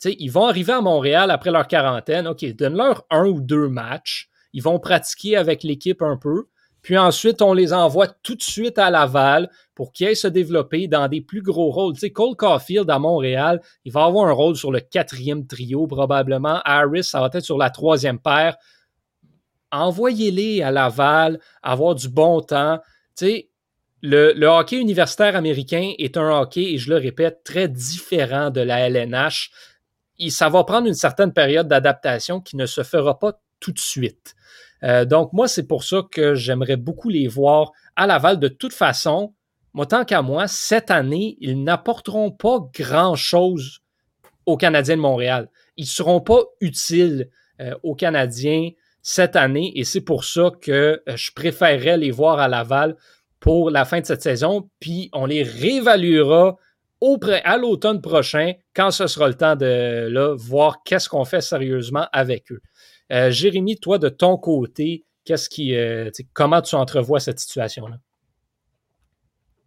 tu 0.00 0.10
sais, 0.10 0.16
ils 0.18 0.28
vont 0.28 0.46
arriver 0.46 0.74
à 0.74 0.80
Montréal 0.80 1.30
après 1.30 1.50
leur 1.50 1.66
quarantaine. 1.66 2.26
OK, 2.26 2.44
donne-leur 2.54 3.04
un 3.10 3.26
ou 3.26 3.40
deux 3.40 3.68
matchs. 3.68 4.28
Ils 4.52 4.62
vont 4.62 4.78
pratiquer 4.78 5.36
avec 5.36 5.62
l'équipe 5.62 6.02
un 6.02 6.16
peu. 6.16 6.48
Puis 6.82 6.96
ensuite, 6.96 7.42
on 7.42 7.52
les 7.52 7.72
envoie 7.72 8.06
tout 8.06 8.34
de 8.34 8.42
suite 8.42 8.78
à 8.78 8.90
Laval 8.90 9.50
pour 9.76 9.92
qu'ils 9.92 10.08
aillent 10.08 10.16
se 10.16 10.26
développer 10.26 10.88
dans 10.88 11.06
des 11.06 11.20
plus 11.20 11.42
gros 11.42 11.70
rôles. 11.70 11.92
Tu 11.92 12.00
sais, 12.00 12.10
Cole 12.10 12.34
Caulfield 12.34 12.90
à 12.90 12.98
Montréal, 12.98 13.60
il 13.84 13.92
va 13.92 14.06
avoir 14.06 14.26
un 14.26 14.32
rôle 14.32 14.56
sur 14.56 14.72
le 14.72 14.80
quatrième 14.80 15.46
trio 15.46 15.86
probablement. 15.86 16.60
Harris, 16.64 17.04
ça 17.04 17.20
va 17.20 17.30
être 17.32 17.44
sur 17.44 17.58
la 17.58 17.70
troisième 17.70 18.18
paire. 18.18 18.56
Envoyez-les 19.70 20.62
à 20.62 20.70
Laval, 20.70 21.38
avoir 21.62 21.94
du 21.94 22.08
bon 22.08 22.40
temps. 22.40 22.80
Tu 23.16 23.44
le, 24.02 24.46
hockey 24.46 24.80
universitaire 24.80 25.36
américain 25.36 25.92
est 25.98 26.16
un 26.16 26.40
hockey, 26.40 26.72
et 26.72 26.78
je 26.78 26.90
le 26.90 26.96
répète, 26.96 27.42
très 27.44 27.68
différent 27.68 28.50
de 28.50 28.60
la 28.60 28.88
LNH. 28.88 29.50
Et 30.18 30.30
ça 30.30 30.48
va 30.48 30.64
prendre 30.64 30.86
une 30.86 30.94
certaine 30.94 31.32
période 31.32 31.68
d'adaptation 31.68 32.40
qui 32.40 32.56
ne 32.56 32.66
se 32.66 32.82
fera 32.82 33.18
pas 33.18 33.38
tout 33.60 33.72
de 33.72 33.78
suite. 33.78 34.34
Euh, 34.82 35.04
donc, 35.04 35.32
moi, 35.32 35.48
c'est 35.48 35.66
pour 35.66 35.84
ça 35.84 36.02
que 36.10 36.34
j'aimerais 36.34 36.76
beaucoup 36.76 37.08
les 37.08 37.28
voir 37.28 37.72
à 37.96 38.06
Laval. 38.06 38.38
De 38.38 38.48
toute 38.48 38.72
façon, 38.72 39.34
moi, 39.76 39.84
tant 39.84 40.06
qu'à 40.06 40.22
moi, 40.22 40.48
cette 40.48 40.90
année, 40.90 41.36
ils 41.38 41.62
n'apporteront 41.62 42.30
pas 42.30 42.60
grand-chose 42.72 43.80
aux 44.46 44.56
Canadiens 44.56 44.96
de 44.96 45.02
Montréal. 45.02 45.50
Ils 45.76 45.82
ne 45.82 45.88
seront 45.88 46.22
pas 46.22 46.40
utiles 46.62 47.28
euh, 47.60 47.74
aux 47.82 47.94
Canadiens 47.94 48.70
cette 49.02 49.36
année 49.36 49.78
et 49.78 49.84
c'est 49.84 50.00
pour 50.00 50.24
ça 50.24 50.50
que 50.62 51.02
euh, 51.06 51.16
je 51.16 51.30
préférerais 51.30 51.98
les 51.98 52.10
voir 52.10 52.38
à 52.38 52.48
Laval 52.48 52.96
pour 53.38 53.68
la 53.68 53.84
fin 53.84 54.00
de 54.00 54.06
cette 54.06 54.22
saison. 54.22 54.70
Puis 54.80 55.10
on 55.12 55.26
les 55.26 55.42
réévaluera 55.42 56.56
à 57.44 57.56
l'automne 57.58 58.00
prochain 58.00 58.54
quand 58.74 58.90
ce 58.90 59.06
sera 59.06 59.28
le 59.28 59.34
temps 59.34 59.56
de 59.56 60.34
voir 60.38 60.82
qu'est-ce 60.86 61.10
qu'on 61.10 61.26
fait 61.26 61.42
sérieusement 61.42 62.06
avec 62.14 62.50
eux. 62.50 62.62
Euh, 63.12 63.30
Jérémy, 63.30 63.76
toi, 63.76 63.98
de 63.98 64.08
ton 64.08 64.38
côté, 64.38 65.04
qu'est-ce 65.26 65.50
qui, 65.50 65.76
comment 66.32 66.62
tu 66.62 66.76
entrevois 66.76 67.20
cette 67.20 67.40
situation-là? 67.40 67.98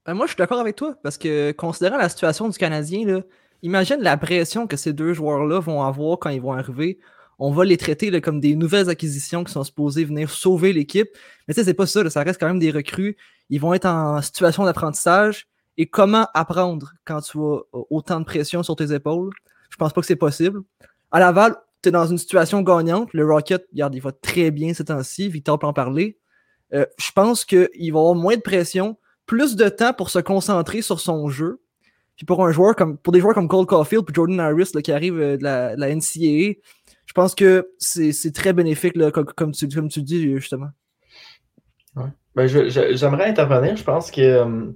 Ben, 0.05 0.13
moi, 0.13 0.25
je 0.25 0.31
suis 0.31 0.37
d'accord 0.37 0.59
avec 0.59 0.75
toi, 0.75 0.95
parce 1.03 1.17
que 1.17 1.51
considérant 1.51 1.97
la 1.97 2.09
situation 2.09 2.49
du 2.49 2.57
Canadien, 2.57 3.05
là, 3.05 3.21
imagine 3.61 3.97
la 3.99 4.17
pression 4.17 4.67
que 4.67 4.77
ces 4.77 4.93
deux 4.93 5.13
joueurs-là 5.13 5.59
vont 5.59 5.83
avoir 5.83 6.19
quand 6.19 6.29
ils 6.29 6.41
vont 6.41 6.53
arriver. 6.53 6.99
On 7.37 7.51
va 7.51 7.63
les 7.63 7.77
traiter 7.77 8.19
comme 8.21 8.39
des 8.39 8.55
nouvelles 8.55 8.89
acquisitions 8.89 9.43
qui 9.43 9.53
sont 9.53 9.63
supposées 9.63 10.03
venir 10.03 10.29
sauver 10.29 10.73
l'équipe. 10.73 11.07
Mais 11.47 11.53
tu 11.53 11.59
sais, 11.59 11.65
c'est 11.65 11.73
pas 11.73 11.87
ça, 11.87 12.09
ça 12.09 12.23
reste 12.23 12.39
quand 12.39 12.47
même 12.47 12.59
des 12.59 12.71
recrues. 12.71 13.15
Ils 13.49 13.61
vont 13.61 13.73
être 13.73 13.85
en 13.85 14.21
situation 14.21 14.65
d'apprentissage. 14.65 15.47
Et 15.77 15.85
comment 15.85 16.27
apprendre 16.33 16.91
quand 17.05 17.21
tu 17.21 17.37
as 17.37 17.59
autant 17.89 18.19
de 18.19 18.25
pression 18.25 18.63
sur 18.63 18.75
tes 18.75 18.91
épaules? 18.93 19.33
Je 19.69 19.77
pense 19.77 19.93
pas 19.93 20.01
que 20.01 20.07
c'est 20.07 20.17
possible. 20.17 20.59
À 21.11 21.19
Laval, 21.19 21.55
tu 21.81 21.87
es 21.87 21.91
dans 21.93 22.05
une 22.05 22.17
situation 22.17 22.61
gagnante. 22.61 23.09
Le 23.13 23.25
Rocket, 23.25 23.65
regarde, 23.71 23.95
il 23.95 24.01
va 24.01 24.11
très 24.11 24.51
bien 24.51 24.73
ces 24.73 24.83
temps-ci. 24.83 25.29
Victor 25.29 25.57
peut 25.57 25.67
en 25.67 25.73
parler. 25.73 26.19
Euh, 26.73 26.85
je 26.97 27.11
pense 27.13 27.45
qu'il 27.45 27.93
va 27.93 27.99
avoir 27.99 28.15
moins 28.15 28.35
de 28.35 28.41
pression, 28.41 28.97
plus 29.29 29.55
de 29.55 29.69
temps 29.69 29.93
pour 29.93 30.09
se 30.09 30.17
concentrer 30.17 30.81
sur 30.81 30.99
son 30.99 31.29
jeu. 31.29 31.61
Puis 32.17 32.25
pour 32.25 32.43
un 32.43 32.51
joueur 32.51 32.75
comme 32.75 32.97
pour 32.97 33.13
des 33.13 33.19
joueurs 33.19 33.35
comme 33.35 33.47
Cole 33.47 33.67
Caulfield 33.67 34.03
et 34.09 34.13
Jordan 34.13 34.39
Harris 34.39 34.71
qui 34.83 34.91
arrivent 34.91 35.21
euh, 35.21 35.37
de 35.37 35.43
la, 35.43 35.95
NCAA, 35.95 36.57
je 37.05 37.13
pense 37.13 37.35
que 37.35 37.69
c'est 37.77 38.33
très 38.33 38.53
bénéfique 38.53 38.95
comme, 39.35 39.51
tu, 39.51 39.69
comme 39.69 39.87
tu 39.87 40.01
dis 40.01 40.35
justement. 40.35 40.69
Ben, 42.35 42.47
j'aimerais 42.47 43.29
intervenir. 43.29 43.75
Je 43.77 43.83
pense 43.83 44.09
que 44.09 44.73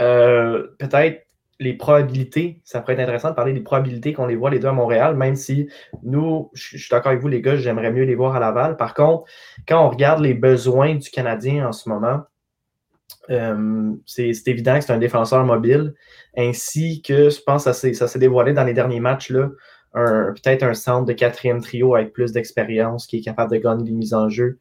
euh, 0.00 0.66
peut-être 0.78 1.24
les 1.60 1.74
probabilités, 1.74 2.60
ça 2.64 2.80
pourrait 2.80 2.94
être 2.94 3.00
intéressant 3.00 3.30
de 3.30 3.34
parler 3.34 3.52
des 3.52 3.60
probabilités 3.60 4.12
qu'on 4.12 4.26
les 4.26 4.36
voit 4.36 4.50
les 4.50 4.58
deux 4.58 4.68
à 4.68 4.72
Montréal, 4.72 5.16
même 5.16 5.36
si 5.36 5.68
nous, 6.02 6.50
je, 6.54 6.76
suis 6.76 6.88
d'accord 6.90 7.10
avec 7.12 7.22
vous 7.22 7.28
les 7.28 7.40
gars, 7.40 7.56
j'aimerais 7.56 7.92
mieux 7.92 8.04
les 8.04 8.16
voir 8.16 8.34
à 8.34 8.40
Laval. 8.40 8.76
Par 8.76 8.94
contre, 8.94 9.30
quand 9.68 9.86
on 9.86 9.90
regarde 9.90 10.20
les 10.20 10.34
besoins 10.34 10.96
du 10.96 11.08
Canadien 11.08 11.68
en 11.68 11.72
ce 11.72 11.88
moment, 11.88 12.24
euh, 13.30 13.92
c'est 14.06 14.30
évident 14.46 14.78
que 14.78 14.84
c'est 14.84 14.92
un 14.92 14.98
défenseur 14.98 15.44
mobile, 15.44 15.94
ainsi 16.36 17.02
que 17.02 17.30
je 17.30 17.40
pense 17.40 17.64
que 17.64 17.92
ça 17.92 18.08
s'est 18.08 18.18
dévoilé 18.18 18.52
dans 18.52 18.64
les 18.64 18.74
derniers 18.74 19.00
matchs, 19.00 19.32
peut-être 19.32 20.62
un 20.62 20.74
centre 20.74 21.06
de 21.06 21.12
quatrième 21.12 21.60
trio 21.60 21.94
avec 21.94 22.12
plus 22.12 22.32
d'expérience 22.32 23.06
qui 23.06 23.18
est 23.18 23.22
capable 23.22 23.52
de 23.52 23.56
gagner 23.58 23.84
des 23.84 23.92
mises 23.92 24.14
en 24.14 24.28
jeu. 24.28 24.58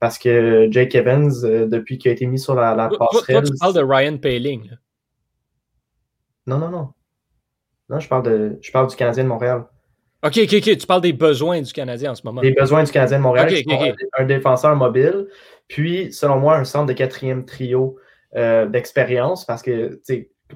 Parce 0.00 0.18
que 0.18 0.68
Jake 0.70 0.94
Evans, 0.94 1.32
euh, 1.44 1.66
depuis 1.66 1.98
qu'il 1.98 2.10
a 2.10 2.14
été 2.14 2.24
mis 2.26 2.38
sur 2.38 2.54
la, 2.54 2.74
la 2.74 2.88
passerelle. 2.88 3.44
tu 3.44 3.52
parles 3.58 3.74
de 3.74 3.82
Ryan 3.82 4.16
Paling. 4.16 4.70
Non, 6.46 6.58
non, 6.58 6.68
non. 6.68 6.88
Non, 7.88 7.98
je 7.98 8.08
parle, 8.08 8.22
de, 8.22 8.58
je 8.60 8.70
parle 8.70 8.88
du 8.88 8.94
Canadien 8.94 9.24
de 9.24 9.28
Montréal. 9.28 9.64
OK, 10.22 10.38
OK, 10.38 10.54
OK. 10.54 10.78
Tu 10.78 10.86
parles 10.86 11.00
des 11.00 11.12
besoins 11.12 11.60
du 11.62 11.72
Canadien 11.72 12.12
en 12.12 12.14
ce 12.14 12.22
moment. 12.24 12.42
Des 12.42 12.52
besoins 12.52 12.84
du 12.84 12.92
Canadien 12.92 13.18
de 13.18 13.22
Montréal. 13.22 13.52
Un 14.18 14.24
défenseur 14.24 14.76
mobile. 14.76 15.26
Puis, 15.68 16.12
selon 16.12 16.38
moi, 16.38 16.56
un 16.56 16.64
centre 16.64 16.86
de 16.86 16.92
quatrième 16.92 17.44
trio 17.44 17.98
euh, 18.36 18.66
d'expérience. 18.66 19.44
Parce 19.44 19.62
que, 19.62 20.00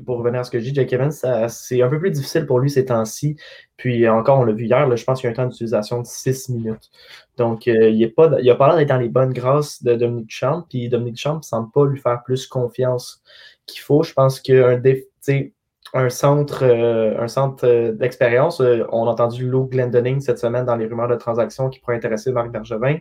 pour 0.05 0.19
revenir 0.19 0.41
à 0.41 0.45
ce 0.45 0.51
que 0.51 0.59
dis, 0.59 0.75
Jake 0.75 0.93
Evans, 0.93 1.13
c'est 1.49 1.83
un 1.83 1.89
peu 1.89 1.99
plus 1.99 2.11
difficile 2.11 2.47
pour 2.47 2.59
lui 2.59 2.71
ces 2.71 2.87
temps-ci. 2.87 3.37
Puis 3.77 4.09
encore, 4.09 4.41
on 4.41 4.45
l'a 4.45 4.53
vu 4.53 4.65
hier, 4.65 4.97
je 4.97 5.05
pense 5.05 5.21
qu'il 5.21 5.29
y 5.29 5.29
a 5.29 5.33
un 5.33 5.35
temps 5.35 5.47
d'utilisation 5.47 6.01
de 6.01 6.07
6 6.07 6.49
minutes. 6.51 6.91
Donc, 7.37 7.69
euh, 7.69 7.91
il 7.91 8.01
n'a 8.01 8.09
pas, 8.09 8.29
pas 8.29 8.37
l'air 8.69 8.77
d'être 8.77 8.89
dans 8.89 8.99
les 8.99 9.09
bonnes 9.09 9.33
grâces 9.33 9.83
de 9.83 9.95
Dominique 9.95 10.31
Champ. 10.31 10.65
Puis 10.69 10.89
Dominique 10.89 11.19
Champ 11.19 11.37
ne 11.37 11.43
semble 11.43 11.71
pas 11.73 11.87
lui 11.87 11.99
faire 11.99 12.23
plus 12.25 12.47
confiance 12.47 13.23
qu'il 13.67 13.81
faut. 13.81 14.03
Je 14.03 14.13
pense 14.13 14.41
qu'un 14.41 14.81
un 15.95 16.09
centre, 16.09 16.65
euh, 16.65 17.93
d'expérience. 17.93 18.61
On 18.61 19.07
a 19.07 19.11
entendu 19.11 19.49
Lou 19.49 19.67
Glendening 19.67 20.21
cette 20.21 20.39
semaine 20.39 20.65
dans 20.65 20.77
les 20.77 20.87
rumeurs 20.87 21.09
de 21.09 21.17
transactions 21.17 21.69
qui 21.69 21.81
pourraient 21.81 21.97
intéresser 21.97 22.33
Marc 22.33 22.51
Bergevin. 22.51 22.99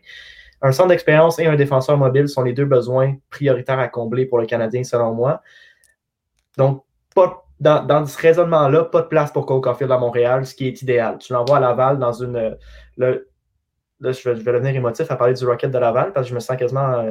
Un 0.62 0.72
centre 0.72 0.90
d'expérience 0.90 1.40
et 1.40 1.48
un 1.48 1.56
défenseur 1.56 1.98
mobile 1.98 2.28
sont 2.28 2.44
les 2.44 2.54
deux 2.54 2.66
besoins 2.66 3.16
prioritaires 3.30 3.80
à 3.80 3.88
combler 3.88 4.26
pour 4.26 4.40
le 4.40 4.46
Canadien, 4.46 4.84
selon 4.84 5.14
moi. 5.14 5.42
Donc, 6.58 6.84
pas, 7.16 7.46
dans, 7.60 8.06
ce 8.06 8.18
raisonnement-là, 8.18 8.86
pas 8.86 9.02
de 9.02 9.08
place 9.08 9.32
pour 9.32 9.46
Cole 9.46 9.62
Caulfield 9.62 9.92
à 9.92 9.98
Montréal, 9.98 10.46
ce 10.46 10.56
qui 10.56 10.68
est 10.68 10.82
idéal. 10.82 11.18
Tu 11.20 11.34
l'envoies 11.34 11.58
à 11.58 11.60
Laval 11.60 12.00
dans 12.00 12.14
une. 12.14 12.58
Le, 12.98 13.30
là, 14.00 14.12
je 14.12 14.30
vais, 14.30 14.36
je 14.36 14.44
vais, 14.44 14.54
devenir 14.54 14.76
émotif 14.76 15.10
à 15.12 15.16
parler 15.16 15.34
du 15.34 15.46
Rocket 15.46 15.72
de 15.72 15.78
Laval 15.78 16.12
parce 16.14 16.26
que 16.26 16.30
je 16.30 16.36
me 16.36 16.40
sens 16.40 16.58
quasiment 16.58 17.02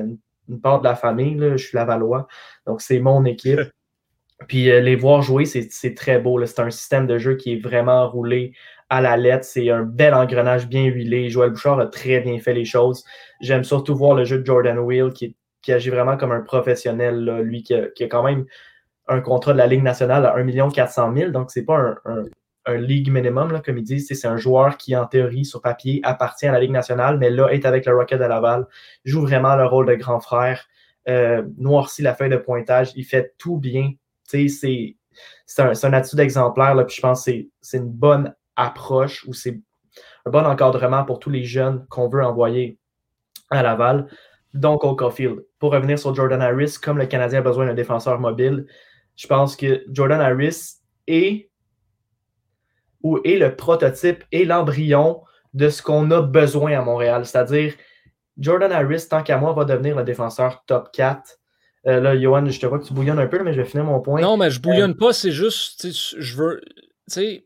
une, 0.49 0.61
part 0.61 0.81
de 0.81 0.85
la 0.85 0.97
famille. 0.97 1.37
Là. 1.37 1.57
Je 1.57 1.65
suis 1.65 1.77
Lavallois. 1.77 2.27
Donc, 2.67 2.81
c'est 2.81 2.99
mon 2.99 3.25
équipe. 3.25 3.61
Puis 4.49 4.71
euh, 4.71 4.81
les 4.81 4.97
voir 4.97 5.23
jouer, 5.23 5.45
c'est 5.45 5.95
très 5.95 6.19
beau. 6.19 6.45
C'est 6.47 6.61
un 6.61 6.71
système 6.71 7.07
de 7.07 7.19
jeu 7.19 7.37
qui 7.37 7.53
est 7.53 7.61
vraiment 7.61 8.09
roulé 8.09 8.55
à 8.91 9.01
la 9.01 9.17
lettre. 9.17 9.45
C'est 9.45 9.71
un 9.71 9.83
bel 9.83 10.13
engrenage 10.13 10.69
bien 10.69 10.85
huilé. 10.85 11.31
Joël 11.31 11.51
Bouchard 11.51 11.81
a 11.81 11.87
très 11.87 12.21
bien 12.21 12.39
fait 12.41 12.53
les 12.53 12.65
choses. 12.65 13.05
J'aime 13.41 13.65
surtout 13.65 13.97
voir 13.97 14.15
le 14.15 14.25
jeu 14.25 14.41
de 14.41 14.45
Jordan 14.45 14.79
Wheel 14.81 15.13
qui, 15.13 15.37
qui 15.63 15.73
agit 15.73 15.91
vraiment 15.91 16.17
comme 16.17 16.33
un 16.33 16.41
professionnel. 16.41 17.25
Là. 17.25 17.41
Lui 17.41 17.63
qui 17.63 17.75
a, 17.75 17.87
qui 17.89 18.05
a, 18.05 18.09
quand 18.09 18.25
même 18.25 18.45
un 19.09 19.21
contrat 19.21 19.53
de 19.53 19.59
la 19.59 19.67
Ligue 19.67 19.83
nationale 19.83 20.27
à 20.27 20.35
1 20.37 20.71
400 20.71 21.15
000. 21.15 21.31
Donc, 21.31 21.51
c'est 21.51 21.65
pas 21.65 21.77
un, 21.77 21.97
un, 22.05 22.25
un, 22.67 22.77
league 22.77 23.11
minimum, 23.11 23.53
là, 23.53 23.61
comme 23.61 23.79
ils 23.79 23.85
disent. 23.85 24.09
C'est 24.09 24.29
un 24.29 24.37
joueur 24.37 24.77
qui, 24.77 24.95
en 24.97 25.07
théorie, 25.07 25.45
sur 25.45 25.63
papier, 25.63 26.01
appartient 26.03 26.47
à 26.47 26.53
la 26.53 26.61
Ligue 26.61 26.73
nationale, 26.73 27.19
mais 27.19 27.31
là, 27.31 27.49
est 27.49 27.65
avec 27.65 27.87
le 27.87 27.97
Rocket 27.97 28.19
de 28.19 28.25
Laval, 28.25 28.67
joue 29.05 29.23
vraiment 29.23 29.57
le 29.57 29.67
rôle 29.67 29.87
de 29.87 29.95
grand 29.95 30.21
frère, 30.21 30.67
euh, 31.09 31.43
noircit 31.59 32.03
la 32.03 32.15
feuille 32.15 32.31
de 32.31 32.37
pointage. 32.37 32.93
Il 32.97 33.05
fait 33.05 33.35
tout 33.39 33.57
bien. 33.57 33.93
C'est 34.25 34.57
un, 35.59 35.73
un 35.83 35.93
attitude 35.93 36.21
exemplaire. 36.21 36.75
Là, 36.75 36.85
puis 36.85 36.97
je 36.97 37.01
pense 37.01 37.25
que 37.25 37.33
c'est 37.61 37.79
une 37.79 37.91
bonne 37.91 38.33
approche 38.61 39.25
ou 39.27 39.33
c'est 39.33 39.61
un 40.27 40.31
bon 40.31 40.47
encadrement 40.47 41.05
pour 41.05 41.19
tous 41.19 41.31
les 41.31 41.45
jeunes 41.45 41.87
qu'on 41.89 42.09
veut 42.09 42.25
envoyer 42.25 42.79
à 43.51 43.63
Laval. 43.63 44.07
Donc, 44.55 44.85
au 44.85 44.97
Caulfield. 44.97 45.45
Pour 45.59 45.73
revenir 45.73 45.99
sur 45.99 46.15
Jordan 46.15 46.43
Harris, 46.43 46.77
comme 46.83 46.99
le 46.99 47.07
Canadien 47.07 47.39
a 47.39 47.43
besoin 47.43 47.67
d'un 47.67 47.75
défenseur 47.75 48.19
mobile, 48.19 48.67
je 49.17 49.27
pense 49.27 49.57
que 49.57 49.85
Jordan 49.91 50.21
Harris 50.21 50.79
est, 51.07 51.51
ou 53.03 53.19
est 53.25 53.39
le 53.39 53.55
prototype 53.55 54.25
et 54.33 54.45
l'embryon 54.45 55.23
de 55.55 55.69
ce 55.69 55.83
qu'on 55.83 56.11
a 56.11 56.23
besoin 56.23 56.73
à 56.73 56.83
Montréal. 56.83 57.27
C'est-à-dire, 57.27 57.75
Jordan 58.39 58.73
Harris, 58.73 59.07
tant 59.09 59.23
qu'à 59.23 59.39
moi, 59.39 59.53
va 59.53 59.65
devenir 59.65 59.97
le 59.97 60.05
défenseur 60.05 60.65
top 60.67 60.91
4. 60.93 61.39
Euh, 61.87 62.01
là, 62.01 62.19
Johan, 62.19 62.47
je 62.47 62.61
te 62.61 62.67
vois 62.67 62.79
que 62.79 62.85
tu 62.85 62.93
bouillonnes 62.93 63.19
un 63.19 63.27
peu, 63.27 63.43
mais 63.43 63.53
je 63.53 63.61
vais 63.61 63.69
finir 63.69 63.85
mon 63.85 64.01
point. 64.01 64.21
Non, 64.21 64.37
mais 64.37 64.51
je 64.51 64.61
bouillonne 64.61 64.93
euh, 64.93 64.99
pas, 64.99 65.13
c'est 65.13 65.31
juste, 65.31 65.89
je 66.19 66.37
veux, 66.37 66.61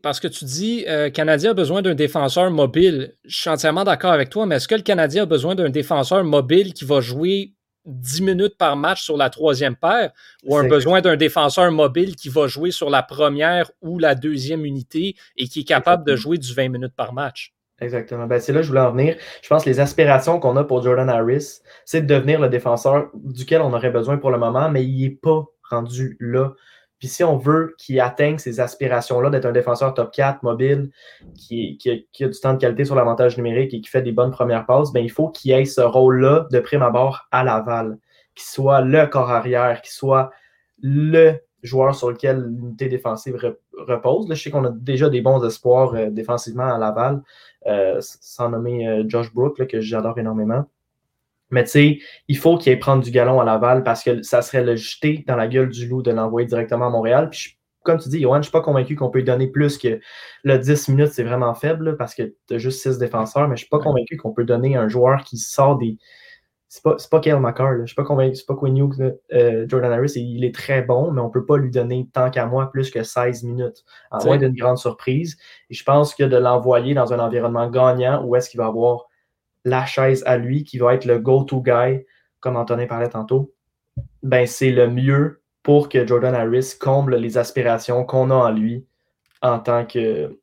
parce 0.01 0.19
que 0.19 0.27
tu 0.27 0.45
dis 0.45 0.85
euh, 0.87 1.09
Canadien 1.09 1.51
a 1.51 1.53
besoin 1.53 1.81
d'un 1.81 1.95
défenseur 1.95 2.49
mobile. 2.51 3.15
Je 3.25 3.37
suis 3.37 3.49
entièrement 3.49 3.83
d'accord 3.83 4.11
avec 4.11 4.29
toi, 4.29 4.45
mais 4.45 4.55
est-ce 4.55 4.67
que 4.67 4.75
le 4.75 4.81
Canadien 4.81 5.23
a 5.23 5.25
besoin 5.25 5.55
d'un 5.55 5.69
défenseur 5.69 6.23
mobile 6.23 6.73
qui 6.73 6.85
va 6.85 7.01
jouer 7.01 7.53
10 7.85 8.21
minutes 8.21 8.57
par 8.57 8.75
match 8.75 9.03
sur 9.03 9.17
la 9.17 9.29
troisième 9.29 9.75
paire 9.75 10.11
ou 10.43 10.57
un 10.57 10.67
besoin 10.67 11.01
d'un 11.01 11.15
défenseur 11.15 11.71
mobile 11.71 12.15
qui 12.15 12.29
va 12.29 12.47
jouer 12.47 12.71
sur 12.71 12.89
la 12.89 13.03
première 13.03 13.71
ou 13.81 13.99
la 13.99 14.15
deuxième 14.15 14.65
unité 14.65 15.15
et 15.37 15.47
qui 15.47 15.61
est 15.61 15.67
capable 15.67 16.05
de 16.05 16.15
jouer 16.15 16.37
du 16.37 16.53
20 16.53 16.69
minutes 16.69 16.95
par 16.95 17.13
match? 17.13 17.53
Exactement. 17.81 18.25
Ben, 18.25 18.39
c'est 18.39 18.53
là 18.53 18.59
que 18.59 18.63
je 18.63 18.69
voulais 18.69 18.81
en 18.81 18.91
venir. 18.91 19.17
Je 19.41 19.49
pense 19.49 19.65
que 19.65 19.69
les 19.69 19.79
aspirations 19.79 20.39
qu'on 20.39 20.55
a 20.55 20.63
pour 20.63 20.81
Jordan 20.81 21.09
Harris, 21.09 21.59
c'est 21.83 22.01
de 22.01 22.07
devenir 22.07 22.39
le 22.39 22.47
défenseur 22.47 23.09
duquel 23.13 23.61
on 23.61 23.73
aurait 23.73 23.91
besoin 23.91 24.17
pour 24.17 24.31
le 24.31 24.37
moment, 24.37 24.69
mais 24.69 24.85
il 24.85 25.01
n'est 25.01 25.09
pas 25.09 25.45
rendu 25.69 26.15
là. 26.19 26.53
Puis 26.99 27.07
si 27.07 27.23
on 27.23 27.37
veut 27.37 27.75
qu'il 27.77 27.99
atteigne 27.99 28.37
ces 28.37 28.59
aspirations-là 28.59 29.29
d'être 29.29 29.45
un 29.45 29.51
défenseur 29.51 29.93
top 29.93 30.11
4 30.11 30.43
mobile, 30.43 30.91
qui, 31.35 31.77
a, 31.87 32.27
du 32.27 32.39
temps 32.39 32.53
de 32.53 32.59
qualité 32.59 32.85
sur 32.85 32.95
l'avantage 32.95 33.37
numérique 33.37 33.73
et 33.73 33.81
qui 33.81 33.89
fait 33.89 34.01
des 34.01 34.11
bonnes 34.11 34.31
premières 34.31 34.65
passes, 34.65 34.91
ben, 34.93 35.03
il 35.03 35.11
faut 35.11 35.29
qu'il 35.29 35.51
ait 35.51 35.65
ce 35.65 35.81
rôle-là 35.81 36.47
de 36.51 36.59
prime 36.59 36.81
abord 36.81 37.27
à 37.31 37.43
Laval, 37.43 37.97
qu'il 38.33 38.45
soit 38.45 38.81
le 38.81 39.05
corps 39.07 39.31
arrière, 39.31 39.81
qu'il 39.81 39.91
soit 39.91 40.31
le 40.81 41.39
joueur 41.63 41.95
sur 41.95 42.11
lequel 42.11 42.43
l'unité 42.43 42.87
défensive 42.87 43.35
repose. 43.77 44.29
Là, 44.29 44.35
je 44.35 44.43
sais 44.43 44.51
qu'on 44.51 44.65
a 44.65 44.69
déjà 44.69 45.09
des 45.09 45.21
bons 45.21 45.43
espoirs 45.43 45.93
euh, 45.95 46.09
défensivement 46.09 46.73
à 46.73 46.77
Laval, 46.77 47.21
euh, 47.65 47.97
sans 48.01 48.49
nommer 48.49 48.87
euh, 48.87 49.03
Josh 49.07 49.33
Brook, 49.33 49.65
que 49.67 49.81
j'adore 49.81 50.17
énormément. 50.19 50.65
Mais 51.55 51.63
tu 51.63 51.69
sais, 51.69 51.99
il 52.27 52.37
faut 52.37 52.57
qu'il 52.57 52.73
aille 52.73 52.79
prendre 52.79 53.01
du 53.01 53.11
galon 53.11 53.39
à 53.39 53.45
Laval 53.45 53.83
parce 53.83 54.03
que 54.03 54.21
ça 54.23 54.41
serait 54.41 54.61
le 54.61 54.75
jeter 54.75 55.23
dans 55.25 55.37
la 55.37 55.47
gueule 55.47 55.69
du 55.69 55.87
loup 55.87 56.01
de 56.01 56.11
l'envoyer 56.11 56.45
directement 56.45 56.87
à 56.87 56.89
Montréal. 56.89 57.29
Puis 57.29 57.57
comme 57.83 57.97
tu 57.97 58.09
dis, 58.09 58.19
Johan, 58.19 58.33
je 58.33 58.39
ne 58.39 58.43
suis 58.43 58.51
pas 58.51 58.59
convaincu 58.59 58.97
qu'on 58.97 59.09
peut 59.09 59.19
lui 59.19 59.25
donner 59.25 59.47
plus 59.47 59.77
que 59.77 60.01
le 60.43 60.57
10 60.57 60.89
minutes, 60.89 61.13
c'est 61.13 61.23
vraiment 61.23 61.53
faible 61.53 61.95
parce 61.95 62.13
que 62.13 62.23
tu 62.49 62.55
as 62.55 62.57
juste 62.57 62.81
6 62.81 62.97
défenseurs, 62.97 63.43
mais 63.43 63.55
je 63.55 63.63
ne 63.63 63.67
suis 63.67 63.69
pas 63.69 63.79
convaincu 63.79 64.17
qu'on 64.17 64.33
peut 64.33 64.43
donner 64.43 64.75
un 64.75 64.89
joueur 64.89 65.23
qui 65.23 65.37
sort 65.37 65.77
des. 65.77 65.97
C'est 66.67 66.83
pas, 66.83 66.97
pas 67.09 67.21
Kyle 67.21 67.39
McCarr, 67.39 67.75
je 67.77 67.81
ne 67.83 67.85
suis 67.85 67.95
pas 67.95 68.03
convaincu, 68.03 68.35
c'est 68.35 68.45
pas 68.45 68.55
Quinn 68.55 68.75
Hughes, 68.75 69.17
euh, 69.31 69.65
Jordan 69.69 69.93
Harris, 69.93 70.11
il 70.17 70.43
est 70.43 70.53
très 70.53 70.81
bon, 70.81 71.09
mais 71.11 71.21
on 71.21 71.27
ne 71.27 71.31
peut 71.31 71.45
pas 71.45 71.55
lui 71.55 71.71
donner 71.71 72.09
tant 72.11 72.29
qu'à 72.29 72.47
moi 72.47 72.69
plus 72.69 72.91
que 72.91 73.01
16 73.01 73.43
minutes, 73.43 73.85
à 74.11 74.21
moins 74.25 74.35
d'une 74.37 74.55
grande 74.55 74.77
surprise. 74.77 75.37
Et 75.69 75.73
je 75.73 75.83
pense 75.85 76.13
que 76.13 76.25
de 76.25 76.35
l'envoyer 76.35 76.93
dans 76.93 77.13
un 77.13 77.19
environnement 77.19 77.69
gagnant 77.69 78.25
où 78.25 78.35
est-ce 78.35 78.49
qu'il 78.49 78.57
va 78.57 78.65
avoir 78.65 79.05
la 79.65 79.85
chaise 79.85 80.23
à 80.25 80.37
lui 80.37 80.63
qui 80.63 80.77
va 80.77 80.93
être 80.93 81.05
le 81.05 81.19
go-to 81.19 81.61
guy, 81.61 82.05
comme 82.39 82.55
Antonin 82.55 82.85
parlait 82.85 83.09
tantôt, 83.09 83.53
ben 84.23 84.45
c'est 84.47 84.71
le 84.71 84.89
mieux 84.89 85.41
pour 85.63 85.89
que 85.89 86.05
Jordan 86.05 86.35
Harris 86.35 86.75
comble 86.79 87.17
les 87.17 87.37
aspirations 87.37 88.05
qu'on 88.05 88.29
a 88.29 88.35
en 88.35 88.51
lui 88.51 88.85
en 89.41 89.59
tant 89.59 89.85
que 89.85 90.39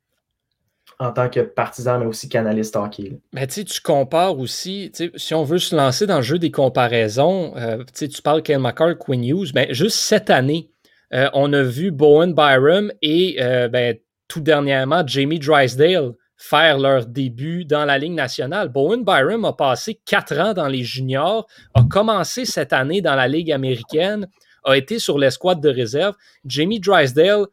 en 0.99 1.11
tant 1.13 1.29
que 1.29 1.41
partisan, 1.41 1.99
mais 1.99 2.07
aussi 2.07 2.29
canaliste 2.29 2.77
hockey. 2.77 3.19
Mais 3.33 3.47
tu 3.47 3.65
tu 3.65 3.81
compares 3.81 4.39
aussi, 4.39 4.93
si 5.17 5.35
on 5.35 5.43
veut 5.43 5.59
se 5.59 5.75
lancer 5.75 6.07
dans 6.07 6.19
le 6.19 6.23
jeu 6.23 6.39
des 6.39 6.51
comparaisons, 6.51 7.55
euh, 7.57 7.83
tu 7.93 8.23
parles 8.23 8.43
Ken 8.43 8.61
McCarr, 8.61 8.97
Quinn 8.99 9.25
Hughes, 9.25 9.53
ben, 9.53 9.73
juste 9.73 9.97
cette 9.97 10.31
année, 10.31 10.71
euh, 11.13 11.29
on 11.35 11.53
a 11.53 11.63
vu 11.63 11.91
Bowen 11.91 12.35
Byram 12.35 12.93
et 13.03 13.37
euh, 13.41 13.69
ben, 13.69 13.97
tout 14.29 14.41
dernièrement 14.41 15.03
Jamie 15.07 15.41
Drysdale 15.41 16.15
faire 16.43 16.77
leur 16.77 17.07
début 17.07 17.65
dans 17.65 17.85
la 17.85 17.99
Ligue 17.99 18.15
nationale. 18.15 18.69
Bowen 18.69 19.05
Byram 19.05 19.45
a 19.45 19.53
passé 19.53 20.01
quatre 20.05 20.37
ans 20.41 20.53
dans 20.55 20.67
les 20.67 20.83
juniors, 20.83 21.47
a 21.75 21.85
commencé 21.85 22.45
cette 22.45 22.73
année 22.73 23.01
dans 23.01 23.15
la 23.15 23.29
Ligue 23.29 23.53
américaine, 23.53 24.27
a 24.65 24.77
été 24.77 24.99
sur 24.99 25.19
l'escouade 25.19 25.61
de 25.61 25.69
réserve. 25.69 26.17
Jamie 26.45 26.81
Drysdale 26.81 27.47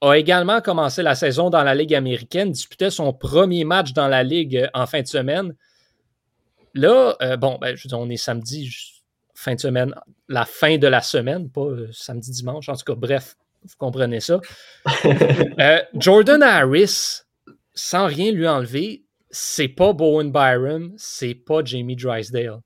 a 0.00 0.14
également 0.14 0.60
commencé 0.60 1.02
la 1.02 1.16
saison 1.16 1.50
dans 1.50 1.64
la 1.64 1.74
Ligue 1.74 1.92
américaine, 1.92 2.52
disputait 2.52 2.90
son 2.90 3.12
premier 3.12 3.64
match 3.64 3.92
dans 3.92 4.06
la 4.06 4.22
Ligue 4.22 4.56
euh, 4.56 4.68
en 4.74 4.86
fin 4.86 5.02
de 5.02 5.08
semaine. 5.08 5.52
Là, 6.74 7.16
euh, 7.22 7.36
bon, 7.36 7.58
ben, 7.60 7.74
je 7.74 7.88
veux 7.88 7.94
on 7.94 8.08
est 8.08 8.16
samedi, 8.16 8.72
fin 9.34 9.56
de 9.56 9.60
semaine, 9.60 9.92
la 10.28 10.44
fin 10.44 10.78
de 10.78 10.86
la 10.86 11.02
semaine, 11.02 11.50
pas 11.50 11.62
euh, 11.62 11.88
samedi, 11.90 12.30
dimanche. 12.30 12.68
En 12.68 12.76
tout 12.76 12.84
cas, 12.84 12.94
bref, 12.94 13.36
vous 13.64 13.74
comprenez 13.76 14.20
ça. 14.20 14.40
Jordan 15.94 16.44
Harris, 16.44 17.25
sans 17.76 18.06
rien 18.06 18.32
lui 18.32 18.48
enlever, 18.48 19.04
c'est 19.30 19.68
pas 19.68 19.92
Bowen 19.92 20.32
Byram, 20.32 20.92
c'est 20.96 21.34
pas 21.34 21.62
Jamie 21.62 21.94
Drysdale. 21.94 22.60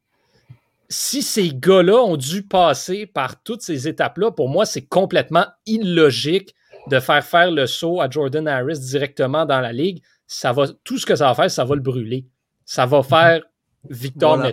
Si 0.88 1.22
ces 1.22 1.50
gars-là 1.52 2.02
ont 2.02 2.16
dû 2.16 2.42
passer 2.42 3.06
par 3.06 3.42
toutes 3.42 3.62
ces 3.62 3.86
étapes-là, 3.86 4.30
pour 4.30 4.48
moi, 4.48 4.64
c'est 4.64 4.86
complètement 4.86 5.46
illogique 5.66 6.54
de 6.88 6.98
faire 6.98 7.24
faire 7.24 7.50
le 7.50 7.66
saut 7.66 8.00
à 8.00 8.08
Jordan 8.08 8.48
Harris 8.48 8.78
directement 8.80 9.44
dans 9.44 9.61
la 9.61 9.72
ligue. 9.72 10.02
Ça 10.26 10.52
va, 10.52 10.66
tout 10.84 10.98
ce 10.98 11.06
que 11.06 11.16
ça 11.16 11.26
va 11.26 11.34
faire, 11.34 11.50
ça 11.50 11.64
va 11.64 11.74
le 11.74 11.80
brûler. 11.80 12.26
Ça 12.64 12.86
va 12.86 13.02
faire 13.02 13.42
Victor 13.88 14.36
voilà. 14.36 14.52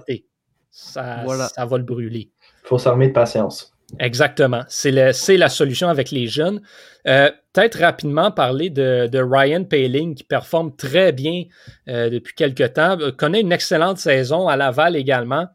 Ça, 0.71 1.49
ça 1.55 1.65
va 1.65 1.77
le 1.77 1.83
brûler. 1.83 2.31
Il 2.63 2.67
faut 2.67 2.77
s'armer 2.77 3.07
de 3.07 3.13
patience. 3.13 3.73
Exactement. 3.99 4.63
C'est 4.67 4.91
la 4.91 5.49
solution 5.49 5.87
avec 5.87 6.11
les 6.11 6.27
jeunes. 6.27 6.61
Euh, 7.07 7.31
peut-être 7.57 7.79
rapidement 7.79 8.29
parler 8.29 8.69
de, 8.69 9.19
Ryan 9.19 9.63
Paling 9.63 10.13
qui 10.13 10.23
performe 10.23 10.75
très 10.75 11.11
bien 11.11 11.45
euh, 11.89 12.09
depuis 12.09 12.35
quelques 12.35 12.73
temps, 12.73 12.99
euh, 12.99 13.11
connaît 13.11 13.41
une 13.41 13.51
excellente 13.51 13.97
saison 13.97 14.47
à 14.47 14.55
Laval 14.55 14.95
également. 14.95 15.47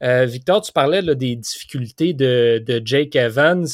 Victor, 0.00 0.62
tu 0.62 0.70
parlais 0.72 1.02
des 1.02 1.34
difficultés 1.34 2.12
de, 2.12 2.82
Jake 2.84 3.16
Evans. 3.16 3.66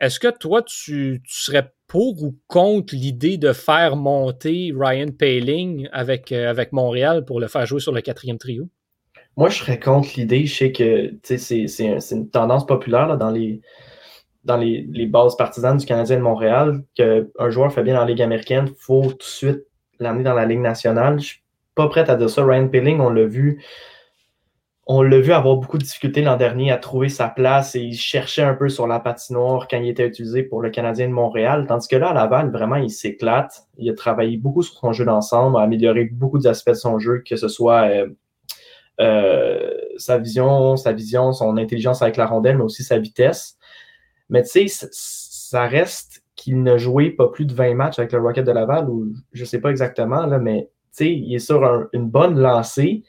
Est-ce 0.00 0.20
que 0.20 0.28
toi, 0.28 0.62
tu, 0.62 1.20
serais 1.26 1.72
pour 1.88 2.22
ou 2.22 2.36
contre 2.46 2.94
l'idée 2.94 3.38
de 3.38 3.52
faire 3.52 3.96
monter 3.96 4.72
Ryan 4.76 5.08
Paling 5.10 5.88
avec, 5.92 6.30
avec 6.30 6.72
Montréal 6.72 7.24
pour 7.24 7.40
le 7.40 7.48
faire 7.48 7.66
jouer 7.66 7.80
sur 7.80 7.92
le 7.92 8.02
quatrième 8.02 8.38
trio? 8.38 8.68
Moi, 9.36 9.48
je 9.48 9.58
serais 9.58 9.80
contre 9.80 10.10
l'idée. 10.16 10.46
Je 10.46 10.54
sais 10.54 10.72
que 10.72 11.12
c'est 11.24 11.66
une 12.12 12.30
tendance 12.30 12.66
populaire 12.66 13.16
dans 13.18 13.30
les 13.30 13.60
dans 14.44 14.56
les, 14.56 15.06
bases 15.06 15.36
partisanes 15.36 15.78
du 15.78 15.86
Canadien 15.86 16.16
de 16.16 16.22
Montréal, 16.22 16.82
qu'un 16.94 17.50
joueur 17.50 17.72
fait 17.72 17.82
bien 17.82 17.94
la 17.94 18.04
Ligue 18.04 18.22
américaine, 18.22 18.66
il 18.68 18.74
faut 18.78 19.02
tout 19.02 19.16
de 19.16 19.22
suite 19.22 19.62
l'amener 19.98 20.24
dans 20.24 20.34
la 20.34 20.44
Ligue 20.44 20.60
nationale. 20.60 21.20
Je 21.20 21.26
suis 21.26 21.42
pas 21.74 21.88
prêt 21.88 22.08
à 22.08 22.16
dire 22.16 22.30
ça. 22.30 22.44
Ryan 22.44 22.68
Pilling, 22.68 23.00
on 23.00 23.10
l'a 23.10 23.24
vu. 23.24 23.62
On 24.86 25.00
l'a 25.00 25.18
vu 25.18 25.32
avoir 25.32 25.56
beaucoup 25.56 25.78
de 25.78 25.82
difficultés 25.82 26.20
l'an 26.20 26.36
dernier 26.36 26.70
à 26.70 26.76
trouver 26.76 27.08
sa 27.08 27.28
place 27.28 27.74
et 27.74 27.80
il 27.80 27.94
cherchait 27.94 28.42
un 28.42 28.52
peu 28.52 28.68
sur 28.68 28.86
la 28.86 29.00
patinoire 29.00 29.66
quand 29.66 29.78
il 29.78 29.88
était 29.88 30.06
utilisé 30.06 30.42
pour 30.42 30.60
le 30.60 30.68
Canadien 30.68 31.08
de 31.08 31.14
Montréal. 31.14 31.64
Tandis 31.66 31.88
que 31.88 31.96
là, 31.96 32.08
à 32.08 32.12
Laval, 32.12 32.50
vraiment, 32.50 32.76
il 32.76 32.90
s'éclate. 32.90 33.66
Il 33.78 33.88
a 33.88 33.94
travaillé 33.94 34.36
beaucoup 34.36 34.62
sur 34.62 34.76
son 34.76 34.92
jeu 34.92 35.06
d'ensemble, 35.06 35.56
a 35.56 35.60
amélioré 35.60 36.04
beaucoup 36.04 36.38
d'aspects 36.38 36.68
de 36.68 36.74
son 36.74 36.98
jeu, 36.98 37.22
que 37.26 37.36
ce 37.36 37.48
soit 37.48 37.88
euh, 37.88 38.08
euh, 39.00 39.70
sa 39.96 40.18
vision, 40.18 40.76
sa 40.76 40.92
vision, 40.92 41.32
son 41.32 41.56
intelligence 41.56 42.02
avec 42.02 42.18
la 42.18 42.26
rondelle, 42.26 42.58
mais 42.58 42.64
aussi 42.64 42.82
sa 42.82 42.98
vitesse. 42.98 43.56
Mais 44.34 44.42
tu 44.42 44.68
sais, 44.68 44.88
ça 44.90 45.68
reste 45.68 46.24
qu'il 46.34 46.60
n'a 46.64 46.76
joué 46.76 47.10
pas 47.10 47.28
plus 47.28 47.44
de 47.44 47.54
20 47.54 47.74
matchs 47.74 48.00
avec 48.00 48.10
le 48.10 48.18
Rocket 48.18 48.44
de 48.44 48.50
Laval, 48.50 48.90
ou 48.90 49.14
je 49.32 49.42
ne 49.42 49.46
sais 49.46 49.60
pas 49.60 49.70
exactement, 49.70 50.26
là, 50.26 50.40
mais 50.40 50.70
il 50.98 51.32
est 51.32 51.38
sur 51.38 51.62
une 51.92 52.08
bonne 52.10 52.40
lancée. 52.40 53.04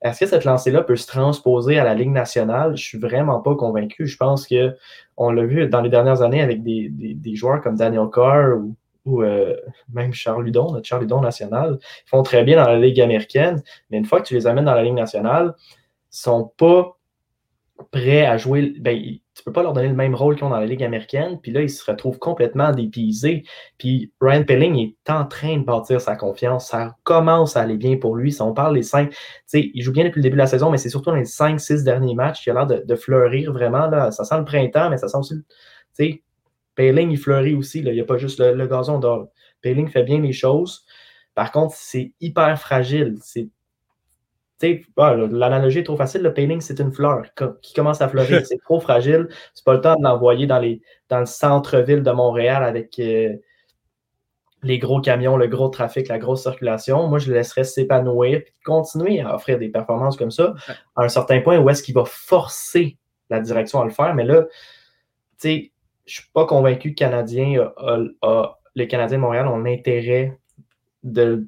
Est-ce 0.00 0.20
que 0.20 0.26
cette 0.26 0.46
lancée-là 0.46 0.80
peut 0.80 0.96
se 0.96 1.06
transposer 1.06 1.78
à 1.78 1.84
la 1.84 1.92
Ligue 1.92 2.08
nationale? 2.08 2.68
Je 2.68 2.84
ne 2.84 2.86
suis 2.86 2.98
vraiment 2.98 3.40
pas 3.40 3.54
convaincu. 3.54 4.06
Je 4.06 4.16
pense 4.16 4.48
qu'on 4.48 5.30
l'a 5.30 5.44
vu 5.44 5.68
dans 5.68 5.82
les 5.82 5.90
dernières 5.90 6.22
années 6.22 6.40
avec 6.40 6.62
des, 6.62 7.36
joueurs 7.36 7.60
comme 7.60 7.76
Daniel 7.76 8.08
Carr 8.10 8.56
ou, 9.04 9.22
euh, 9.22 9.54
même 9.92 10.14
Charles 10.14 10.44
Ludon, 10.44 10.72
notre 10.72 10.86
Charles 10.86 11.02
Ludon 11.02 11.20
national. 11.20 11.76
Ils 11.82 12.08
font 12.08 12.22
très 12.22 12.44
bien 12.44 12.56
dans 12.56 12.70
la 12.70 12.78
Ligue 12.78 13.02
américaine, 13.02 13.62
mais 13.90 13.98
une 13.98 14.06
fois 14.06 14.22
que 14.22 14.28
tu 14.28 14.32
les 14.32 14.46
amènes 14.46 14.64
dans 14.64 14.74
la 14.74 14.84
Ligue 14.84 14.94
nationale, 14.94 15.54
ils 15.54 16.16
ne 16.16 16.32
sont 16.32 16.50
pas 16.56 16.96
prêts 17.90 18.26
à 18.26 18.36
jouer. 18.36 18.74
Ben, 18.80 18.98
tu 19.34 19.42
peux 19.44 19.52
pas 19.52 19.62
leur 19.62 19.72
donner 19.72 19.88
le 19.88 19.94
même 19.94 20.14
rôle 20.14 20.36
qu'ils 20.36 20.44
ont 20.44 20.50
dans 20.50 20.60
la 20.60 20.66
Ligue 20.66 20.84
américaine. 20.84 21.40
Puis 21.40 21.52
là, 21.52 21.62
ils 21.62 21.70
se 21.70 21.84
retrouvent 21.90 22.18
complètement 22.18 22.70
dépisés. 22.72 23.44
Puis 23.78 24.12
Ryan 24.20 24.44
Pelling 24.44 24.76
est 24.76 25.10
en 25.10 25.24
train 25.24 25.58
de 25.58 25.64
bâtir 25.64 26.00
sa 26.00 26.16
confiance. 26.16 26.68
Ça 26.68 26.96
commence 27.02 27.56
à 27.56 27.62
aller 27.62 27.76
bien 27.76 27.96
pour 27.96 28.16
lui. 28.16 28.32
Si 28.32 28.42
on 28.42 28.52
parle 28.52 28.74
des 28.74 28.82
cinq, 28.82 29.10
tu 29.10 29.16
sais, 29.46 29.70
il 29.74 29.82
joue 29.82 29.92
bien 29.92 30.04
depuis 30.04 30.18
le 30.18 30.24
début 30.24 30.36
de 30.36 30.42
la 30.42 30.46
saison, 30.46 30.70
mais 30.70 30.78
c'est 30.78 30.90
surtout 30.90 31.10
dans 31.10 31.16
les 31.16 31.24
cinq, 31.24 31.60
six 31.60 31.82
derniers 31.82 32.14
matchs 32.14 32.42
qu'il 32.42 32.56
a 32.56 32.64
l'air 32.64 32.84
de, 32.84 32.94
fleurir 32.96 33.52
vraiment. 33.52 33.86
Là. 33.86 34.10
Ça 34.10 34.24
sent 34.24 34.38
le 34.38 34.44
printemps, 34.44 34.90
mais 34.90 34.98
ça 34.98 35.08
sent 35.08 35.18
aussi, 35.18 35.34
tu 35.36 35.44
sais, 35.92 36.22
Pelling, 36.74 37.10
il 37.10 37.18
fleurit 37.18 37.54
aussi. 37.54 37.80
Il 37.80 37.92
n'y 37.92 38.00
a 38.00 38.04
pas 38.04 38.18
juste 38.18 38.38
le, 38.38 38.66
gazon 38.66 38.98
d'or. 38.98 39.28
Pelling 39.60 39.88
fait 39.88 40.04
bien 40.04 40.20
les 40.20 40.32
choses. 40.32 40.84
Par 41.34 41.52
contre, 41.52 41.74
c'est 41.76 42.12
hyper 42.20 42.58
fragile. 42.58 43.16
C'est 43.22 43.48
ah, 44.96 45.14
l'analogie 45.14 45.80
est 45.80 45.84
trop 45.84 45.96
facile. 45.96 46.22
Le 46.22 46.32
painting, 46.32 46.60
c'est 46.60 46.78
une 46.80 46.92
fleur 46.92 47.22
qui 47.60 47.74
commence 47.74 48.00
à 48.00 48.08
fleurir. 48.08 48.40
c'est 48.46 48.58
trop 48.58 48.80
fragile. 48.80 49.28
C'est 49.54 49.64
pas 49.64 49.74
le 49.74 49.80
temps 49.80 49.96
de 49.96 50.02
l'envoyer 50.02 50.46
dans, 50.46 50.60
dans 51.08 51.20
le 51.20 51.26
centre-ville 51.26 52.02
de 52.02 52.10
Montréal 52.10 52.64
avec 52.64 52.98
euh, 52.98 53.34
les 54.62 54.78
gros 54.78 55.00
camions, 55.00 55.36
le 55.36 55.48
gros 55.48 55.68
trafic, 55.68 56.08
la 56.08 56.18
grosse 56.18 56.42
circulation. 56.42 57.08
Moi, 57.08 57.18
je 57.18 57.28
le 57.28 57.34
laisserais 57.34 57.64
s'épanouir 57.64 58.38
et 58.38 58.54
continuer 58.64 59.20
à 59.20 59.34
offrir 59.34 59.58
des 59.58 59.68
performances 59.68 60.16
comme 60.16 60.30
ça 60.30 60.54
à 60.96 61.02
un 61.04 61.08
certain 61.08 61.40
point 61.40 61.58
où 61.58 61.68
est-ce 61.68 61.82
qu'il 61.82 61.94
va 61.94 62.04
forcer 62.04 62.96
la 63.30 63.40
direction 63.40 63.80
à 63.80 63.84
le 63.84 63.90
faire. 63.90 64.14
Mais 64.14 64.24
là, 64.24 64.42
tu 64.42 64.48
sais, 65.38 65.72
je 66.06 66.20
suis 66.20 66.30
pas 66.32 66.46
convaincu 66.46 66.90
que 66.90 66.96
Canadien 66.96 67.70
les 68.74 68.88
Canadiens 68.88 69.18
de 69.18 69.22
Montréal 69.22 69.48
ont 69.48 69.58
l'intérêt 69.58 70.38
de 71.02 71.46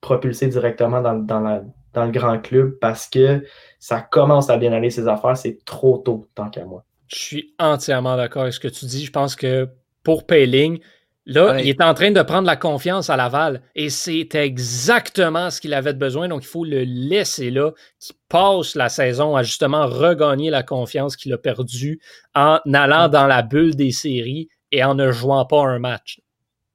propulser 0.00 0.48
directement 0.48 1.00
dans, 1.00 1.14
dans 1.14 1.40
la 1.40 1.62
dans 1.92 2.04
le 2.04 2.10
grand 2.10 2.38
club 2.38 2.78
parce 2.80 3.08
que 3.08 3.44
ça 3.78 4.00
commence 4.00 4.50
à 4.50 4.56
bien 4.56 4.72
aller 4.72 4.90
ses 4.90 5.08
affaires. 5.08 5.36
C'est 5.36 5.64
trop 5.64 5.98
tôt, 5.98 6.28
tant 6.34 6.50
qu'à 6.50 6.64
moi. 6.64 6.84
Je 7.08 7.16
suis 7.16 7.54
entièrement 7.58 8.16
d'accord 8.16 8.42
avec 8.42 8.54
ce 8.54 8.60
que 8.60 8.68
tu 8.68 8.86
dis. 8.86 9.04
Je 9.04 9.10
pense 9.10 9.34
que 9.34 9.68
pour 10.04 10.26
Payling, 10.26 10.80
là, 11.26 11.60
il 11.60 11.68
est 11.68 11.82
en 11.82 11.92
train 11.94 12.12
de 12.12 12.22
prendre 12.22 12.46
la 12.46 12.56
confiance 12.56 13.10
à 13.10 13.16
Laval 13.16 13.62
et 13.74 13.90
c'est 13.90 14.34
exactement 14.34 15.50
ce 15.50 15.60
qu'il 15.60 15.74
avait 15.74 15.92
besoin. 15.92 16.28
Donc, 16.28 16.44
il 16.44 16.48
faut 16.48 16.64
le 16.64 16.84
laisser 16.84 17.50
là, 17.50 17.72
qu'il 17.98 18.14
passe 18.28 18.76
la 18.76 18.88
saison 18.88 19.34
à 19.34 19.42
justement 19.42 19.86
regagner 19.86 20.50
la 20.50 20.62
confiance 20.62 21.16
qu'il 21.16 21.32
a 21.32 21.38
perdue 21.38 22.00
en 22.34 22.60
allant 22.72 23.08
dans 23.08 23.26
la 23.26 23.42
bulle 23.42 23.74
des 23.74 23.90
séries 23.90 24.48
et 24.70 24.84
en 24.84 24.94
ne 24.94 25.10
jouant 25.10 25.44
pas 25.46 25.62
un 25.66 25.80
match. 25.80 26.20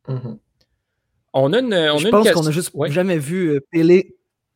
Mm-hmm. 0.09 0.37
On 1.37 1.53
a 1.53 1.59
une, 1.59 1.73
on 1.73 1.97
Je 1.97 2.07
pense 2.09 2.31
qu'on 2.31 2.43
n'a 2.43 2.51
juste 2.51 2.71
jamais 2.87 3.17
vu 3.17 3.49
euh, 3.49 3.59
Pélé 3.71 4.15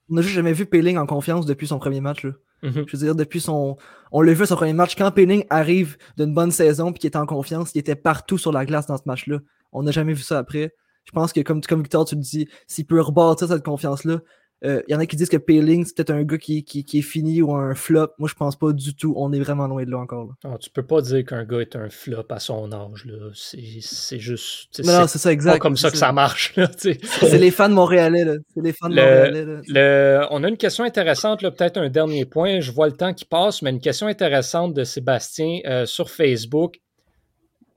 on 0.09 0.15
n'a 0.15 0.21
juste 0.21 0.35
jamais 0.35 0.53
vu 0.53 0.65
Payling 0.65 0.97
en 0.97 1.05
confiance 1.05 1.45
depuis 1.45 1.67
son 1.67 1.79
premier 1.79 2.01
match. 2.01 2.23
Là. 2.23 2.31
Mm-hmm. 2.63 2.83
Je 2.87 2.97
veux 2.97 3.03
dire, 3.05 3.15
depuis 3.15 3.39
son. 3.41 3.77
On 4.11 4.21
l'a 4.21 4.33
vu 4.33 4.45
son 4.45 4.55
premier 4.55 4.73
match. 4.73 4.95
Quand 4.95 5.11
Payling 5.11 5.45
arrive 5.49 5.97
d'une 6.17 6.33
bonne 6.33 6.51
saison 6.51 6.91
et 6.91 6.93
qu'il 6.93 7.07
était 7.07 7.17
en 7.17 7.25
confiance, 7.25 7.71
il 7.75 7.79
était 7.79 7.95
partout 7.95 8.37
sur 8.37 8.51
la 8.51 8.65
glace 8.65 8.87
dans 8.87 8.97
ce 8.97 9.03
match-là. 9.05 9.39
On 9.71 9.83
n'a 9.83 9.91
jamais 9.91 10.13
vu 10.13 10.23
ça 10.23 10.39
après. 10.39 10.73
Je 11.05 11.11
pense 11.11 11.33
que, 11.33 11.41
comme, 11.41 11.61
comme 11.61 11.81
Victor, 11.81 12.05
tu 12.05 12.15
le 12.15 12.21
dis, 12.21 12.47
s'il 12.67 12.85
peut 12.85 13.01
rebâtir 13.01 13.47
cette 13.47 13.63
confiance-là, 13.63 14.19
il 14.61 14.69
euh, 14.69 14.81
y 14.89 14.95
en 14.95 14.99
a 14.99 15.05
qui 15.05 15.15
disent 15.15 15.29
que 15.29 15.37
Payling, 15.37 15.85
c'est 15.85 15.95
peut-être 15.95 16.09
un 16.09 16.23
gars 16.23 16.37
qui, 16.37 16.65
est 16.67 17.01
fini 17.01 17.41
ou 17.41 17.53
un 17.53 17.73
flop. 17.75 18.09
Moi, 18.17 18.27
je 18.27 18.33
pense 18.33 18.57
pas 18.57 18.73
du 18.73 18.93
tout. 18.93 19.13
On 19.15 19.31
est 19.31 19.39
vraiment 19.39 19.67
loin 19.67 19.85
de 19.85 19.91
là 19.91 19.99
encore. 19.99 20.25
Là. 20.27 20.33
Ah, 20.43 20.57
tu 20.59 20.69
peux 20.69 20.85
pas 20.85 21.01
dire 21.01 21.23
qu'un 21.25 21.45
gars 21.45 21.61
est 21.61 21.77
un 21.77 21.89
flop 21.89 22.25
à 22.29 22.39
son 22.39 22.69
âge. 22.73 23.07
C'est 23.33 24.19
juste. 24.19 24.83
Non, 24.83 25.07
c'est 25.07 25.17
ça, 25.17 25.31
exact. 25.31 25.53
pas 25.53 25.59
comme 25.59 25.77
ça 25.77 25.89
que 25.89 25.97
ça 25.97 26.11
marche. 26.11 26.55
C'est 26.79 27.37
les 27.37 27.51
fans 27.51 27.69
montréalais. 27.69 28.25
C'est 28.53 28.61
les 28.61 28.73
fans 28.73 28.89
montréalais. 28.89 30.25
On 30.29 30.43
a 30.43 30.49
une 30.49 30.57
question 30.57 30.83
intéressante, 30.83 31.41
peut-être 31.41 31.77
un 31.77 31.89
dernier 31.89 32.25
point. 32.25 32.59
Je 32.59 32.71
vois 32.71 32.87
le 32.87 32.93
temps 32.93 33.13
qui 33.13 33.25
passe, 33.25 33.61
mais 33.61 33.69
une 33.69 33.79
question 33.79 34.07
intéressante 34.07 34.73
de 34.73 34.83
Sébastien 34.83 35.59
euh, 35.65 35.85
sur 35.85 36.09
Facebook. 36.09 36.79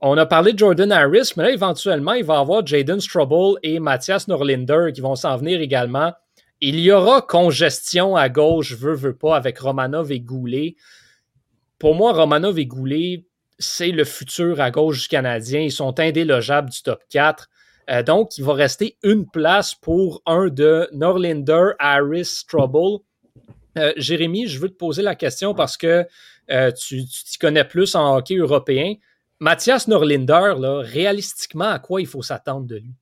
On 0.01 0.17
a 0.17 0.25
parlé 0.25 0.51
de 0.51 0.59
Jordan 0.59 0.91
Harris, 0.91 1.31
mais 1.37 1.43
là, 1.43 1.51
éventuellement, 1.51 2.11
il 2.11 2.25
va 2.25 2.35
y 2.35 2.37
avoir 2.37 2.65
Jaden 2.67 2.99
Strobel 2.99 3.55
et 3.63 3.79
Mathias 3.79 4.27
Norlinder 4.27 4.91
qui 4.93 4.99
vont 4.99 5.15
s'en 5.15 5.37
venir 5.37 5.61
également. 5.61 6.11
Il 6.65 6.79
y 6.79 6.93
aura 6.93 7.21
congestion 7.21 8.15
à 8.15 8.29
gauche, 8.29 8.73
veut, 8.73 8.95
veut 8.95 9.17
pas, 9.17 9.35
avec 9.35 9.59
Romanov 9.59 10.13
et 10.13 10.21
Goulet. 10.21 10.77
Pour 11.77 11.93
moi, 11.93 12.13
Romanov 12.13 12.57
et 12.57 12.65
Goulet, 12.65 13.25
c'est 13.59 13.91
le 13.91 14.05
futur 14.05 14.61
à 14.61 14.71
gauche 14.71 15.01
du 15.01 15.07
Canadien. 15.09 15.59
Ils 15.59 15.73
sont 15.73 15.99
indélogeables 15.99 16.69
du 16.69 16.81
top 16.81 17.03
4. 17.09 17.49
Euh, 17.89 18.01
donc, 18.01 18.37
il 18.37 18.45
va 18.45 18.53
rester 18.53 18.95
une 19.03 19.29
place 19.29 19.75
pour 19.75 20.21
un 20.25 20.47
de 20.47 20.87
Norlinder, 20.93 21.71
Harris, 21.79 22.43
Trouble. 22.47 23.03
Euh, 23.77 23.91
Jérémy, 23.97 24.47
je 24.47 24.57
veux 24.61 24.69
te 24.69 24.77
poser 24.77 25.01
la 25.01 25.15
question 25.15 25.53
parce 25.53 25.75
que 25.75 26.07
euh, 26.49 26.71
tu 26.71 27.03
t'y 27.03 27.37
connais 27.39 27.65
plus 27.65 27.93
en 27.93 28.15
hockey 28.15 28.35
européen. 28.35 28.93
Mathias 29.41 29.89
Norlinder, 29.89 30.53
là, 30.57 30.79
réalistiquement, 30.81 31.71
à 31.71 31.79
quoi 31.79 31.99
il 31.99 32.07
faut 32.07 32.21
s'attendre 32.21 32.67
de 32.67 32.77
lui? 32.77 32.93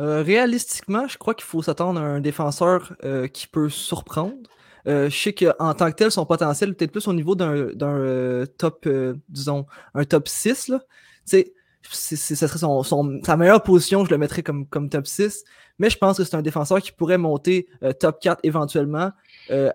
Euh, 0.00 0.22
réalistiquement, 0.22 1.06
je 1.08 1.18
crois 1.18 1.34
qu'il 1.34 1.44
faut 1.44 1.62
s'attendre 1.62 2.00
à 2.00 2.04
un 2.04 2.20
défenseur 2.20 2.96
euh, 3.04 3.28
qui 3.28 3.46
peut 3.46 3.68
surprendre. 3.68 4.48
Euh, 4.86 5.10
je 5.10 5.16
sais 5.16 5.34
qu'en 5.34 5.74
tant 5.74 5.90
que 5.90 5.96
tel, 5.96 6.10
son 6.10 6.24
potentiel 6.24 6.70
est 6.70 6.72
peut-être 6.72 6.92
plus 6.92 7.06
au 7.06 7.12
niveau 7.12 7.34
d'un 7.34 8.46
top, 8.56 8.88
disons, 9.28 9.66
un 9.94 10.04
top 10.04 10.26
6. 10.26 10.68
Là. 10.68 10.80
c'est 11.26 11.52
ça 11.82 12.48
serait 12.48 12.58
son, 12.58 12.82
sa 13.24 13.36
meilleure 13.36 13.62
position, 13.62 14.04
je 14.04 14.10
le 14.10 14.18
mettrais 14.18 14.42
comme, 14.42 14.66
comme 14.66 14.88
top 14.88 15.06
6. 15.06 15.44
Mais 15.78 15.90
je 15.90 15.98
pense 15.98 16.18
que 16.18 16.24
c'est 16.24 16.36
un 16.36 16.42
défenseur 16.42 16.80
qui 16.80 16.92
pourrait 16.92 17.18
monter 17.18 17.68
top 17.98 18.20
4 18.20 18.40
éventuellement. 18.42 19.10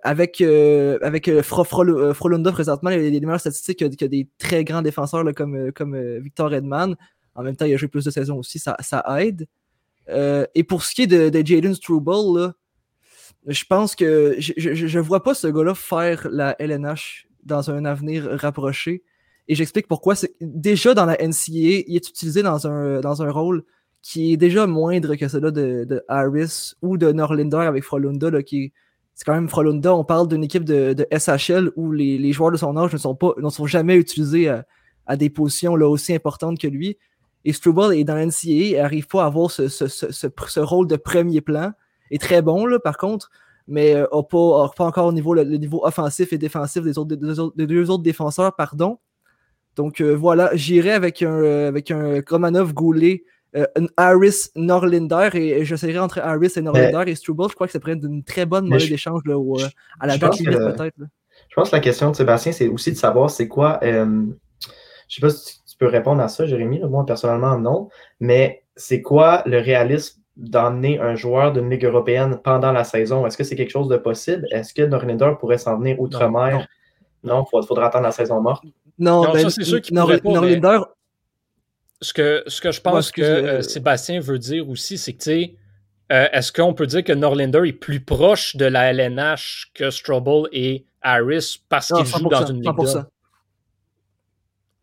avec 0.03 0.41
avec 0.41 1.41
Frolunda 1.41 2.51
présentement, 2.51 2.89
il 2.89 3.03
y 3.03 3.07
a 3.07 3.11
des 3.11 3.19
meilleures 3.19 3.39
statistiques 3.39 3.79
que, 3.79 4.05
des 4.05 4.27
très 4.39 4.63
grands 4.63 4.81
défenseurs 4.81 5.23
comme, 5.35 5.71
comme 5.71 6.19
Victor 6.19 6.53
Edman. 6.53 6.95
En 7.35 7.43
même 7.43 7.55
temps, 7.55 7.65
il 7.65 7.73
a 7.73 7.77
joué 7.77 7.89
plus 7.89 8.05
de 8.05 8.11
saisons 8.11 8.37
aussi, 8.37 8.59
ça 8.59 8.75
aide. 9.19 9.47
Euh, 10.09 10.45
et 10.55 10.63
pour 10.63 10.83
ce 10.83 10.93
qui 10.93 11.03
est 11.03 11.07
de, 11.07 11.29
de 11.29 11.45
Jaden 11.45 11.73
Struble, 11.73 12.53
je 13.47 13.63
pense 13.65 13.95
que 13.95 14.35
je 14.39 14.97
ne 14.97 15.03
vois 15.03 15.23
pas 15.23 15.33
ce 15.33 15.47
gars-là 15.47 15.75
faire 15.75 16.27
la 16.31 16.55
LNH 16.59 17.27
dans 17.43 17.69
un 17.69 17.85
avenir 17.85 18.27
rapproché. 18.31 19.03
Et 19.47 19.55
j'explique 19.55 19.87
pourquoi. 19.87 20.15
Déjà 20.41 20.93
dans 20.93 21.05
la 21.05 21.15
NCAA, 21.15 21.83
il 21.87 21.95
est 21.95 22.09
utilisé 22.09 22.41
dans 22.41 22.67
un, 22.67 22.99
dans 23.01 23.21
un 23.21 23.31
rôle 23.31 23.63
qui 24.01 24.33
est 24.33 24.37
déjà 24.37 24.67
moindre 24.67 25.15
que 25.15 25.27
celui 25.27 25.51
de, 25.51 25.83
de 25.83 26.03
Harris 26.07 26.73
ou 26.81 26.97
de 26.97 27.11
Norlinder 27.11 27.57
avec 27.57 27.83
Frolunda, 27.83 28.29
c'est 28.49 29.23
quand 29.25 29.33
même 29.33 29.49
Frolunda. 29.49 29.95
On 29.95 30.03
parle 30.03 30.27
d'une 30.27 30.43
équipe 30.43 30.63
de, 30.63 30.95
SHL 31.11 31.71
où 31.75 31.91
les, 31.91 32.31
joueurs 32.31 32.51
de 32.51 32.57
son 32.57 32.75
âge 32.77 32.93
ne 32.93 32.97
sont, 32.97 33.15
pas, 33.15 33.33
jamais 33.65 33.95
utilisés 33.95 34.49
à, 34.49 34.65
à 35.05 35.15
des 35.15 35.29
positions 35.29 35.75
là, 35.75 35.87
aussi 35.87 36.13
importantes 36.13 36.59
que 36.59 36.67
lui. 36.67 36.97
Et 37.45 37.53
Struble 37.53 37.93
est 37.93 38.03
dans 38.03 38.15
l'NCA, 38.15 38.49
il 38.49 38.75
n'arrive 38.75 39.07
pas 39.07 39.23
à 39.23 39.27
avoir 39.27 39.51
ce, 39.51 39.67
ce, 39.67 39.87
ce, 39.87 40.07
ce, 40.11 40.59
rôle 40.59 40.87
de 40.87 40.95
premier 40.95 41.41
plan. 41.41 41.71
Il 42.09 42.15
est 42.15 42.17
très 42.19 42.41
bon, 42.41 42.65
là, 42.65 42.79
par 42.79 42.97
contre, 42.97 43.29
mais 43.67 43.93
n'a 43.93 44.07
euh, 44.13 44.21
pas, 44.23 44.71
pas, 44.75 44.85
encore 44.85 45.07
au 45.07 45.11
niveau, 45.11 45.33
le, 45.33 45.43
niveau 45.43 45.85
offensif 45.85 46.33
et 46.33 46.37
défensif 46.37 46.83
des, 46.83 46.97
autres, 46.97 47.15
des, 47.55 47.67
deux, 47.67 47.89
autres 47.89 48.03
défenseurs. 48.03 48.55
pardon. 48.55 48.99
Donc 49.75 50.01
euh, 50.01 50.15
voilà, 50.15 50.51
j'irai 50.53 50.91
avec 50.91 51.21
un, 51.21 51.33
euh, 51.33 51.67
avec 51.67 51.91
un 51.91 52.21
Romanov 52.27 52.73
Goulet, 52.73 53.23
un 53.53 53.87
Harris 53.95 54.49
Norlinder, 54.55 55.29
et, 55.33 55.65
j'essaierai 55.65 55.99
entre 55.99 56.19
Harris 56.19 56.53
et 56.55 56.61
Norlinder 56.61 57.03
et 57.07 57.15
Struble. 57.15 57.45
Je 57.49 57.55
crois 57.55 57.67
que 57.67 57.73
ça 57.73 57.79
pourrait 57.79 57.93
être 57.93 58.05
une 58.05 58.23
très 58.23 58.45
bonne 58.45 58.67
monnaie 58.67 58.87
d'échange 58.87 59.21
à 59.99 60.07
la 60.07 60.17
date 60.17 60.37
peut-être. 60.37 60.95
Je 61.49 61.55
pense 61.55 61.69
que 61.69 61.75
la 61.75 61.81
question 61.81 62.11
de 62.11 62.15
Sébastien, 62.15 62.51
c'est 62.51 62.67
aussi 62.67 62.91
de 62.91 62.97
savoir 62.97 63.29
c'est 63.29 63.47
quoi. 63.47 63.79
je 63.81 63.87
ne 63.89 64.33
sais 65.09 65.21
pas 65.21 65.29
si 65.29 65.59
tu 65.75 65.85
peux 65.85 65.91
répondre 65.91 66.21
à 66.21 66.29
ça, 66.29 66.45
Jérémy? 66.45 66.79
Moi, 66.79 67.05
personnellement, 67.05 67.57
non. 67.57 67.89
Mais 68.21 68.63
c'est 68.77 69.01
quoi 69.01 69.43
le 69.45 69.59
réalisme 69.59 70.21
d'emmener 70.37 70.99
un 70.99 71.15
joueur 71.15 71.51
d'une 71.51 71.69
Ligue 71.69 71.83
européenne 71.83 72.39
pendant 72.41 72.71
la 72.71 72.85
saison? 72.85 73.27
Est-ce 73.27 73.35
que 73.35 73.43
c'est 73.43 73.57
quelque 73.57 73.71
chose 73.71 73.89
de 73.89 73.97
possible? 73.97 74.47
Est-ce 74.51 74.73
que 74.73 74.83
Norlinder 74.83 75.33
pourrait 75.37 75.57
s'en 75.57 75.77
venir 75.77 75.99
outre-mer? 75.99 76.65
Non, 77.23 77.45
il 77.51 77.65
faudra 77.67 77.87
attendre 77.87 78.05
la 78.05 78.11
saison 78.11 78.39
morte. 78.39 78.63
Non, 78.97 79.25
non 79.25 79.33
ben, 79.33 79.49
c'est 79.49 79.65
sûr 79.65 79.81
qu'il 79.81 79.95
pourrait 79.95 80.19
pas, 80.19 80.95
ce, 82.01 82.13
que, 82.13 82.43
ce 82.47 82.61
que 82.61 82.71
je 82.71 82.79
pense 82.79 83.11
que 83.11 83.21
euh, 83.21 83.61
Sébastien 83.61 84.21
veut 84.21 84.39
dire 84.39 84.69
aussi, 84.69 84.97
c'est 84.97 85.13
que, 85.13 85.17
tu 85.17 85.23
sais, 85.23 85.55
euh, 86.13 86.27
est-ce 86.31 86.53
qu'on 86.53 86.73
peut 86.73 86.87
dire 86.87 87.03
que 87.03 87.11
Norlinder 87.11 87.61
est 87.65 87.73
plus 87.73 87.99
proche 87.99 88.55
de 88.55 88.65
la 88.65 88.93
LNH 88.93 89.71
que 89.73 89.89
Strobel 89.89 90.43
et 90.51 90.85
Harris 91.01 91.63
parce 91.67 91.91
qu'il 91.91 92.05
joue 92.05 92.29
dans 92.29 92.45
une 92.45 92.61
Ligue 92.61 92.75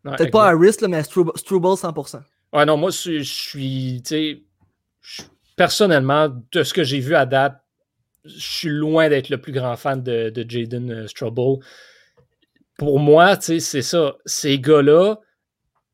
Peut-être 0.03 0.31
pas 0.31 0.49
Harris, 0.49 0.75
là, 0.81 0.87
mais 0.87 1.03
Struble, 1.03 1.31
100%. 1.35 2.21
Ouais, 2.51 2.65
non, 2.65 2.77
moi, 2.77 2.91
je 2.91 3.21
suis, 3.23 4.01
tu 4.05 4.09
sais, 4.09 4.43
personnellement, 5.55 6.29
de 6.51 6.63
ce 6.63 6.73
que 6.73 6.83
j'ai 6.83 6.99
vu 6.99 7.15
à 7.15 7.25
date, 7.25 7.59
je 8.25 8.39
suis 8.39 8.69
loin 8.69 9.09
d'être 9.09 9.29
le 9.29 9.39
plus 9.39 9.51
grand 9.51 9.75
fan 9.75 10.01
de, 10.01 10.29
de 10.29 10.49
Jaden 10.49 10.91
euh, 10.91 11.07
Struble. 11.07 11.63
Pour 12.77 12.99
moi, 12.99 13.37
tu 13.37 13.45
sais, 13.45 13.59
c'est 13.59 13.81
ça. 13.81 14.15
Ces 14.25 14.59
gars-là 14.59 15.17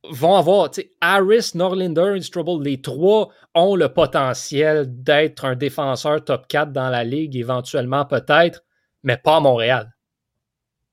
vont 0.09 0.35
avoir, 0.35 0.71
tu 0.71 0.81
sais, 0.81 0.91
Harris, 1.01 1.51
Norlinder 1.55 2.13
et 2.15 2.21
Struble, 2.21 2.63
les 2.63 2.81
trois 2.81 3.29
ont 3.53 3.75
le 3.75 3.89
potentiel 3.89 4.85
d'être 4.87 5.45
un 5.45 5.55
défenseur 5.55 6.23
top 6.23 6.47
4 6.47 6.71
dans 6.71 6.89
la 6.89 7.03
ligue, 7.03 7.35
éventuellement 7.35 8.05
peut-être, 8.05 8.63
mais 9.03 9.17
pas 9.17 9.37
à 9.37 9.39
Montréal. 9.39 9.91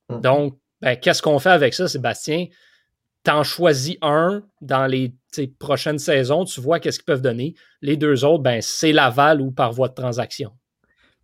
Mm. 0.08 0.20
Donc, 0.20 0.58
ben, 0.80 0.96
qu'est-ce 0.96 1.22
qu'on 1.22 1.38
fait 1.38 1.50
avec 1.50 1.74
ça, 1.74 1.88
Sébastien? 1.88 2.46
T'en 3.26 3.42
choisis 3.42 3.96
un 4.02 4.44
dans 4.60 4.86
les 4.86 5.12
prochaines 5.58 5.98
saisons, 5.98 6.44
tu 6.44 6.60
vois 6.60 6.78
qu'est-ce 6.78 7.00
qu'ils 7.00 7.06
peuvent 7.06 7.22
donner. 7.22 7.54
Les 7.82 7.96
deux 7.96 8.24
autres, 8.24 8.44
ben, 8.44 8.60
c'est 8.62 8.92
Laval 8.92 9.40
ou 9.40 9.50
par 9.50 9.72
voie 9.72 9.88
de 9.88 9.94
transaction. 9.94 10.52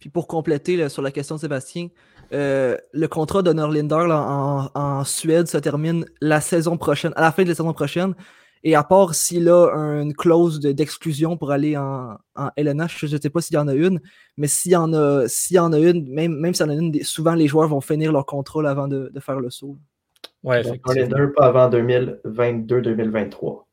Puis 0.00 0.10
pour 0.10 0.26
compléter 0.26 0.88
sur 0.88 1.00
la 1.00 1.12
question 1.12 1.36
de 1.36 1.40
Sébastien, 1.40 1.90
euh, 2.32 2.76
le 2.92 3.06
contrat 3.06 3.42
de 3.42 3.52
Norlinder 3.52 4.08
en, 4.10 4.68
en, 4.74 5.04
Suède 5.04 5.46
se 5.46 5.58
termine 5.58 6.04
la 6.20 6.40
saison 6.40 6.76
prochaine, 6.76 7.12
à 7.14 7.20
la 7.20 7.30
fin 7.30 7.44
de 7.44 7.48
la 7.50 7.54
saison 7.54 7.72
prochaine. 7.72 8.16
Et 8.64 8.74
à 8.74 8.82
part 8.82 9.14
s'il 9.14 9.48
a 9.48 9.70
une 10.00 10.12
clause 10.12 10.58
d'exclusion 10.58 11.36
pour 11.36 11.52
aller 11.52 11.76
en, 11.76 12.16
LNH, 12.56 13.06
je 13.06 13.14
ne 13.14 13.20
sais 13.20 13.30
pas 13.30 13.40
s'il 13.40 13.54
y 13.54 13.58
en 13.58 13.68
a 13.68 13.74
une, 13.74 14.00
mais 14.36 14.48
s'il 14.48 14.72
y 14.72 14.76
en 14.76 14.92
a, 14.92 15.26
y 15.50 15.58
en 15.60 15.72
a 15.72 15.78
une, 15.78 16.12
même, 16.12 16.34
même 16.34 16.52
s'il 16.52 16.66
y 16.66 16.68
en 16.68 16.72
a 16.72 16.74
une, 16.74 17.00
souvent 17.04 17.34
les 17.34 17.46
joueurs 17.46 17.68
vont 17.68 17.80
finir 17.80 18.10
leur 18.10 18.26
contrôle 18.26 18.66
avant 18.66 18.88
de, 18.88 19.12
faire 19.20 19.38
le 19.38 19.50
saut. 19.50 19.78
Ouais, 20.42 20.60
effectivement. 20.60 21.28
pas 21.36 21.46
avant 21.46 21.70
2022-2023. 21.70 23.64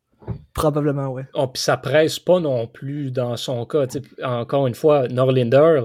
Probablement, 0.53 1.07
oui. 1.07 1.23
Oh, 1.33 1.47
puis 1.47 1.61
ça 1.61 1.77
presse 1.77 2.19
pas 2.19 2.39
non 2.39 2.67
plus 2.67 3.11
dans 3.11 3.35
son 3.37 3.65
cas. 3.65 3.87
encore 4.23 4.67
une 4.67 4.75
fois, 4.75 5.07
Norlinder, 5.07 5.83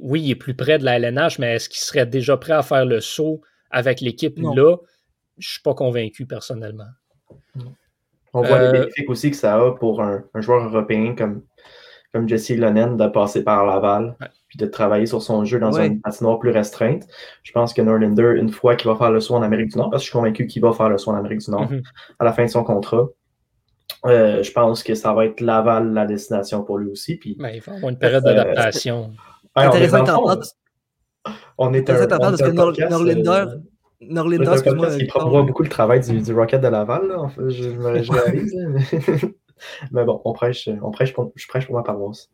oui, 0.00 0.22
il 0.22 0.30
est 0.32 0.36
plus 0.36 0.54
près 0.54 0.78
de 0.78 0.84
la 0.84 0.98
LNH, 0.98 1.38
mais 1.38 1.54
est-ce 1.54 1.68
qu'il 1.68 1.80
serait 1.80 2.06
déjà 2.06 2.36
prêt 2.36 2.52
à 2.52 2.62
faire 2.62 2.84
le 2.84 3.00
saut 3.00 3.40
avec 3.70 4.00
l'équipe 4.00 4.38
là? 4.38 4.76
Je 5.38 5.48
suis 5.48 5.62
pas 5.62 5.74
convaincu 5.74 6.26
personnellement. 6.26 6.88
On 8.32 8.42
voit 8.42 8.58
les 8.58 8.66
euh, 8.66 8.72
bénéfices 8.72 9.08
aussi 9.08 9.30
que 9.30 9.36
ça 9.36 9.54
a 9.54 9.72
pour 9.72 10.02
un, 10.02 10.22
joueur 10.34 10.66
européen 10.66 11.14
comme, 11.16 11.42
comme 12.12 12.28
Jesse 12.28 12.50
Lonen 12.50 12.96
de 12.96 13.06
passer 13.08 13.44
par 13.44 13.66
Laval 13.66 14.16
puis 14.48 14.58
de 14.58 14.66
travailler 14.66 15.06
sur 15.06 15.22
son 15.22 15.44
jeu 15.44 15.58
dans 15.58 15.78
une 15.78 16.00
patinoire 16.00 16.38
plus 16.38 16.50
restreinte. 16.50 17.06
Je 17.42 17.52
pense 17.52 17.74
que 17.74 17.82
Norlinder, 17.82 18.34
une 18.36 18.50
fois 18.50 18.76
qu'il 18.76 18.90
va 18.90 18.96
faire 18.96 19.10
le 19.10 19.20
saut 19.20 19.34
en 19.34 19.42
Amérique 19.42 19.72
du 19.72 19.78
Nord, 19.78 19.90
parce 19.90 20.02
que 20.02 20.06
je 20.06 20.10
suis 20.10 20.18
convaincu 20.18 20.46
qu'il 20.46 20.62
va 20.62 20.72
faire 20.72 20.88
le 20.88 20.98
saut 20.98 21.10
en 21.10 21.16
Amérique 21.16 21.40
du 21.40 21.50
Nord 21.50 21.70
mm-hmm. 21.70 21.82
à 22.18 22.24
la 22.24 22.32
fin 22.32 22.44
de 22.44 22.50
son 22.50 22.64
contrat, 22.64 23.06
euh, 24.04 24.42
je 24.42 24.52
pense 24.52 24.82
que 24.82 24.94
ça 24.94 25.12
va 25.12 25.26
être 25.26 25.40
Laval 25.40 25.92
la 25.92 26.06
destination 26.06 26.62
pour 26.62 26.78
lui 26.78 26.90
aussi. 26.90 27.16
Puis, 27.16 27.36
ben, 27.38 27.50
il 27.50 27.60
va 27.60 27.74
avoir 27.74 27.90
une 27.90 27.98
période 27.98 28.24
d'adaptation. 28.24 29.12
Euh, 29.58 29.62
intéressant 29.62 30.04
On 31.58 31.72
est 31.72 31.88
un, 31.90 32.06
parce 32.06 32.40
que 32.40 32.50
Norlinder, 32.50 33.30
euh, 33.30 33.56
Norlinder, 34.00 34.52
excuse-moi. 34.52 34.88
Il 34.98 35.06
promouvoit 35.08 35.42
beaucoup 35.42 35.62
le 35.62 35.68
travail 35.68 36.00
du, 36.00 36.20
du 36.20 36.34
Rocket 36.34 36.60
de 36.60 36.68
Laval, 36.68 37.08
là, 37.08 37.20
en 37.20 37.28
fait, 37.28 37.50
je, 37.50 37.70
je 38.02 38.12
réalise. 38.12 38.54
mais... 39.90 40.04
bon, 40.04 40.20
on 40.24 40.32
prêche, 40.32 40.68
on 40.82 40.90
prêche 40.90 41.12
pour, 41.12 41.32
je 41.34 41.46
prêche 41.46 41.66
pour 41.66 41.74
ma 41.74 41.82
paroisse. 41.82 42.30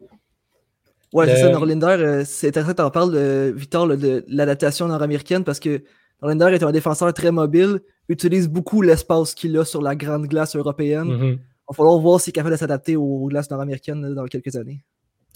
Ouais, 1.13 1.27
c'est 1.27 1.43
ça, 1.43 1.51
Norlinder, 1.51 2.23
c'est 2.25 2.49
intéressant 2.49 2.73
que 2.73 2.77
tu 2.77 2.83
en 2.83 2.91
parles, 2.91 3.53
Victor, 3.55 3.87
de 3.89 4.25
l'adaptation 4.29 4.89
nord-américaine, 4.89 5.45
parce 5.45 5.61
que 5.61 5.83
Norlinder 6.23 6.55
est 6.55 6.63
un 6.63 6.73
défenseur 6.73 7.13
très 7.13 7.31
mobile, 7.31 7.81
utilise 8.09 8.49
beaucoup 8.49 8.81
l'espace 8.81 9.35
qu'il 9.35 9.57
a 9.59 9.65
sur 9.65 9.83
la 9.83 9.95
grande 9.95 10.27
glace 10.27 10.57
européenne. 10.57 11.09
Mm-hmm. 11.09 11.33
Il 11.33 11.69
va 11.69 11.75
falloir 11.75 11.99
voir 11.99 12.21
s'il 12.21 12.31
est 12.31 12.33
capable 12.33 12.55
de 12.55 12.59
s'adapter 12.59 12.97
aux 12.97 13.27
glaces 13.27 13.51
nord-américaines 13.51 14.15
dans 14.15 14.25
quelques 14.25 14.57
années. 14.57 14.85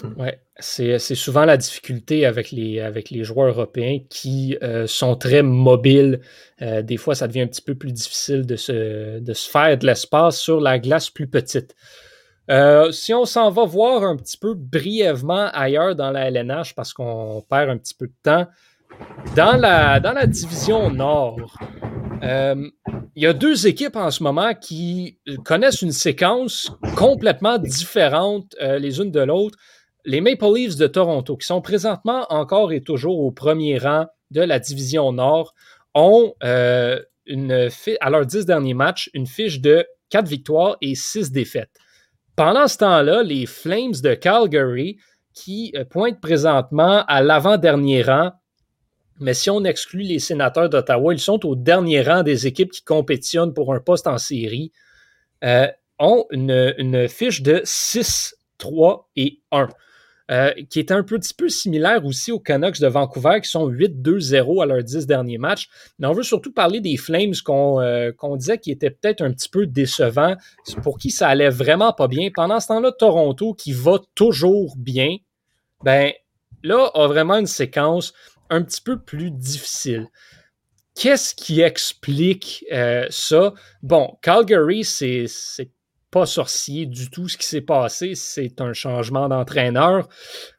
Oui, 0.04 0.28
c'est 0.58 0.98
souvent 0.98 1.44
la 1.44 1.56
difficulté 1.56 2.26
avec 2.26 2.50
les, 2.50 2.80
avec 2.80 3.10
les 3.10 3.24
joueurs 3.24 3.48
européens 3.48 4.00
qui 4.10 4.56
euh, 4.62 4.86
sont 4.86 5.16
très 5.16 5.42
mobiles. 5.42 6.20
Euh, 6.60 6.82
des 6.82 6.98
fois, 6.98 7.14
ça 7.14 7.26
devient 7.26 7.42
un 7.42 7.46
petit 7.46 7.62
peu 7.62 7.74
plus 7.74 7.92
difficile 7.92 8.44
de 8.44 8.56
se, 8.56 9.18
de 9.18 9.32
se 9.32 9.48
faire 9.48 9.78
de 9.78 9.86
l'espace 9.86 10.38
sur 10.38 10.60
la 10.60 10.78
glace 10.78 11.08
plus 11.08 11.26
petite. 11.26 11.74
Euh, 12.50 12.92
si 12.92 13.12
on 13.12 13.24
s'en 13.24 13.50
va 13.50 13.64
voir 13.64 14.04
un 14.04 14.16
petit 14.16 14.36
peu 14.36 14.54
brièvement 14.54 15.50
ailleurs 15.52 15.96
dans 15.96 16.10
la 16.10 16.30
LNH, 16.30 16.74
parce 16.74 16.92
qu'on 16.92 17.44
perd 17.48 17.70
un 17.70 17.78
petit 17.78 17.94
peu 17.94 18.06
de 18.06 18.14
temps, 18.22 18.46
dans 19.34 19.56
la, 19.56 19.98
dans 19.98 20.12
la 20.12 20.26
division 20.26 20.90
Nord, 20.90 21.58
euh, 22.22 22.70
il 23.14 23.22
y 23.22 23.26
a 23.26 23.32
deux 23.32 23.66
équipes 23.66 23.96
en 23.96 24.10
ce 24.10 24.22
moment 24.22 24.54
qui 24.54 25.18
connaissent 25.44 25.82
une 25.82 25.92
séquence 25.92 26.70
complètement 26.96 27.58
différente 27.58 28.54
euh, 28.60 28.78
les 28.78 29.00
unes 29.00 29.10
de 29.10 29.20
l'autre. 29.20 29.58
Les 30.06 30.22
Maple 30.22 30.54
Leafs 30.54 30.76
de 30.76 30.86
Toronto, 30.86 31.36
qui 31.36 31.46
sont 31.46 31.60
présentement 31.60 32.26
encore 32.30 32.72
et 32.72 32.82
toujours 32.82 33.20
au 33.20 33.30
premier 33.30 33.76
rang 33.76 34.06
de 34.30 34.40
la 34.40 34.58
division 34.58 35.12
Nord, 35.12 35.54
ont 35.94 36.32
euh, 36.42 36.98
une 37.26 37.68
à 38.00 38.10
leurs 38.10 38.24
dix 38.24 38.46
derniers 38.46 38.74
matchs 38.74 39.10
une 39.12 39.26
fiche 39.26 39.60
de 39.60 39.84
quatre 40.08 40.28
victoires 40.28 40.76
et 40.80 40.94
six 40.94 41.30
défaites. 41.30 41.76
Pendant 42.36 42.68
ce 42.68 42.78
temps-là, 42.78 43.22
les 43.22 43.46
Flames 43.46 43.94
de 44.02 44.14
Calgary, 44.14 44.96
qui 45.34 45.74
pointent 45.90 46.20
présentement 46.20 47.04
à 47.06 47.22
l'avant-dernier 47.22 48.02
rang 48.02 48.30
mais 49.18 49.34
si 49.34 49.50
on 49.50 49.64
exclut 49.64 50.02
les 50.02 50.18
sénateurs 50.18 50.68
d'Ottawa, 50.68 51.14
ils 51.14 51.20
sont 51.20 51.44
au 51.46 51.56
dernier 51.56 52.02
rang 52.02 52.22
des 52.22 52.46
équipes 52.46 52.70
qui 52.70 52.82
compétitionnent 52.82 53.54
pour 53.54 53.72
un 53.72 53.80
poste 53.80 54.06
en 54.06 54.18
série, 54.18 54.72
euh, 55.44 55.68
ont 55.98 56.26
une, 56.30 57.08
fiche 57.08 57.42
de 57.42 57.62
6, 57.64 58.36
3 58.58 59.10
et 59.16 59.40
1. 59.52 59.68
Euh, 60.28 60.50
qui 60.70 60.80
est 60.80 60.90
un 60.90 61.04
petit 61.04 61.32
peu 61.32 61.48
similaire 61.48 62.04
aussi 62.04 62.32
aux 62.32 62.40
Canucks 62.40 62.80
de 62.80 62.88
Vancouver 62.88 63.40
qui 63.40 63.48
sont 63.48 63.68
8-2-0 63.68 64.60
à 64.60 64.66
leurs 64.66 64.82
10 64.82 65.06
derniers 65.06 65.38
matchs. 65.38 65.68
Mais 66.00 66.08
on 66.08 66.12
veut 66.12 66.24
surtout 66.24 66.52
parler 66.52 66.80
des 66.80 66.96
Flames 66.96 67.32
euh, 67.48 68.12
qu'on 68.12 68.34
disait 68.34 68.58
qui 68.58 68.72
étaient 68.72 68.90
peut-être 68.90 69.22
un 69.22 69.32
petit 69.32 69.48
peu 69.48 69.66
décevants, 69.66 70.34
pour 70.82 70.98
qui 70.98 71.12
ça 71.12 71.28
allait 71.28 71.48
vraiment 71.48 71.92
pas 71.92 72.08
bien. 72.08 72.30
Pendant 72.34 72.58
ce 72.58 72.66
temps-là, 72.66 72.90
Toronto, 72.90 73.54
qui 73.54 73.72
va 73.72 74.00
toujours 74.16 74.74
bien, 74.76 75.16
ben 75.84 76.10
là, 76.64 76.90
a 76.94 77.06
vraiment 77.06 77.36
une 77.36 77.46
séquence 77.46 78.12
un 78.50 78.62
petit 78.62 78.80
peu 78.80 78.98
plus 78.98 79.30
difficile. 79.30 80.08
Qu'est-ce 80.96 81.36
qui 81.36 81.60
explique 81.60 82.64
euh, 82.72 83.06
ça? 83.10 83.54
Bon, 83.82 84.18
Calgary, 84.22 84.82
c'est 84.82 85.26
pas 86.16 86.24
sorcier 86.24 86.86
du 86.86 87.10
tout 87.10 87.28
ce 87.28 87.36
qui 87.36 87.46
s'est 87.46 87.60
passé. 87.60 88.14
C'est 88.14 88.62
un 88.62 88.72
changement 88.72 89.28
d'entraîneur. 89.28 90.08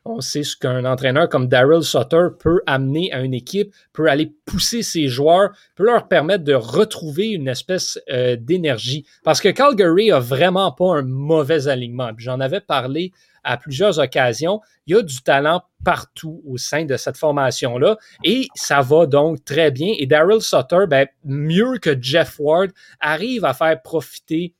On 0.05 0.21
sait 0.21 0.43
ce 0.43 0.55
qu'un 0.55 0.85
entraîneur 0.85 1.29
comme 1.29 1.47
Daryl 1.47 1.81
Sutter 1.81 2.27
peut 2.39 2.61
amener 2.67 3.11
à 3.11 3.21
une 3.21 3.33
équipe, 3.33 3.73
peut 3.91 4.07
aller 4.07 4.35
pousser 4.45 4.83
ses 4.83 5.07
joueurs, 5.07 5.49
peut 5.73 5.85
leur 5.85 6.07
permettre 6.07 6.43
de 6.43 6.53
retrouver 6.53 7.29
une 7.29 7.47
espèce 7.47 7.99
euh, 8.11 8.35
d'énergie. 8.39 9.07
Parce 9.23 9.41
que 9.41 9.49
Calgary 9.49 10.11
a 10.11 10.19
vraiment 10.19 10.71
pas 10.71 10.95
un 10.95 11.01
mauvais 11.01 11.67
alignement. 11.67 12.11
J'en 12.17 12.39
avais 12.39 12.61
parlé 12.61 13.11
à 13.43 13.57
plusieurs 13.57 13.97
occasions. 13.97 14.61
Il 14.85 14.95
y 14.95 14.99
a 14.99 15.01
du 15.01 15.23
talent 15.23 15.63
partout 15.83 16.43
au 16.45 16.57
sein 16.57 16.85
de 16.85 16.97
cette 16.97 17.17
formation-là 17.17 17.97
et 18.23 18.47
ça 18.53 18.81
va 18.81 19.07
donc 19.07 19.43
très 19.43 19.71
bien. 19.71 19.91
Et 19.97 20.05
Daryl 20.05 20.39
Sutter, 20.39 20.85
ben, 20.87 21.07
mieux 21.25 21.79
que 21.79 21.99
Jeff 21.99 22.35
Ward, 22.37 22.69
arrive 22.99 23.43
à 23.43 23.55
faire 23.55 23.81
profiter 23.81 24.53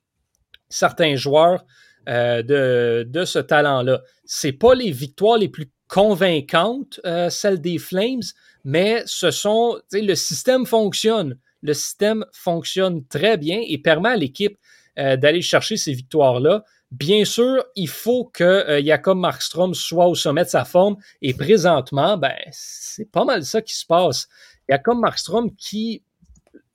certains 0.70 1.16
joueurs 1.16 1.66
euh, 2.08 3.04
de, 3.04 3.26
ce 3.26 3.40
talent-là. 3.40 4.02
C'est 4.24 4.54
pas 4.54 4.74
les 4.74 4.92
victoires 4.92 5.38
les 5.38 5.50
plus 5.50 5.70
convaincantes, 5.90 7.02
euh, 7.06 7.30
celles 7.30 7.60
des 7.60 7.78
Flames, 7.78 8.22
mais 8.64 9.04
ce 9.06 9.30
sont, 9.30 9.78
le 9.92 10.16
système 10.16 10.66
fonctionne. 10.66 11.38
Le 11.62 11.74
système 11.74 12.26
fonctionne 12.32 13.06
très 13.08 13.38
bien 13.38 13.62
et 13.68 13.78
permet 13.78 14.10
à 14.10 14.16
l'équipe 14.16 14.58
euh, 15.00 15.18
d'aller 15.18 15.42
chercher 15.42 15.76
ces 15.76 15.92
victoires-là. 15.92 16.64
Bien 16.92 17.26
sûr, 17.26 17.66
il 17.76 17.90
faut 17.90 18.24
que 18.24 18.80
Jacob 18.82 19.18
Markstrom 19.18 19.74
soit 19.74 20.08
au 20.08 20.16
sommet 20.16 20.46
de 20.46 20.50
sa 20.50 20.64
forme 20.64 20.96
et 21.22 21.34
présentement, 21.34 22.16
ben, 22.18 22.36
c'est 22.52 23.12
pas 23.12 23.26
mal 23.26 23.44
ça 23.44 23.62
qui 23.62 23.76
se 23.76 23.86
passe. 23.86 24.30
Jacob 24.70 24.98
Markstrom 24.98 25.54
qui, 25.58 26.04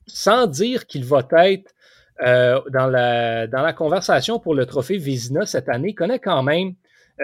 sans 0.05 0.45
dire 0.45 0.85
qu'il 0.85 1.05
va 1.05 1.25
être 1.45 1.73
euh, 2.21 2.59
dans, 2.71 2.87
la, 2.87 3.47
dans 3.47 3.61
la 3.61 3.73
conversation 3.73 4.39
pour 4.39 4.55
le 4.55 4.65
trophée 4.65 4.97
Vizina 4.97 5.45
cette 5.45 5.69
année, 5.69 5.93
connaît 5.93 6.19
quand 6.19 6.43
même 6.43 6.73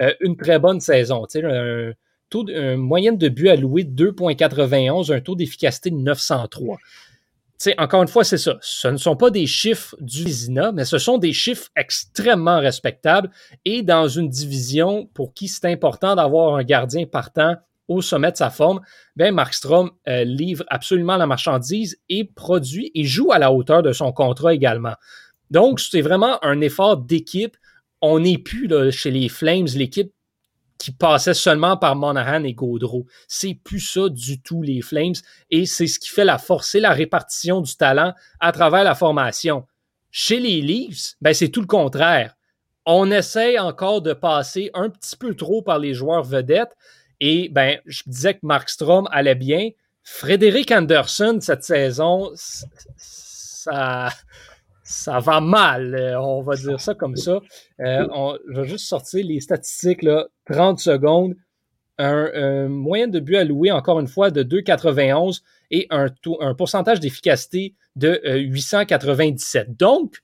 euh, 0.00 0.12
une 0.20 0.36
très 0.36 0.58
bonne 0.58 0.80
saison. 0.80 1.26
Un, 1.34 1.92
taux 2.28 2.44
de, 2.44 2.52
une 2.52 2.76
moyenne 2.76 3.18
de 3.18 3.28
but 3.28 3.48
alloué 3.48 3.84
de 3.84 4.10
2,91, 4.10 5.12
un 5.12 5.20
taux 5.20 5.34
d'efficacité 5.34 5.90
de 5.90 5.96
903 5.96 6.78
encore 7.78 8.02
une 8.02 8.08
fois, 8.08 8.24
c'est 8.24 8.38
ça. 8.38 8.56
Ce 8.62 8.88
ne 8.88 8.96
sont 8.96 9.16
pas 9.16 9.30
des 9.30 9.46
chiffres 9.46 9.94
du 10.00 10.24
Vizina, 10.24 10.72
mais 10.72 10.84
ce 10.84 10.98
sont 10.98 11.18
des 11.18 11.32
chiffres 11.32 11.68
extrêmement 11.76 12.58
respectables 12.58 13.30
et 13.64 13.82
dans 13.82 14.08
une 14.08 14.28
division 14.28 15.06
pour 15.12 15.34
qui 15.34 15.48
c'est 15.48 15.66
important 15.66 16.16
d'avoir 16.16 16.56
un 16.56 16.64
gardien 16.64 17.06
partant 17.06 17.56
au 17.90 18.00
sommet 18.00 18.30
de 18.30 18.36
sa 18.36 18.50
forme, 18.50 18.80
ben 19.16 19.34
Markstrom 19.34 19.90
euh, 20.08 20.22
livre 20.22 20.64
absolument 20.68 21.16
la 21.16 21.26
marchandise 21.26 22.00
et 22.08 22.24
produit 22.24 22.92
et 22.94 23.02
joue 23.04 23.32
à 23.32 23.38
la 23.38 23.52
hauteur 23.52 23.82
de 23.82 23.92
son 23.92 24.12
contrat 24.12 24.54
également. 24.54 24.94
Donc, 25.50 25.80
c'est 25.80 26.00
vraiment 26.00 26.42
un 26.44 26.60
effort 26.60 26.96
d'équipe. 26.96 27.56
On 28.00 28.20
n'est 28.20 28.38
plus 28.38 28.70
chez 28.92 29.10
les 29.10 29.28
Flames, 29.28 29.66
l'équipe 29.74 30.12
qui 30.78 30.92
passait 30.92 31.34
seulement 31.34 31.76
par 31.76 31.96
Monahan 31.96 32.44
et 32.44 32.54
Gaudreau. 32.54 33.06
C'est 33.26 33.54
plus 33.54 33.80
ça 33.80 34.08
du 34.08 34.40
tout, 34.40 34.62
les 34.62 34.80
Flames, 34.80 35.14
et 35.50 35.66
c'est 35.66 35.88
ce 35.88 35.98
qui 35.98 36.08
fait 36.08 36.24
la 36.24 36.38
force, 36.38 36.70
c'est 36.70 36.80
la 36.80 36.92
répartition 36.92 37.60
du 37.60 37.76
talent 37.76 38.14
à 38.38 38.52
travers 38.52 38.84
la 38.84 38.94
formation. 38.94 39.66
Chez 40.12 40.38
les 40.38 40.62
Leafs, 40.62 41.16
ben 41.20 41.34
c'est 41.34 41.48
tout 41.48 41.60
le 41.60 41.66
contraire. 41.66 42.36
On 42.86 43.10
essaye 43.10 43.58
encore 43.58 44.00
de 44.00 44.14
passer 44.14 44.70
un 44.72 44.88
petit 44.88 45.16
peu 45.16 45.34
trop 45.34 45.60
par 45.60 45.78
les 45.78 45.92
joueurs 45.92 46.24
vedettes, 46.24 46.74
et 47.20 47.48
ben, 47.50 47.78
je 47.86 48.02
disais 48.06 48.34
que 48.34 48.40
Markstrom 48.42 49.08
allait 49.12 49.34
bien. 49.34 49.70
Frédéric 50.02 50.72
Anderson, 50.72 51.38
cette 51.40 51.62
saison, 51.62 52.30
ça, 52.96 54.10
ça 54.90 55.20
va 55.20 55.40
mal, 55.40 55.94
euh, 55.94 56.20
on 56.20 56.42
va 56.42 56.56
dire 56.56 56.80
ça 56.80 56.94
comme 56.94 57.14
ça. 57.14 57.40
Euh, 57.80 58.08
on, 58.12 58.36
je 58.48 58.60
vais 58.60 58.68
juste 58.68 58.88
sortir 58.88 59.24
les 59.24 59.40
statistiques, 59.40 60.02
là, 60.02 60.26
30 60.50 60.80
secondes, 60.80 61.36
un, 61.98 62.66
moyen 62.68 63.08
de 63.08 63.20
but 63.20 63.36
alloué, 63.36 63.70
encore 63.70 64.00
une 64.00 64.08
fois, 64.08 64.30
de 64.30 64.42
2,91 64.42 65.42
et 65.70 65.86
un, 65.90 66.06
un 66.40 66.54
pourcentage 66.54 66.98
d'efficacité 66.98 67.74
de 67.94 68.20
897. 68.24 69.68
Euh, 69.68 69.72
Donc, 69.78 70.22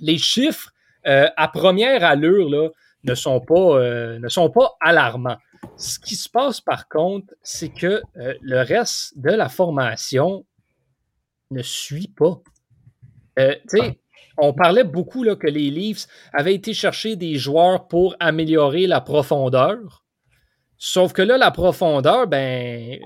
les 0.00 0.18
chiffres 0.18 0.72
à 1.04 1.48
première 1.48 2.04
allure 2.04 2.48
là, 2.48 2.68
ne, 3.04 3.14
sont 3.14 3.40
pas, 3.40 3.80
ne 4.18 4.28
sont 4.28 4.50
pas 4.50 4.76
alarmants. 4.80 5.38
Ce 5.76 5.98
qui 5.98 6.16
se 6.16 6.28
passe 6.28 6.60
par 6.60 6.88
contre, 6.88 7.34
c'est 7.42 7.70
que 7.70 8.02
le 8.14 8.62
reste 8.62 9.18
de 9.18 9.30
la 9.30 9.48
formation 9.48 10.44
ne 11.52 11.62
suit 11.62 12.08
pas. 12.08 12.40
Euh, 13.38 13.54
on 14.38 14.52
parlait 14.52 14.84
beaucoup 14.84 15.22
là, 15.22 15.36
que 15.36 15.46
les 15.46 15.70
Leafs 15.70 16.06
avaient 16.32 16.54
été 16.54 16.74
chercher 16.74 17.16
des 17.16 17.36
joueurs 17.36 17.86
pour 17.88 18.16
améliorer 18.18 18.86
la 18.86 19.00
profondeur. 19.00 20.04
Sauf 20.78 21.12
que 21.12 21.22
là, 21.22 21.38
la 21.38 21.50
profondeur, 21.50 22.26
ben, 22.26 22.98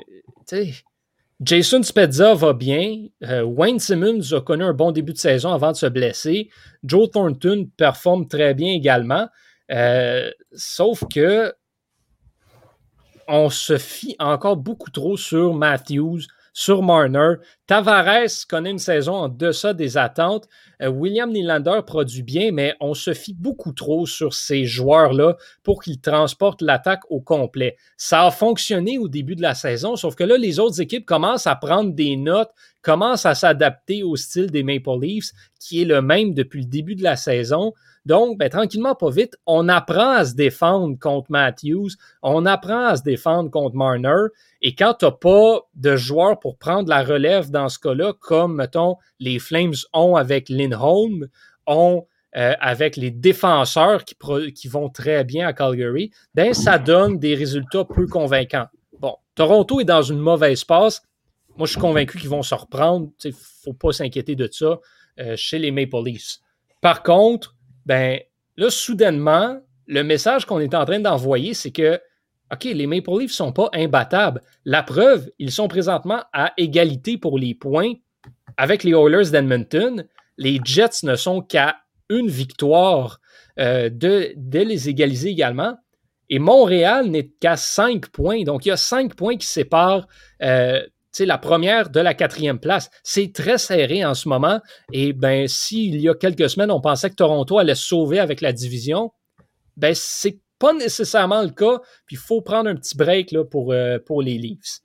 Jason 1.40 1.82
Spezza 1.82 2.34
va 2.34 2.52
bien. 2.52 3.06
Euh, 3.24 3.42
Wayne 3.42 3.80
Simmons 3.80 4.32
a 4.32 4.40
connu 4.40 4.64
un 4.64 4.72
bon 4.72 4.92
début 4.92 5.12
de 5.12 5.18
saison 5.18 5.52
avant 5.52 5.72
de 5.72 5.76
se 5.76 5.86
blesser. 5.86 6.48
Joe 6.84 7.10
Thornton 7.10 7.68
performe 7.76 8.28
très 8.28 8.54
bien 8.54 8.72
également. 8.72 9.28
Euh, 9.70 10.30
sauf 10.52 11.02
que 11.12 11.52
on 13.28 13.50
se 13.50 13.78
fie 13.78 14.16
encore 14.18 14.56
beaucoup 14.56 14.90
trop 14.90 15.16
sur 15.16 15.54
Matthews, 15.54 16.20
sur 16.52 16.82
Marner. 16.82 17.34
Tavares 17.66 18.46
connaît 18.48 18.70
une 18.70 18.78
saison 18.78 19.12
en 19.14 19.28
deçà 19.28 19.74
des 19.74 19.98
attentes. 19.98 20.48
Euh, 20.80 20.88
William 20.88 21.30
Nylander 21.30 21.80
produit 21.86 22.22
bien, 22.22 22.50
mais 22.50 22.74
on 22.80 22.94
se 22.94 23.12
fie 23.12 23.34
beaucoup 23.34 23.72
trop 23.72 24.06
sur 24.06 24.32
ces 24.32 24.64
joueurs-là 24.64 25.36
pour 25.62 25.82
qu'ils 25.82 26.00
transportent 26.00 26.62
l'attaque 26.62 27.02
au 27.10 27.20
complet. 27.20 27.76
Ça 27.98 28.24
a 28.24 28.30
fonctionné 28.30 28.96
au 28.96 29.06
début 29.06 29.36
de 29.36 29.42
la 29.42 29.54
saison, 29.54 29.96
sauf 29.96 30.14
que 30.14 30.24
là, 30.24 30.38
les 30.38 30.58
autres 30.58 30.80
équipes 30.80 31.04
commencent 31.04 31.46
à 31.46 31.56
prendre 31.56 31.92
des 31.92 32.16
notes, 32.16 32.50
commencent 32.80 33.26
à 33.26 33.34
s'adapter 33.34 34.02
au 34.02 34.16
style 34.16 34.50
des 34.50 34.62
Maple 34.62 34.98
Leafs, 34.98 35.32
qui 35.60 35.82
est 35.82 35.86
le 35.86 36.00
même 36.00 36.32
depuis 36.32 36.62
le 36.62 36.68
début 36.68 36.94
de 36.94 37.02
la 37.02 37.16
saison. 37.16 37.74
Donc, 38.06 38.38
ben, 38.38 38.48
tranquillement, 38.48 38.94
pas 38.94 39.10
vite, 39.10 39.36
on 39.46 39.68
apprend 39.68 40.12
à 40.12 40.24
se 40.24 40.34
défendre 40.34 40.96
contre 40.96 41.28
Matthews, 41.28 41.90
on 42.22 42.46
apprend 42.46 42.86
à 42.86 42.96
se 42.96 43.02
défendre 43.02 43.50
contre 43.50 43.74
Marner. 43.74 44.28
Et 44.62 44.76
quand 44.76 44.94
tu 44.94 45.06
n'as 45.06 45.10
pas 45.10 45.62
de 45.74 45.96
joueurs 45.96 46.38
pour 46.38 46.56
prendre 46.56 46.88
la 46.88 47.02
relève 47.02 47.50
dans 47.50 47.68
ce 47.68 47.80
cas-là, 47.80 48.12
comme, 48.20 48.54
mettons, 48.54 48.94
les 49.18 49.40
Flames 49.40 49.74
ont 49.92 50.14
avec 50.14 50.48
Lindholm, 50.48 51.26
ont 51.66 52.06
euh, 52.36 52.54
avec 52.60 52.96
les 52.96 53.10
défenseurs 53.10 54.04
qui, 54.04 54.68
vont 54.68 54.88
très 54.88 55.24
bien 55.24 55.48
à 55.48 55.52
Calgary, 55.52 56.12
ben, 56.32 56.54
ça 56.54 56.78
donne 56.78 57.18
des 57.18 57.34
résultats 57.34 57.84
peu 57.84 58.06
convaincants. 58.06 58.68
Bon, 59.00 59.16
Toronto 59.34 59.80
est 59.80 59.84
dans 59.84 60.02
une 60.02 60.20
mauvaise 60.20 60.62
passe. 60.62 61.02
Moi, 61.56 61.66
je 61.66 61.72
suis 61.72 61.80
convaincu 61.80 62.18
qu'ils 62.18 62.30
vont 62.30 62.42
se 62.42 62.54
reprendre. 62.54 63.08
Il 63.24 63.30
ne 63.30 63.36
faut 63.64 63.72
pas 63.72 63.90
s'inquiéter 63.90 64.36
de 64.36 64.48
ça 64.52 64.78
euh, 65.18 65.34
chez 65.36 65.58
les 65.58 65.72
Maple 65.72 66.04
Leafs. 66.04 66.38
Par 66.80 67.02
contre, 67.02 67.55
ben 67.86 68.20
là, 68.56 68.68
soudainement, 68.68 69.60
le 69.86 70.02
message 70.02 70.44
qu'on 70.44 70.60
est 70.60 70.74
en 70.74 70.84
train 70.84 71.00
d'envoyer, 71.00 71.54
c'est 71.54 71.70
que, 71.70 72.00
OK, 72.52 72.64
les 72.64 72.86
Maple 72.86 73.10
Leafs 73.20 73.30
ne 73.30 73.34
sont 73.34 73.52
pas 73.52 73.70
imbattables. 73.72 74.42
La 74.64 74.82
preuve, 74.82 75.30
ils 75.38 75.52
sont 75.52 75.68
présentement 75.68 76.22
à 76.32 76.52
égalité 76.56 77.16
pour 77.16 77.38
les 77.38 77.54
points 77.54 77.94
avec 78.56 78.84
les 78.84 78.92
Oilers 78.92 79.30
d'Edmonton. 79.30 80.04
Les 80.36 80.60
Jets 80.64 81.04
ne 81.04 81.14
sont 81.14 81.40
qu'à 81.40 81.76
une 82.10 82.28
victoire 82.28 83.20
euh, 83.58 83.88
de, 83.88 84.34
les 84.52 84.88
égaliser 84.88 85.30
également. 85.30 85.76
Et 86.28 86.38
Montréal 86.38 87.06
n'est 87.06 87.28
qu'à 87.28 87.56
cinq 87.56 88.08
points. 88.08 88.42
Donc, 88.42 88.66
il 88.66 88.70
y 88.70 88.72
a 88.72 88.76
cinq 88.76 89.14
points 89.14 89.36
qui 89.36 89.46
séparent 89.46 90.08
euh, 90.42 90.82
la 91.24 91.38
première 91.38 91.88
de 91.88 92.00
la 92.00 92.12
quatrième 92.12 92.58
place. 92.58 92.90
C'est 93.02 93.32
très 93.32 93.56
serré 93.56 94.04
en 94.04 94.14
ce 94.14 94.28
moment. 94.28 94.60
Et 94.92 95.12
ben, 95.12 95.48
s'il 95.48 96.00
y 96.00 96.08
a 96.08 96.14
quelques 96.14 96.50
semaines, 96.50 96.70
on 96.70 96.80
pensait 96.80 97.08
que 97.08 97.14
Toronto 97.14 97.58
allait 97.58 97.74
se 97.74 97.86
sauver 97.86 98.18
avec 98.18 98.40
la 98.40 98.52
division, 98.52 99.12
ben, 99.76 99.94
c'est 99.94 100.38
pas 100.58 100.72
nécessairement 100.72 101.42
le 101.42 101.50
cas. 101.50 101.80
Puis 102.06 102.16
il 102.16 102.18
faut 102.18 102.40
prendre 102.42 102.68
un 102.68 102.74
petit 102.74 102.96
break 102.96 103.32
là, 103.32 103.44
pour, 103.44 103.72
euh, 103.72 103.98
pour 104.04 104.20
les 104.20 104.36
Leafs. 104.36 104.80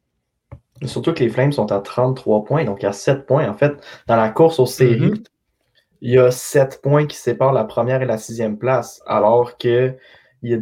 Surtout 0.85 1.13
que 1.13 1.23
les 1.23 1.29
Flames 1.29 1.51
sont 1.51 1.71
à 1.71 1.79
33 1.79 2.43
points, 2.43 2.65
donc 2.65 2.83
à 2.83 2.91
7 2.91 3.25
points. 3.25 3.47
En 3.47 3.53
fait, 3.53 3.73
dans 4.07 4.15
la 4.15 4.29
course 4.29 4.59
aux 4.59 4.65
séries, 4.65 5.11
mm-hmm. 5.11 5.25
il 6.01 6.11
y 6.13 6.17
a 6.17 6.31
7 6.31 6.81
points 6.81 7.05
qui 7.05 7.17
séparent 7.17 7.53
la 7.53 7.65
première 7.65 8.01
et 8.01 8.05
la 8.05 8.17
sixième 8.17 8.57
place, 8.57 9.01
alors 9.05 9.57
que 9.57 9.95
il 10.43 10.51
y 10.51 10.55
a 10.55 10.59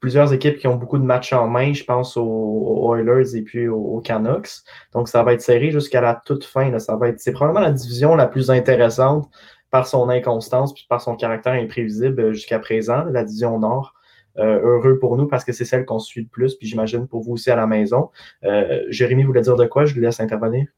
plusieurs 0.00 0.32
équipes 0.32 0.58
qui 0.58 0.66
ont 0.66 0.76
beaucoup 0.76 0.98
de 0.98 1.04
matchs 1.04 1.32
en 1.32 1.46
main. 1.46 1.72
Je 1.72 1.84
pense 1.84 2.16
aux, 2.16 2.94
Oilers 2.94 3.36
et 3.36 3.42
puis 3.42 3.68
aux, 3.68 4.00
Canucks. 4.00 4.48
Donc, 4.92 5.08
ça 5.08 5.22
va 5.22 5.34
être 5.34 5.42
serré 5.42 5.70
jusqu'à 5.70 6.00
la 6.00 6.20
toute 6.24 6.44
fin. 6.44 6.78
Ça 6.78 6.96
va 6.96 7.08
être, 7.08 7.20
c'est 7.20 7.32
probablement 7.32 7.64
la 7.64 7.72
division 7.72 8.14
la 8.14 8.26
plus 8.26 8.50
intéressante 8.50 9.28
par 9.70 9.86
son 9.86 10.08
inconstance 10.08 10.74
puis 10.74 10.86
par 10.88 11.00
son 11.00 11.16
caractère 11.16 11.54
imprévisible 11.54 12.20
euh, 12.20 12.32
jusqu'à 12.32 12.58
présent, 12.58 13.04
la 13.04 13.24
division 13.24 13.58
Nord. 13.58 13.94
Euh, 14.38 14.60
heureux 14.62 14.98
pour 14.98 15.18
nous 15.18 15.28
parce 15.28 15.44
que 15.44 15.52
c'est 15.52 15.66
celle 15.66 15.84
qu'on 15.84 15.98
suit 15.98 16.22
le 16.22 16.26
plus, 16.26 16.54
puis 16.54 16.66
j'imagine 16.66 17.06
pour 17.06 17.22
vous 17.22 17.32
aussi 17.32 17.50
à 17.50 17.56
la 17.56 17.66
maison. 17.66 18.08
Euh, 18.44 18.82
Jérémy 18.88 19.24
voulait 19.24 19.42
dire 19.42 19.56
de 19.56 19.66
quoi? 19.66 19.84
Je 19.84 19.94
lui 19.94 20.00
laisse 20.00 20.20
intervenir. 20.20 20.68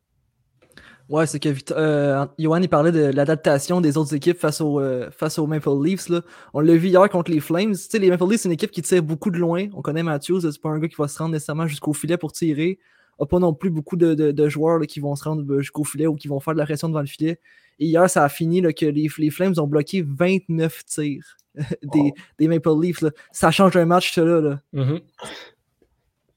Ouais, 1.11 1.27
c'est 1.27 1.39
que 1.39 1.51
euh, 1.73 2.25
Johan 2.39 2.63
il 2.63 2.69
parlait 2.69 2.93
de 2.93 3.05
l'adaptation 3.05 3.83
des 3.83 3.99
autres 3.99 4.15
équipes 4.15 4.39
face, 4.39 4.63
au, 4.63 4.81
euh, 4.81 5.11
face 5.11 5.39
aux 5.39 5.47
Maple 5.47 5.83
Leafs. 5.83 6.09
Là. 6.09 6.23
On 6.55 6.61
l'a 6.61 6.75
vu 6.77 6.89
hier 6.89 7.09
contre 7.11 7.31
les 7.31 7.41
Flames. 7.41 7.75
sais, 7.75 7.99
les 7.99 8.09
Maple 8.09 8.25
Leafs, 8.25 8.41
c'est 8.41 8.49
une 8.49 8.55
équipe 8.55 8.71
qui 8.71 8.81
tire 8.81 9.03
beaucoup 9.03 9.31
de 9.31 9.37
loin. 9.37 9.67
On 9.75 9.83
connaît 9.83 10.03
Matthews, 10.03 10.41
c'est 10.41 10.61
pas 10.61 10.71
un 10.71 10.79
gars 10.79 10.89
qui 10.89 10.97
va 10.97 11.07
se 11.07 11.19
rendre 11.19 11.33
nécessairement 11.33 11.67
jusqu'au 11.67 11.93
filet 11.93 12.17
pour 12.17 12.33
tirer. 12.33 12.79
a 13.19 13.27
pas 13.27 13.39
non 13.39 13.53
plus 13.53 13.69
beaucoup 13.69 13.97
de, 13.97 14.15
de, 14.15 14.49
joueurs 14.49 14.81
qui 14.87 15.01
vont 15.01 15.15
se 15.15 15.25
rendre 15.25 15.45
euh, 15.53 15.61
jusqu'au 15.61 15.85
filet 15.85 16.07
ou 16.07 16.15
qui 16.15 16.27
vont 16.27 16.41
faire 16.41 16.55
de 16.55 16.59
la 16.59 16.65
pression 16.65 16.89
devant 16.89 17.01
le 17.01 17.07
filet. 17.07 17.39
Et 17.79 17.87
hier, 17.87 18.09
ça 18.09 18.25
a 18.25 18.29
fini 18.31 18.63
là, 18.63 18.73
que 18.73 18.87
les, 18.87 19.09
les, 19.19 19.31
Flames 19.31 19.55
ont 19.59 19.67
bloqué 19.67 20.03
29 20.07 20.85
tirs 20.87 21.37
des, 21.83 22.15
des, 22.39 22.49
Maple 22.49 22.81
Leafs. 22.81 23.05
Ça 23.31 23.51
change 23.51 23.77
un 23.77 23.85
match, 23.85 24.15
ça 24.15 24.25
là. 24.25 24.41
là. 24.41 24.61
Mm-hmm. 24.73 25.01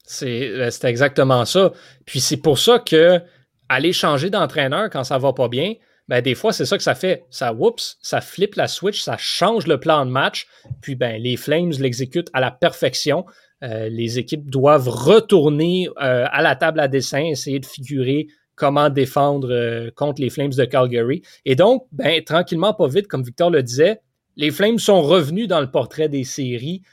C'est 0.03 0.83
exactement 0.83 1.45
ça. 1.45 1.71
Puis 2.05 2.19
c'est 2.19 2.37
pour 2.37 2.59
ça 2.59 2.79
que 2.79 3.21
aller 3.69 3.93
changer 3.93 4.29
d'entraîneur 4.29 4.89
quand 4.89 5.03
ça 5.03 5.17
va 5.17 5.33
pas 5.33 5.47
bien, 5.47 5.73
ben 6.07 6.21
des 6.21 6.35
fois, 6.35 6.53
c'est 6.53 6.65
ça 6.65 6.77
que 6.77 6.83
ça 6.83 6.95
fait. 6.95 7.25
Ça, 7.29 7.53
whoops, 7.53 7.97
ça 8.01 8.21
flippe 8.21 8.55
la 8.55 8.67
switch, 8.67 9.01
ça 9.01 9.17
change 9.17 9.67
le 9.67 9.79
plan 9.79 10.05
de 10.05 10.11
match. 10.11 10.47
Puis 10.81 10.95
ben, 10.95 11.21
les 11.21 11.35
Flames 11.35 11.73
l'exécutent 11.79 12.29
à 12.33 12.39
la 12.39 12.51
perfection. 12.51 13.25
Euh, 13.63 13.89
les 13.89 14.19
équipes 14.19 14.49
doivent 14.49 14.87
retourner 14.87 15.89
euh, 16.01 16.25
à 16.31 16.41
la 16.41 16.55
table 16.55 16.79
à 16.79 16.87
dessin, 16.87 17.25
essayer 17.25 17.59
de 17.59 17.65
figurer 17.65 18.27
comment 18.55 18.89
défendre 18.89 19.51
euh, 19.51 19.91
contre 19.95 20.21
les 20.21 20.29
Flames 20.29 20.51
de 20.51 20.65
Calgary. 20.65 21.23
Et 21.45 21.55
donc, 21.55 21.87
ben, 21.91 22.23
tranquillement, 22.23 22.73
pas 22.73 22.87
vite, 22.87 23.07
comme 23.07 23.23
Victor 23.23 23.49
le 23.49 23.61
disait, 23.61 23.99
les 24.37 24.51
Flames 24.51 24.79
sont 24.79 25.01
revenus 25.01 25.47
dans 25.47 25.61
le 25.61 25.71
portrait 25.71 26.09
des 26.09 26.23
séries 26.23 26.83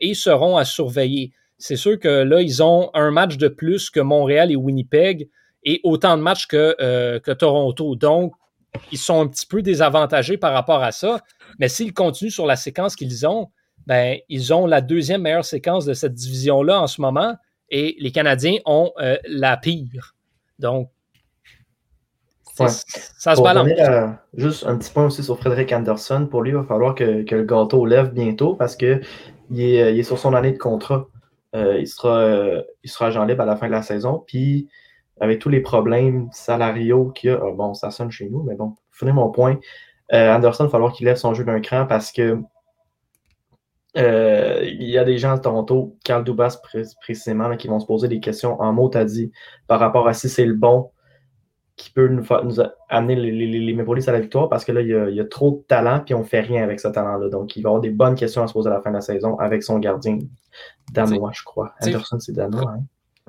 et 0.00 0.14
seront 0.14 0.56
à 0.56 0.64
surveiller. 0.64 1.32
C'est 1.58 1.76
sûr 1.76 1.98
que 1.98 2.08
là, 2.08 2.40
ils 2.40 2.62
ont 2.62 2.88
un 2.94 3.10
match 3.10 3.36
de 3.36 3.48
plus 3.48 3.90
que 3.90 4.00
Montréal 4.00 4.50
et 4.50 4.56
Winnipeg 4.56 5.28
et 5.66 5.80
autant 5.82 6.16
de 6.16 6.22
matchs 6.22 6.46
que, 6.46 6.76
euh, 6.80 7.18
que 7.18 7.32
Toronto. 7.32 7.96
Donc, 7.96 8.32
ils 8.92 8.98
sont 8.98 9.20
un 9.20 9.26
petit 9.26 9.46
peu 9.46 9.62
désavantagés 9.62 10.38
par 10.38 10.52
rapport 10.52 10.82
à 10.82 10.92
ça. 10.92 11.20
Mais 11.58 11.68
s'ils 11.68 11.92
continuent 11.92 12.30
sur 12.30 12.46
la 12.46 12.56
séquence 12.56 12.94
qu'ils 12.94 13.26
ont, 13.26 13.50
ben, 13.86 14.18
ils 14.28 14.54
ont 14.54 14.66
la 14.66 14.80
deuxième 14.80 15.22
meilleure 15.22 15.44
séquence 15.44 15.84
de 15.84 15.92
cette 15.92 16.14
division-là 16.14 16.80
en 16.80 16.86
ce 16.86 17.00
moment 17.00 17.34
et 17.68 17.96
les 17.98 18.12
Canadiens 18.12 18.58
ont 18.64 18.92
euh, 19.00 19.16
la 19.26 19.56
pire. 19.56 20.14
Donc, 20.60 20.88
ça 22.54 22.68
se 23.36 23.42
balance. 23.42 23.68
juste 24.34 24.64
un 24.66 24.78
petit 24.78 24.90
point 24.90 25.06
aussi 25.06 25.22
sur 25.22 25.36
Frédéric 25.38 25.72
Anderson. 25.72 26.26
Pour 26.30 26.42
lui, 26.42 26.52
il 26.52 26.56
va 26.56 26.62
falloir 26.62 26.94
que, 26.94 27.02
le 27.28 27.44
gâteau 27.44 27.84
lève 27.84 28.12
bientôt 28.12 28.54
parce 28.54 28.76
qu'il 28.76 29.02
est, 29.58 29.92
il 29.92 29.98
est 29.98 30.02
sur 30.04 30.18
son 30.18 30.32
année 30.32 30.52
de 30.52 30.58
contrat. 30.58 31.06
il, 31.54 31.86
sera, 31.86 32.62
il 32.82 32.88
sera 32.88 33.08
agent 33.08 33.24
libre 33.24 33.42
à 33.42 33.46
la 33.46 33.56
fin 33.56 33.66
de 33.66 33.72
la 33.72 33.82
saison. 33.82 34.24
Puis, 34.26 34.68
avec 35.20 35.38
tous 35.38 35.48
les 35.48 35.60
problèmes 35.60 36.28
salariaux 36.32 37.10
qu'il 37.10 37.30
y 37.30 37.32
a, 37.32 37.40
ah, 37.42 37.50
bon, 37.54 37.74
ça 37.74 37.90
sonne 37.90 38.10
chez 38.10 38.28
nous, 38.28 38.42
mais 38.42 38.54
bon, 38.54 38.74
finis 38.92 39.12
mon 39.12 39.30
point. 39.30 39.58
Anderson, 40.12 40.64
il 40.64 40.66
va 40.66 40.70
falloir 40.70 40.92
qu'il 40.92 41.06
lève 41.06 41.16
son 41.16 41.34
jeu 41.34 41.44
d'un 41.44 41.60
cran 41.60 41.86
parce 41.86 42.12
que 42.12 42.38
il 43.96 44.90
y 44.90 44.98
a 44.98 45.04
des 45.04 45.16
gens 45.16 45.32
à 45.32 45.38
Toronto, 45.38 45.96
Carl 46.04 46.22
Dubas 46.22 46.60
précisément, 47.00 47.56
qui 47.56 47.66
vont 47.66 47.80
se 47.80 47.86
poser 47.86 48.08
des 48.08 48.20
questions 48.20 48.60
en 48.60 48.72
mots, 48.72 48.88
t'as 48.88 49.04
dit, 49.04 49.32
par 49.66 49.80
rapport 49.80 50.06
à 50.06 50.12
si 50.12 50.28
c'est 50.28 50.44
le 50.44 50.54
bon 50.54 50.90
qui 51.76 51.90
peut 51.90 52.08
nous, 52.08 52.24
amener 52.88 53.16
les, 53.16 53.30
les, 53.30 53.60
les 53.60 53.72
Maple 53.74 53.96
Leafs 53.96 54.08
à 54.08 54.12
la 54.12 54.20
victoire 54.20 54.48
parce 54.48 54.64
que 54.64 54.72
là, 54.72 54.80
il 54.80 55.14
y, 55.14 55.20
a, 55.20 55.24
trop 55.26 55.50
de 55.50 55.66
talent 55.68 56.00
puis 56.04 56.14
on 56.14 56.20
ne 56.20 56.24
fait 56.24 56.40
rien 56.40 56.62
avec 56.62 56.80
ce 56.80 56.88
talent-là. 56.88 57.28
Donc, 57.28 57.54
il 57.54 57.62
va 57.62 57.68
avoir 57.68 57.82
des 57.82 57.90
bonnes 57.90 58.14
questions 58.14 58.42
à 58.42 58.46
se 58.46 58.54
poser 58.54 58.70
à 58.70 58.72
la 58.72 58.80
fin 58.80 58.90
de 58.90 58.96
la 58.96 59.02
saison 59.02 59.38
avec 59.38 59.62
son 59.62 59.78
gardien 59.78 60.18
danois, 60.92 61.32
je 61.34 61.44
crois. 61.44 61.74
Anderson, 61.82 62.18
c'est 62.18 62.32
danois. 62.32 62.72
Hein? 62.72 62.82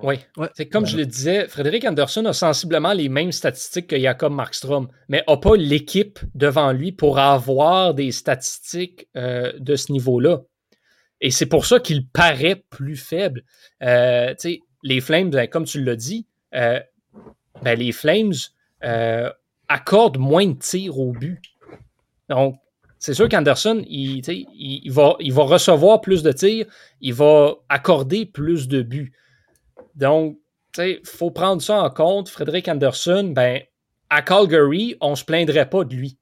Oui, 0.03 0.19
c'est 0.53 0.67
comme 0.67 0.85
je 0.85 0.95
le 0.95 1.07
disais, 1.07 1.47
Frédéric 1.47 1.83
Anderson 1.83 2.23
a 2.25 2.33
sensiblement 2.33 2.93
les 2.93 3.09
mêmes 3.09 3.31
statistiques 3.31 3.87
que 3.87 3.99
Jacob 3.99 4.31
Markstrom, 4.31 4.89
mais 5.09 5.23
n'a 5.27 5.37
pas 5.37 5.55
l'équipe 5.55 6.19
devant 6.35 6.71
lui 6.71 6.91
pour 6.91 7.17
avoir 7.17 7.95
des 7.95 8.11
statistiques 8.11 9.07
euh, 9.15 9.51
de 9.57 9.75
ce 9.75 9.91
niveau-là. 9.91 10.41
Et 11.19 11.31
c'est 11.31 11.47
pour 11.47 11.65
ça 11.65 11.79
qu'il 11.79 12.07
paraît 12.07 12.63
plus 12.69 12.95
faible. 12.95 13.43
Euh, 13.81 14.35
les 14.83 15.01
Flames, 15.01 15.31
ben, 15.31 15.47
comme 15.47 15.65
tu 15.65 15.83
l'as 15.83 15.95
dit, 15.95 16.27
euh, 16.53 16.79
ben, 17.63 17.77
les 17.77 17.91
Flames 17.91 18.33
euh, 18.83 19.31
accordent 19.67 20.19
moins 20.19 20.45
de 20.45 20.59
tirs 20.59 20.99
au 20.99 21.11
but. 21.11 21.41
Donc, 22.29 22.55
c'est 22.99 23.13
sûr 23.13 23.29
qu'Anderson, 23.29 23.83
il, 23.87 24.21
il, 24.27 24.91
va, 24.91 25.15
il 25.19 25.33
va 25.33 25.43
recevoir 25.43 26.01
plus 26.01 26.23
de 26.23 26.31
tirs, 26.31 26.65
il 27.01 27.13
va 27.13 27.55
accorder 27.69 28.25
plus 28.25 28.67
de 28.67 28.81
buts. 28.81 29.13
Donc, 29.97 30.39
il 30.77 31.01
faut 31.03 31.31
prendre 31.31 31.61
ça 31.61 31.81
en 31.81 31.89
compte. 31.89 32.29
Frédéric 32.29 32.69
Anderson, 32.69 33.33
ben, 33.35 33.61
à 34.09 34.21
Calgary, 34.21 34.95
on 35.01 35.11
ne 35.11 35.15
se 35.15 35.25
plaindrait 35.25 35.69
pas 35.69 35.83
de 35.83 35.93
lui. 35.93 36.17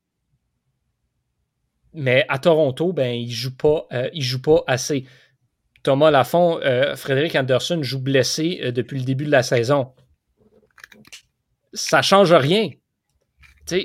Mais 1.93 2.25
à 2.27 2.39
Toronto, 2.39 2.91
ben, 2.91 3.13
il 3.13 3.27
ne 3.27 3.33
joue, 3.33 3.55
pas, 3.55 3.85
euh, 3.93 4.09
joue 4.15 4.41
pas 4.41 4.63
assez. 4.65 5.05
Thomas 5.83 6.09
Lafont, 6.09 6.59
euh, 6.61 6.95
Frédéric 6.95 7.35
Anderson 7.35 7.83
joue 7.83 8.01
blessé 8.01 8.71
depuis 8.73 8.97
le 8.97 9.05
début 9.05 9.25
de 9.25 9.31
la 9.31 9.43
saison 9.43 9.93
ça 11.75 12.01
change 12.01 12.33
rien. 12.33 12.69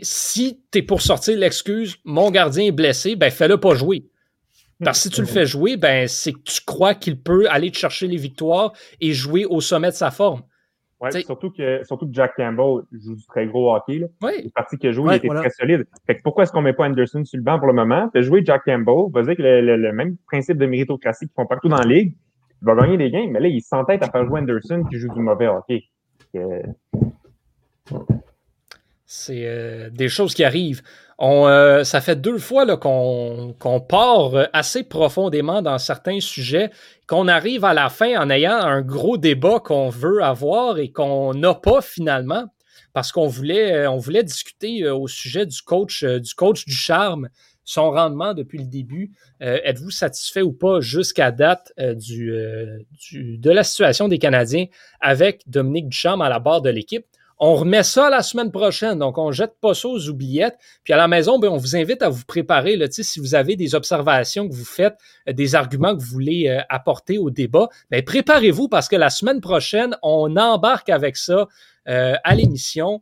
si 0.02 0.62
tu 0.70 0.78
es 0.78 0.82
pour 0.82 1.02
sortir 1.02 1.38
l'excuse, 1.38 1.96
mon 2.04 2.30
gardien 2.30 2.64
est 2.64 2.72
blessé, 2.72 3.16
ben 3.16 3.30
fais-le 3.30 3.58
pas 3.58 3.74
jouer. 3.74 4.06
Parce 4.82 4.98
que 4.98 5.08
si 5.08 5.10
tu 5.10 5.20
le 5.20 5.26
fais 5.26 5.46
jouer, 5.46 5.76
ben 5.76 6.08
c'est 6.08 6.32
que 6.32 6.40
tu 6.44 6.60
crois 6.64 6.94
qu'il 6.94 7.20
peut 7.20 7.48
aller 7.50 7.70
te 7.70 7.76
chercher 7.76 8.06
les 8.06 8.16
victoires 8.16 8.72
et 9.00 9.12
jouer 9.12 9.44
au 9.44 9.60
sommet 9.60 9.88
de 9.88 9.94
sa 9.94 10.10
forme. 10.10 10.42
Ouais, 11.00 11.10
surtout 11.22 11.50
que, 11.50 11.82
surtout 11.84 12.06
que 12.06 12.12
Jack 12.12 12.36
Campbell 12.36 12.84
joue 12.92 13.16
du 13.16 13.24
très 13.26 13.46
gros 13.46 13.74
hockey. 13.74 14.00
Là. 14.00 14.06
Ouais. 14.22 14.42
Les 14.42 14.50
parties 14.50 14.76
qu'il 14.76 14.90
a 14.90 14.92
joué, 14.92 15.14
il 15.14 15.16
était 15.16 15.28
très 15.28 15.48
solide. 15.48 15.86
Fait 16.06 16.20
pourquoi 16.22 16.44
est-ce 16.44 16.52
qu'on 16.52 16.60
met 16.60 16.74
pas 16.74 16.84
Anderson 16.86 17.24
sur 17.24 17.38
le 17.38 17.42
banc 17.42 17.58
pour 17.58 17.68
le 17.68 17.72
moment? 17.72 18.10
Fait 18.12 18.22
jouer 18.22 18.42
Jack 18.44 18.64
Campbell, 18.66 19.10
va 19.10 19.22
dire 19.22 19.34
que 19.34 19.42
le, 19.42 19.92
même 19.92 20.18
principe 20.26 20.58
de 20.58 20.66
méritocratie 20.66 21.26
qu'ils 21.26 21.34
font 21.34 21.46
partout 21.46 21.68
dans 21.68 21.78
la 21.78 21.86
ligue, 21.86 22.14
il 22.60 22.66
va 22.66 22.74
gagner 22.74 22.98
des 22.98 23.10
games, 23.10 23.30
mais 23.30 23.40
là, 23.40 23.48
il 23.48 23.62
s'entête 23.62 24.02
à 24.02 24.10
faire 24.10 24.26
jouer 24.26 24.40
Anderson 24.40 24.84
qui 24.90 24.98
joue 24.98 25.08
du 25.14 25.20
mauvais 25.20 25.46
hockey. 25.46 25.84
C'est 29.06 29.46
euh, 29.46 29.88
des 29.90 30.08
choses 30.10 30.34
qui 30.34 30.44
arrivent. 30.44 30.82
Euh, 31.20 31.84
ça 31.84 32.00
fait 32.00 32.16
deux 32.16 32.38
fois 32.38 32.66
qu'on 32.76 33.80
part 33.86 34.48
assez 34.52 34.82
profondément 34.82 35.60
dans 35.60 35.78
certains 35.78 36.20
sujets, 36.20 36.70
qu'on 37.06 37.28
arrive 37.28 37.64
à 37.64 37.74
la 37.74 37.90
fin 37.90 38.18
en 38.18 38.30
ayant 38.30 38.56
un 38.56 38.80
gros 38.80 39.18
débat 39.18 39.60
qu'on 39.60 39.90
veut 39.90 40.22
avoir 40.22 40.78
et 40.78 40.90
qu'on 40.90 41.34
n'a 41.34 41.54
pas 41.54 41.82
finalement, 41.82 42.46
parce 42.94 43.12
qu'on 43.12 43.26
voulait, 43.26 43.86
euh, 43.86 44.22
discuter 44.22 44.88
au 44.88 45.08
sujet 45.08 45.44
du 45.44 45.60
coach, 45.60 46.04
du 46.04 46.34
coach 46.34 46.64
du 46.64 46.74
charme, 46.74 47.28
son 47.64 47.90
rendement 47.90 48.32
depuis 48.32 48.58
le 48.58 48.64
début. 48.64 49.12
Êtes-vous 49.40 49.90
satisfait 49.90 50.42
ou 50.42 50.52
pas 50.52 50.80
jusqu'à 50.80 51.30
date 51.30 51.72
de 51.78 53.50
la 53.50 53.62
situation 53.62 54.08
des 54.08 54.18
Canadiens 54.18 54.66
avec 55.00 55.42
Dominique 55.46 55.88
Ducharme 55.90 56.22
à 56.22 56.28
la 56.28 56.40
barre 56.40 56.62
de 56.62 56.70
l'équipe? 56.70 57.06
On 57.42 57.54
remet 57.54 57.82
ça 57.82 58.10
la 58.10 58.22
semaine 58.22 58.52
prochaine, 58.52 58.98
donc 58.98 59.16
on 59.16 59.32
jette 59.32 59.54
pas 59.62 59.72
ça 59.72 59.88
aux 59.88 60.08
oubliettes. 60.10 60.58
Puis 60.84 60.92
à 60.92 60.98
la 60.98 61.08
maison, 61.08 61.38
ben, 61.38 61.48
on 61.48 61.56
vous 61.56 61.74
invite 61.74 62.02
à 62.02 62.10
vous 62.10 62.26
préparer. 62.26 62.76
Là, 62.76 62.86
si 62.90 63.18
vous 63.18 63.34
avez 63.34 63.56
des 63.56 63.74
observations 63.74 64.46
que 64.46 64.52
vous 64.52 64.66
faites, 64.66 64.96
euh, 65.26 65.32
des 65.32 65.54
arguments 65.54 65.96
que 65.96 66.02
vous 66.02 66.10
voulez 66.10 66.48
euh, 66.48 66.60
apporter 66.68 67.16
au 67.16 67.30
débat, 67.30 67.70
ben, 67.90 68.04
préparez-vous 68.04 68.68
parce 68.68 68.90
que 68.90 68.96
la 68.96 69.08
semaine 69.08 69.40
prochaine, 69.40 69.96
on 70.02 70.36
embarque 70.36 70.90
avec 70.90 71.16
ça 71.16 71.48
euh, 71.88 72.14
à 72.22 72.34
l'émission. 72.34 73.00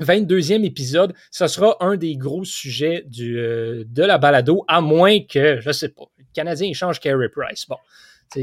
22e 0.00 0.64
épisode, 0.64 1.12
ce 1.30 1.46
sera 1.46 1.76
un 1.80 1.98
des 1.98 2.16
gros 2.16 2.44
sujets 2.44 3.04
de 3.06 3.84
la 3.94 4.16
balado, 4.16 4.64
à 4.68 4.80
moins 4.80 5.20
que, 5.20 5.60
je 5.60 5.70
sais 5.70 5.90
pas, 5.90 6.04
le 6.16 6.24
Canadien 6.32 6.72
change 6.72 6.98
Carey 6.98 7.28
Price. 7.28 7.66
Bon, 7.68 7.76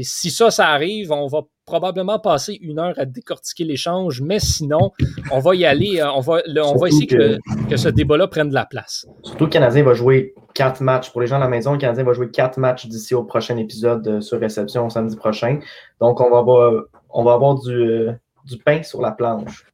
si 0.02 0.30
ça, 0.30 0.50
ça 0.50 0.68
arrive, 0.68 1.12
on 1.12 1.26
va 1.26 1.42
probablement 1.64 2.18
passer 2.18 2.58
une 2.60 2.78
heure 2.78 2.94
à 2.96 3.04
décortiquer 3.04 3.64
l'échange, 3.64 4.20
mais 4.22 4.38
sinon, 4.38 4.92
on 5.30 5.38
va 5.38 5.54
y 5.54 5.64
aller, 5.64 6.00
euh, 6.00 6.10
on 6.12 6.20
va, 6.20 6.40
on 6.64 6.76
va 6.76 6.88
essayer 6.88 7.06
que, 7.06 7.38
que, 7.68 7.76
ce 7.76 7.88
débat-là 7.88 8.26
prenne 8.26 8.48
de 8.48 8.54
la 8.54 8.64
place. 8.64 9.06
Surtout 9.22 9.44
le 9.44 9.50
Canadien 9.50 9.82
va 9.82 9.94
jouer 9.94 10.34
quatre 10.54 10.80
matchs. 10.80 11.10
Pour 11.10 11.20
les 11.20 11.26
gens 11.26 11.36
à 11.36 11.40
la 11.40 11.48
maison, 11.48 11.72
le 11.72 11.78
Canadien 11.78 12.04
va 12.04 12.12
jouer 12.12 12.30
quatre 12.30 12.58
matchs 12.58 12.86
d'ici 12.86 13.14
au 13.14 13.24
prochain 13.24 13.56
épisode 13.56 14.06
euh, 14.08 14.20
sur 14.20 14.40
réception 14.40 14.88
samedi 14.88 15.16
prochain. 15.16 15.60
Donc, 16.00 16.20
on 16.20 16.30
va 16.30 16.38
avoir, 16.38 16.84
on 17.10 17.24
va 17.24 17.34
avoir 17.34 17.58
du, 17.60 17.72
euh, 17.72 18.12
du 18.46 18.56
pain 18.58 18.82
sur 18.82 19.02
la 19.02 19.12
planche. 19.12 19.64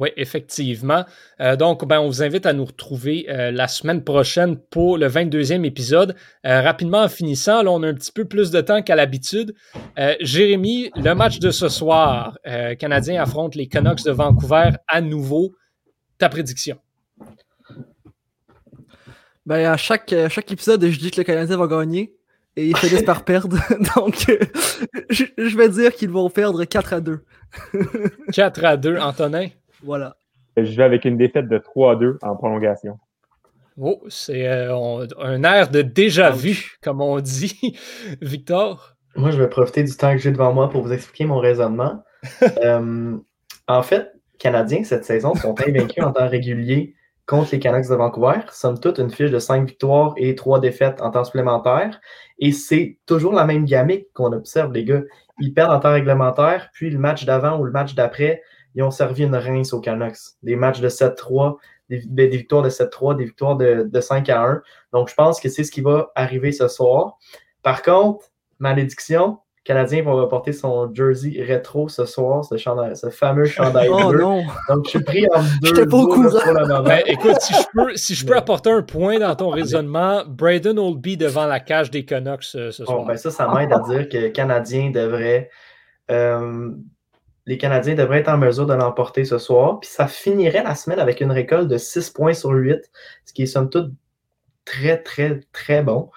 Oui, 0.00 0.08
effectivement. 0.16 1.04
Euh, 1.42 1.56
donc, 1.56 1.86
ben, 1.86 2.00
on 2.00 2.06
vous 2.06 2.22
invite 2.22 2.46
à 2.46 2.54
nous 2.54 2.64
retrouver 2.64 3.26
euh, 3.28 3.50
la 3.50 3.68
semaine 3.68 4.02
prochaine 4.02 4.56
pour 4.56 4.96
le 4.96 5.06
22e 5.06 5.62
épisode. 5.62 6.16
Euh, 6.46 6.62
rapidement, 6.62 7.02
en 7.02 7.08
finissant, 7.10 7.62
là, 7.62 7.70
on 7.70 7.82
a 7.82 7.88
un 7.88 7.92
petit 7.92 8.10
peu 8.10 8.24
plus 8.24 8.50
de 8.50 8.62
temps 8.62 8.80
qu'à 8.80 8.96
l'habitude. 8.96 9.54
Jérémy, 10.20 10.90
le 10.96 11.12
match 11.12 11.38
de 11.38 11.50
ce 11.50 11.68
soir, 11.68 12.38
Canadien 12.78 13.22
affronte 13.22 13.54
les 13.54 13.68
Canucks 13.68 14.02
de 14.02 14.10
Vancouver 14.10 14.70
à 14.88 15.02
nouveau. 15.02 15.54
Ta 16.16 16.30
prédiction? 16.30 16.78
Ben, 19.44 19.66
à 19.66 19.76
chaque, 19.76 20.14
chaque 20.30 20.50
épisode, 20.50 20.86
je 20.86 20.98
dis 20.98 21.10
que 21.10 21.18
le 21.20 21.24
Canadien 21.24 21.58
va 21.58 21.66
gagner 21.66 22.14
et 22.56 22.68
ils 22.68 22.76
finissent 22.76 23.02
par 23.02 23.26
perdre. 23.26 23.58
Donc, 23.96 24.24
je, 25.10 25.24
je 25.36 25.56
vais 25.58 25.68
dire 25.68 25.94
qu'ils 25.94 26.10
vont 26.10 26.30
perdre 26.30 26.64
4 26.64 26.94
à 26.94 27.00
2. 27.00 27.22
4 28.32 28.64
à 28.64 28.76
2, 28.78 28.96
Antonin? 28.96 29.48
Voilà. 29.82 30.16
Je 30.56 30.76
vais 30.76 30.84
avec 30.84 31.04
une 31.04 31.16
défaite 31.16 31.48
de 31.48 31.58
3 31.58 31.96
2 31.96 32.18
en 32.22 32.36
prolongation. 32.36 32.98
Oh, 33.78 34.00
c'est 34.08 34.46
euh, 34.46 35.06
un 35.18 35.42
air 35.42 35.70
de 35.70 35.82
déjà 35.82 36.30
vu, 36.30 36.76
comme 36.82 37.00
on 37.00 37.20
dit. 37.20 37.78
Victor? 38.20 38.96
Moi, 39.16 39.30
je 39.30 39.38
vais 39.38 39.48
profiter 39.48 39.82
du 39.82 39.96
temps 39.96 40.12
que 40.12 40.18
j'ai 40.18 40.32
devant 40.32 40.52
moi 40.52 40.68
pour 40.68 40.82
vous 40.82 40.92
expliquer 40.92 41.24
mon 41.24 41.38
raisonnement. 41.38 42.02
Euh, 42.62 43.16
en 43.66 43.82
fait, 43.82 44.12
Canadiens, 44.38 44.84
cette 44.84 45.04
saison, 45.04 45.34
sont 45.34 45.54
invaincus 45.60 46.04
en 46.04 46.12
temps 46.12 46.28
régulier 46.28 46.94
contre 47.26 47.50
les 47.52 47.60
Canucks 47.60 47.88
de 47.88 47.94
Vancouver. 47.94 48.40
Somme 48.50 48.78
toute, 48.78 48.98
une 48.98 49.10
fiche 49.10 49.30
de 49.30 49.38
5 49.38 49.66
victoires 49.66 50.12
et 50.16 50.34
3 50.34 50.60
défaites 50.60 51.00
en 51.00 51.10
temps 51.10 51.24
supplémentaire. 51.24 52.00
Et 52.38 52.52
c'est 52.52 52.98
toujours 53.06 53.32
la 53.32 53.44
même 53.44 53.64
gamique 53.64 54.12
qu'on 54.12 54.32
observe, 54.32 54.72
les 54.72 54.84
gars. 54.84 55.02
Ils 55.38 55.54
perdent 55.54 55.72
en 55.72 55.80
temps 55.80 55.92
réglementaire, 55.92 56.68
puis 56.72 56.90
le 56.90 56.98
match 56.98 57.24
d'avant 57.24 57.58
ou 57.58 57.64
le 57.64 57.72
match 57.72 57.94
d'après, 57.94 58.42
ils 58.74 58.82
ont 58.82 58.90
servi 58.90 59.24
une 59.24 59.34
rince 59.34 59.72
aux 59.72 59.80
Canucks. 59.80 60.18
Des 60.42 60.56
matchs 60.56 60.80
de 60.80 60.88
7-3, 60.88 61.56
des, 61.88 62.28
victoires 62.28 62.62
de 62.62 62.70
7-3, 62.70 63.16
des 63.16 63.24
victoires 63.24 63.56
de, 63.56 64.00
5 64.00 64.28
à 64.28 64.42
1. 64.42 64.62
Donc, 64.92 65.08
je 65.08 65.14
pense 65.14 65.40
que 65.40 65.48
c'est 65.48 65.64
ce 65.64 65.72
qui 65.72 65.80
va 65.80 66.12
arriver 66.14 66.52
ce 66.52 66.68
soir. 66.68 67.18
Par 67.62 67.82
contre, 67.82 68.26
malédiction, 68.58 69.38
le 69.56 69.62
Canadien 69.64 70.02
va 70.02 70.26
porter 70.26 70.52
son 70.52 70.92
jersey 70.94 71.42
rétro 71.42 71.88
ce 71.88 72.06
soir, 72.06 72.44
ce, 72.44 72.56
chandail, 72.56 72.96
ce 72.96 73.10
fameux 73.10 73.44
chandail 73.46 73.88
oh, 73.90 74.12
Non. 74.14 74.44
Donc, 74.68 74.84
je 74.84 74.90
suis 74.90 75.04
pris 75.04 75.26
en 75.34 75.42
deux. 75.62 75.86
pas 75.86 75.96
au 75.96 76.06
courant. 76.06 76.82
Ben, 76.82 77.02
écoute, 77.06 77.40
si 77.40 77.52
je, 77.54 77.66
peux, 77.74 77.96
si 77.96 78.14
je 78.14 78.24
peux 78.24 78.36
apporter 78.36 78.70
un 78.70 78.82
point 78.82 79.18
dans 79.18 79.34
ton 79.34 79.50
raisonnement, 79.50 80.22
Braden 80.26 80.78
Oldby 80.78 81.16
devant 81.16 81.46
la 81.46 81.60
cage 81.60 81.90
des 81.90 82.04
Canucks 82.04 82.44
ce, 82.44 82.70
soir. 82.70 83.04
ben 83.04 83.16
ça, 83.16 83.30
ça 83.30 83.48
m'aide 83.48 83.72
à 83.72 83.80
dire 83.80 84.08
que 84.08 84.16
le 84.16 84.28
Canadien 84.30 84.90
devrait 84.90 85.50
euh, 86.10 86.70
les 87.46 87.58
Canadiens 87.58 87.94
devraient 87.94 88.20
être 88.20 88.28
en 88.28 88.38
mesure 88.38 88.66
de 88.66 88.74
l'emporter 88.74 89.24
ce 89.24 89.38
soir. 89.38 89.80
Puis 89.80 89.90
ça 89.90 90.06
finirait 90.06 90.62
la 90.62 90.74
semaine 90.74 90.98
avec 90.98 91.20
une 91.20 91.32
récolte 91.32 91.68
de 91.68 91.78
6 91.78 92.10
points 92.10 92.34
sur 92.34 92.50
8, 92.50 92.90
ce 93.24 93.32
qui 93.32 93.42
est 93.42 93.46
somme 93.46 93.70
toute 93.70 93.92
très, 94.64 95.02
très, 95.02 95.40
très 95.52 95.82
bon. 95.82 96.10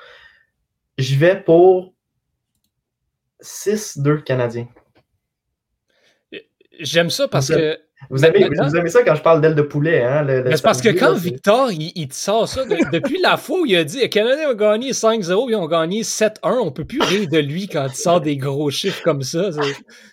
Je 0.98 1.16
vais 1.16 1.42
pour 1.42 1.94
6-2 3.42 4.24
Canadiens. 4.24 4.68
J'aime 6.80 7.10
ça 7.10 7.28
parce 7.28 7.50
que 7.50 7.80
Vous 8.10 8.26
aimez, 8.26 8.48
vous 8.50 8.76
aimez, 8.76 8.90
ça 8.90 9.04
quand 9.04 9.16
je 9.16 9.22
parle 9.22 9.42
d'aile 9.42 9.56
de 9.56 9.62
poulet, 9.62 10.04
hein? 10.04 10.26
c'est 10.28 10.62
parce 10.62 10.82
que 10.82 10.90
quand 10.90 11.14
Victor, 11.14 11.72
il, 11.72 12.08
te 12.08 12.14
sort 12.16 12.48
ça, 12.48 12.64
depuis 12.92 13.20
la 13.22 13.38
fois 13.38 13.62
où 13.62 13.66
il 13.66 13.76
a 13.76 13.84
dit 13.84 14.00
les 14.00 14.10
Canadiens 14.10 14.52
ont 14.52 14.56
gagné 14.56 14.92
5-0, 14.92 15.50
ils 15.50 15.56
ont 15.56 15.68
gagné 15.68 16.02
7-1, 16.02 16.32
on 16.44 16.72
peut 16.72 16.86
plus 16.86 17.02
rire 17.02 17.28
de 17.30 17.38
lui 17.40 17.68
quand 17.68 17.88
il 17.88 17.96
sort 17.96 18.22
des 18.22 18.38
gros 18.38 18.70
chiffres 18.70 19.02
comme 19.04 19.24
ça. 19.24 19.50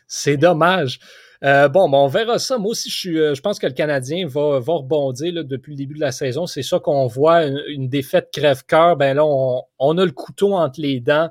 C'est 0.07 0.37
dommage. 0.37 1.01
Euh, 1.43 1.69
bon, 1.69 1.89
ben, 1.89 1.99
on 1.99 2.07
verra 2.07 2.39
ça. 2.39 2.59
Moi 2.59 2.73
aussi, 2.73 2.91
je, 2.91 2.99
suis, 2.99 3.19
euh, 3.19 3.35
je 3.35 3.41
pense 3.41 3.59
que 3.59 3.67
le 3.67 3.73
Canadien 3.73 4.27
va, 4.27 4.61
va 4.61 4.75
rebondir 4.75 5.33
là, 5.33 5.43
depuis 5.43 5.71
le 5.73 5.77
début 5.77 5.95
de 5.95 6.01
la 6.01 6.13
saison. 6.13 6.47
C'est 6.47 6.63
ça 6.63 6.79
qu'on 6.79 7.07
voit, 7.07 7.45
une, 7.45 7.89
défaite 7.89 8.29
crève-cœur. 8.33 8.97
Ben 8.97 9.17
là, 9.17 9.25
on, 9.25 9.63
on, 9.79 9.99
a 9.99 10.05
le 10.05 10.11
couteau 10.11 10.55
entre 10.55 10.81
les 10.81 11.01
dents 11.01 11.31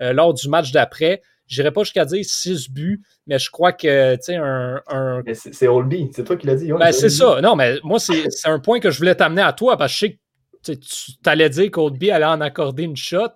euh, 0.00 0.12
lors 0.12 0.34
du 0.34 0.48
match 0.48 0.72
d'après. 0.72 1.22
Je 1.54 1.62
n'irai 1.62 1.72
pas 1.72 1.82
jusqu'à 1.82 2.04
dire 2.04 2.24
6 2.24 2.70
buts, 2.70 3.02
mais 3.26 3.38
je 3.38 3.50
crois 3.50 3.72
que, 3.72 4.14
tu 4.16 4.22
sais, 4.22 4.36
un... 4.36 4.82
un... 4.88 5.22
C'est 5.32 5.68
Olby, 5.68 6.10
c'est 6.12 6.24
toi 6.24 6.36
qui 6.36 6.46
l'as 6.46 6.56
dit. 6.56 6.72
Ben, 6.72 6.92
c'est 6.92 7.10
ça. 7.10 7.40
Non, 7.40 7.56
mais 7.56 7.78
moi, 7.82 7.98
c'est 7.98 8.28
un 8.44 8.58
point 8.58 8.80
que 8.80 8.90
je 8.90 8.98
voulais 8.98 9.14
t'amener 9.14 9.42
à 9.42 9.52
toi, 9.52 9.76
parce 9.76 9.92
que 9.92 10.06
je 10.06 10.12
sais 10.62 10.76
que 10.76 10.80
tu 10.80 11.12
allais 11.26 11.50
dire 11.50 11.70
qu'Oldby 11.70 12.10
allait 12.10 12.24
en 12.24 12.40
accorder 12.40 12.84
une 12.84 12.96
shot. 12.96 13.28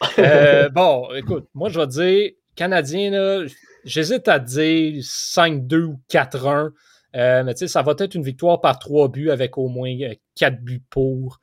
bon, 0.74 1.08
écoute, 1.14 1.46
moi, 1.54 1.68
je 1.68 1.80
vais 1.80 1.86
dire, 1.86 2.30
Canadien, 2.54 3.46
J'hésite 3.84 4.28
à 4.28 4.38
dire 4.38 5.02
5-2 5.02 5.82
ou 5.82 6.00
4-1. 6.10 6.70
Euh, 7.14 7.44
mais 7.44 7.54
tu 7.54 7.60
sais, 7.60 7.68
ça 7.68 7.82
va 7.82 7.94
être 7.98 8.14
une 8.14 8.22
victoire 8.22 8.60
par 8.60 8.78
trois 8.78 9.08
buts 9.08 9.30
avec 9.30 9.58
au 9.58 9.68
moins 9.68 9.92
euh, 10.02 10.14
quatre 10.34 10.60
buts 10.62 10.82
pour. 10.88 11.40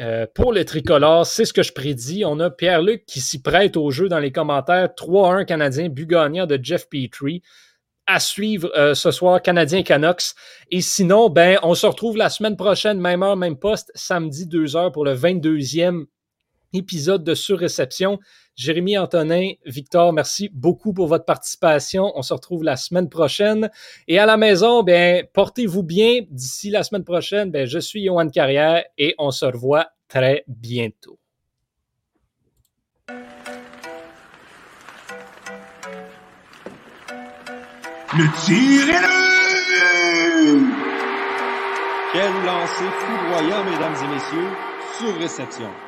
Euh, 0.00 0.26
pour 0.34 0.52
le 0.52 0.64
tricolore, 0.64 1.26
c'est 1.26 1.44
ce 1.44 1.52
que 1.52 1.62
je 1.62 1.72
prédis. 1.72 2.24
On 2.24 2.38
a 2.40 2.50
Pierre-Luc 2.50 3.04
qui 3.06 3.20
s'y 3.20 3.42
prête 3.42 3.76
au 3.76 3.90
jeu 3.90 4.08
dans 4.08 4.20
les 4.20 4.32
commentaires. 4.32 4.88
3-1 4.96 5.44
Canadien, 5.44 5.88
but 5.88 6.08
de 6.08 6.60
Jeff 6.62 6.88
Petrie. 6.88 7.42
À 8.06 8.20
suivre 8.20 8.70
ce 8.94 9.10
soir, 9.10 9.42
Canadien 9.42 9.82
Canucks. 9.82 10.34
Et 10.70 10.80
sinon, 10.80 11.28
ben, 11.28 11.58
on 11.62 11.74
se 11.74 11.86
retrouve 11.86 12.16
la 12.16 12.30
semaine 12.30 12.56
prochaine, 12.56 12.98
même 12.98 13.22
heure, 13.22 13.36
même 13.36 13.58
poste, 13.58 13.90
samedi 13.94 14.46
2h 14.46 14.92
pour 14.92 15.04
le 15.04 15.14
22e 15.14 16.06
épisode 16.72 17.24
de 17.24 17.34
Surréception. 17.34 18.18
Jérémy 18.56 18.98
Antonin, 18.98 19.52
Victor, 19.66 20.12
merci 20.12 20.50
beaucoup 20.52 20.92
pour 20.92 21.06
votre 21.06 21.24
participation. 21.24 22.12
On 22.16 22.22
se 22.22 22.34
retrouve 22.34 22.64
la 22.64 22.76
semaine 22.76 23.08
prochaine. 23.08 23.70
Et 24.08 24.18
à 24.18 24.26
la 24.26 24.36
maison, 24.36 24.82
bien, 24.82 25.22
portez-vous 25.32 25.82
bien. 25.82 26.22
D'ici 26.30 26.70
la 26.70 26.82
semaine 26.82 27.04
prochaine, 27.04 27.50
bien, 27.50 27.66
je 27.66 27.78
suis 27.78 28.04
Johan 28.04 28.28
Carrière 28.28 28.84
et 28.98 29.14
on 29.18 29.30
se 29.30 29.44
revoit 29.44 29.86
très 30.08 30.44
bientôt. 30.48 31.18
Le 38.16 38.24
tir 38.44 38.88
est 38.88 39.02
le... 39.02 39.28
Quel 42.12 42.32
lancer 42.44 42.90
foudroyant, 42.98 43.64
mesdames 43.64 43.94
et 44.02 44.08
messieurs, 44.14 44.50
sur 44.98 45.14
réception. 45.18 45.87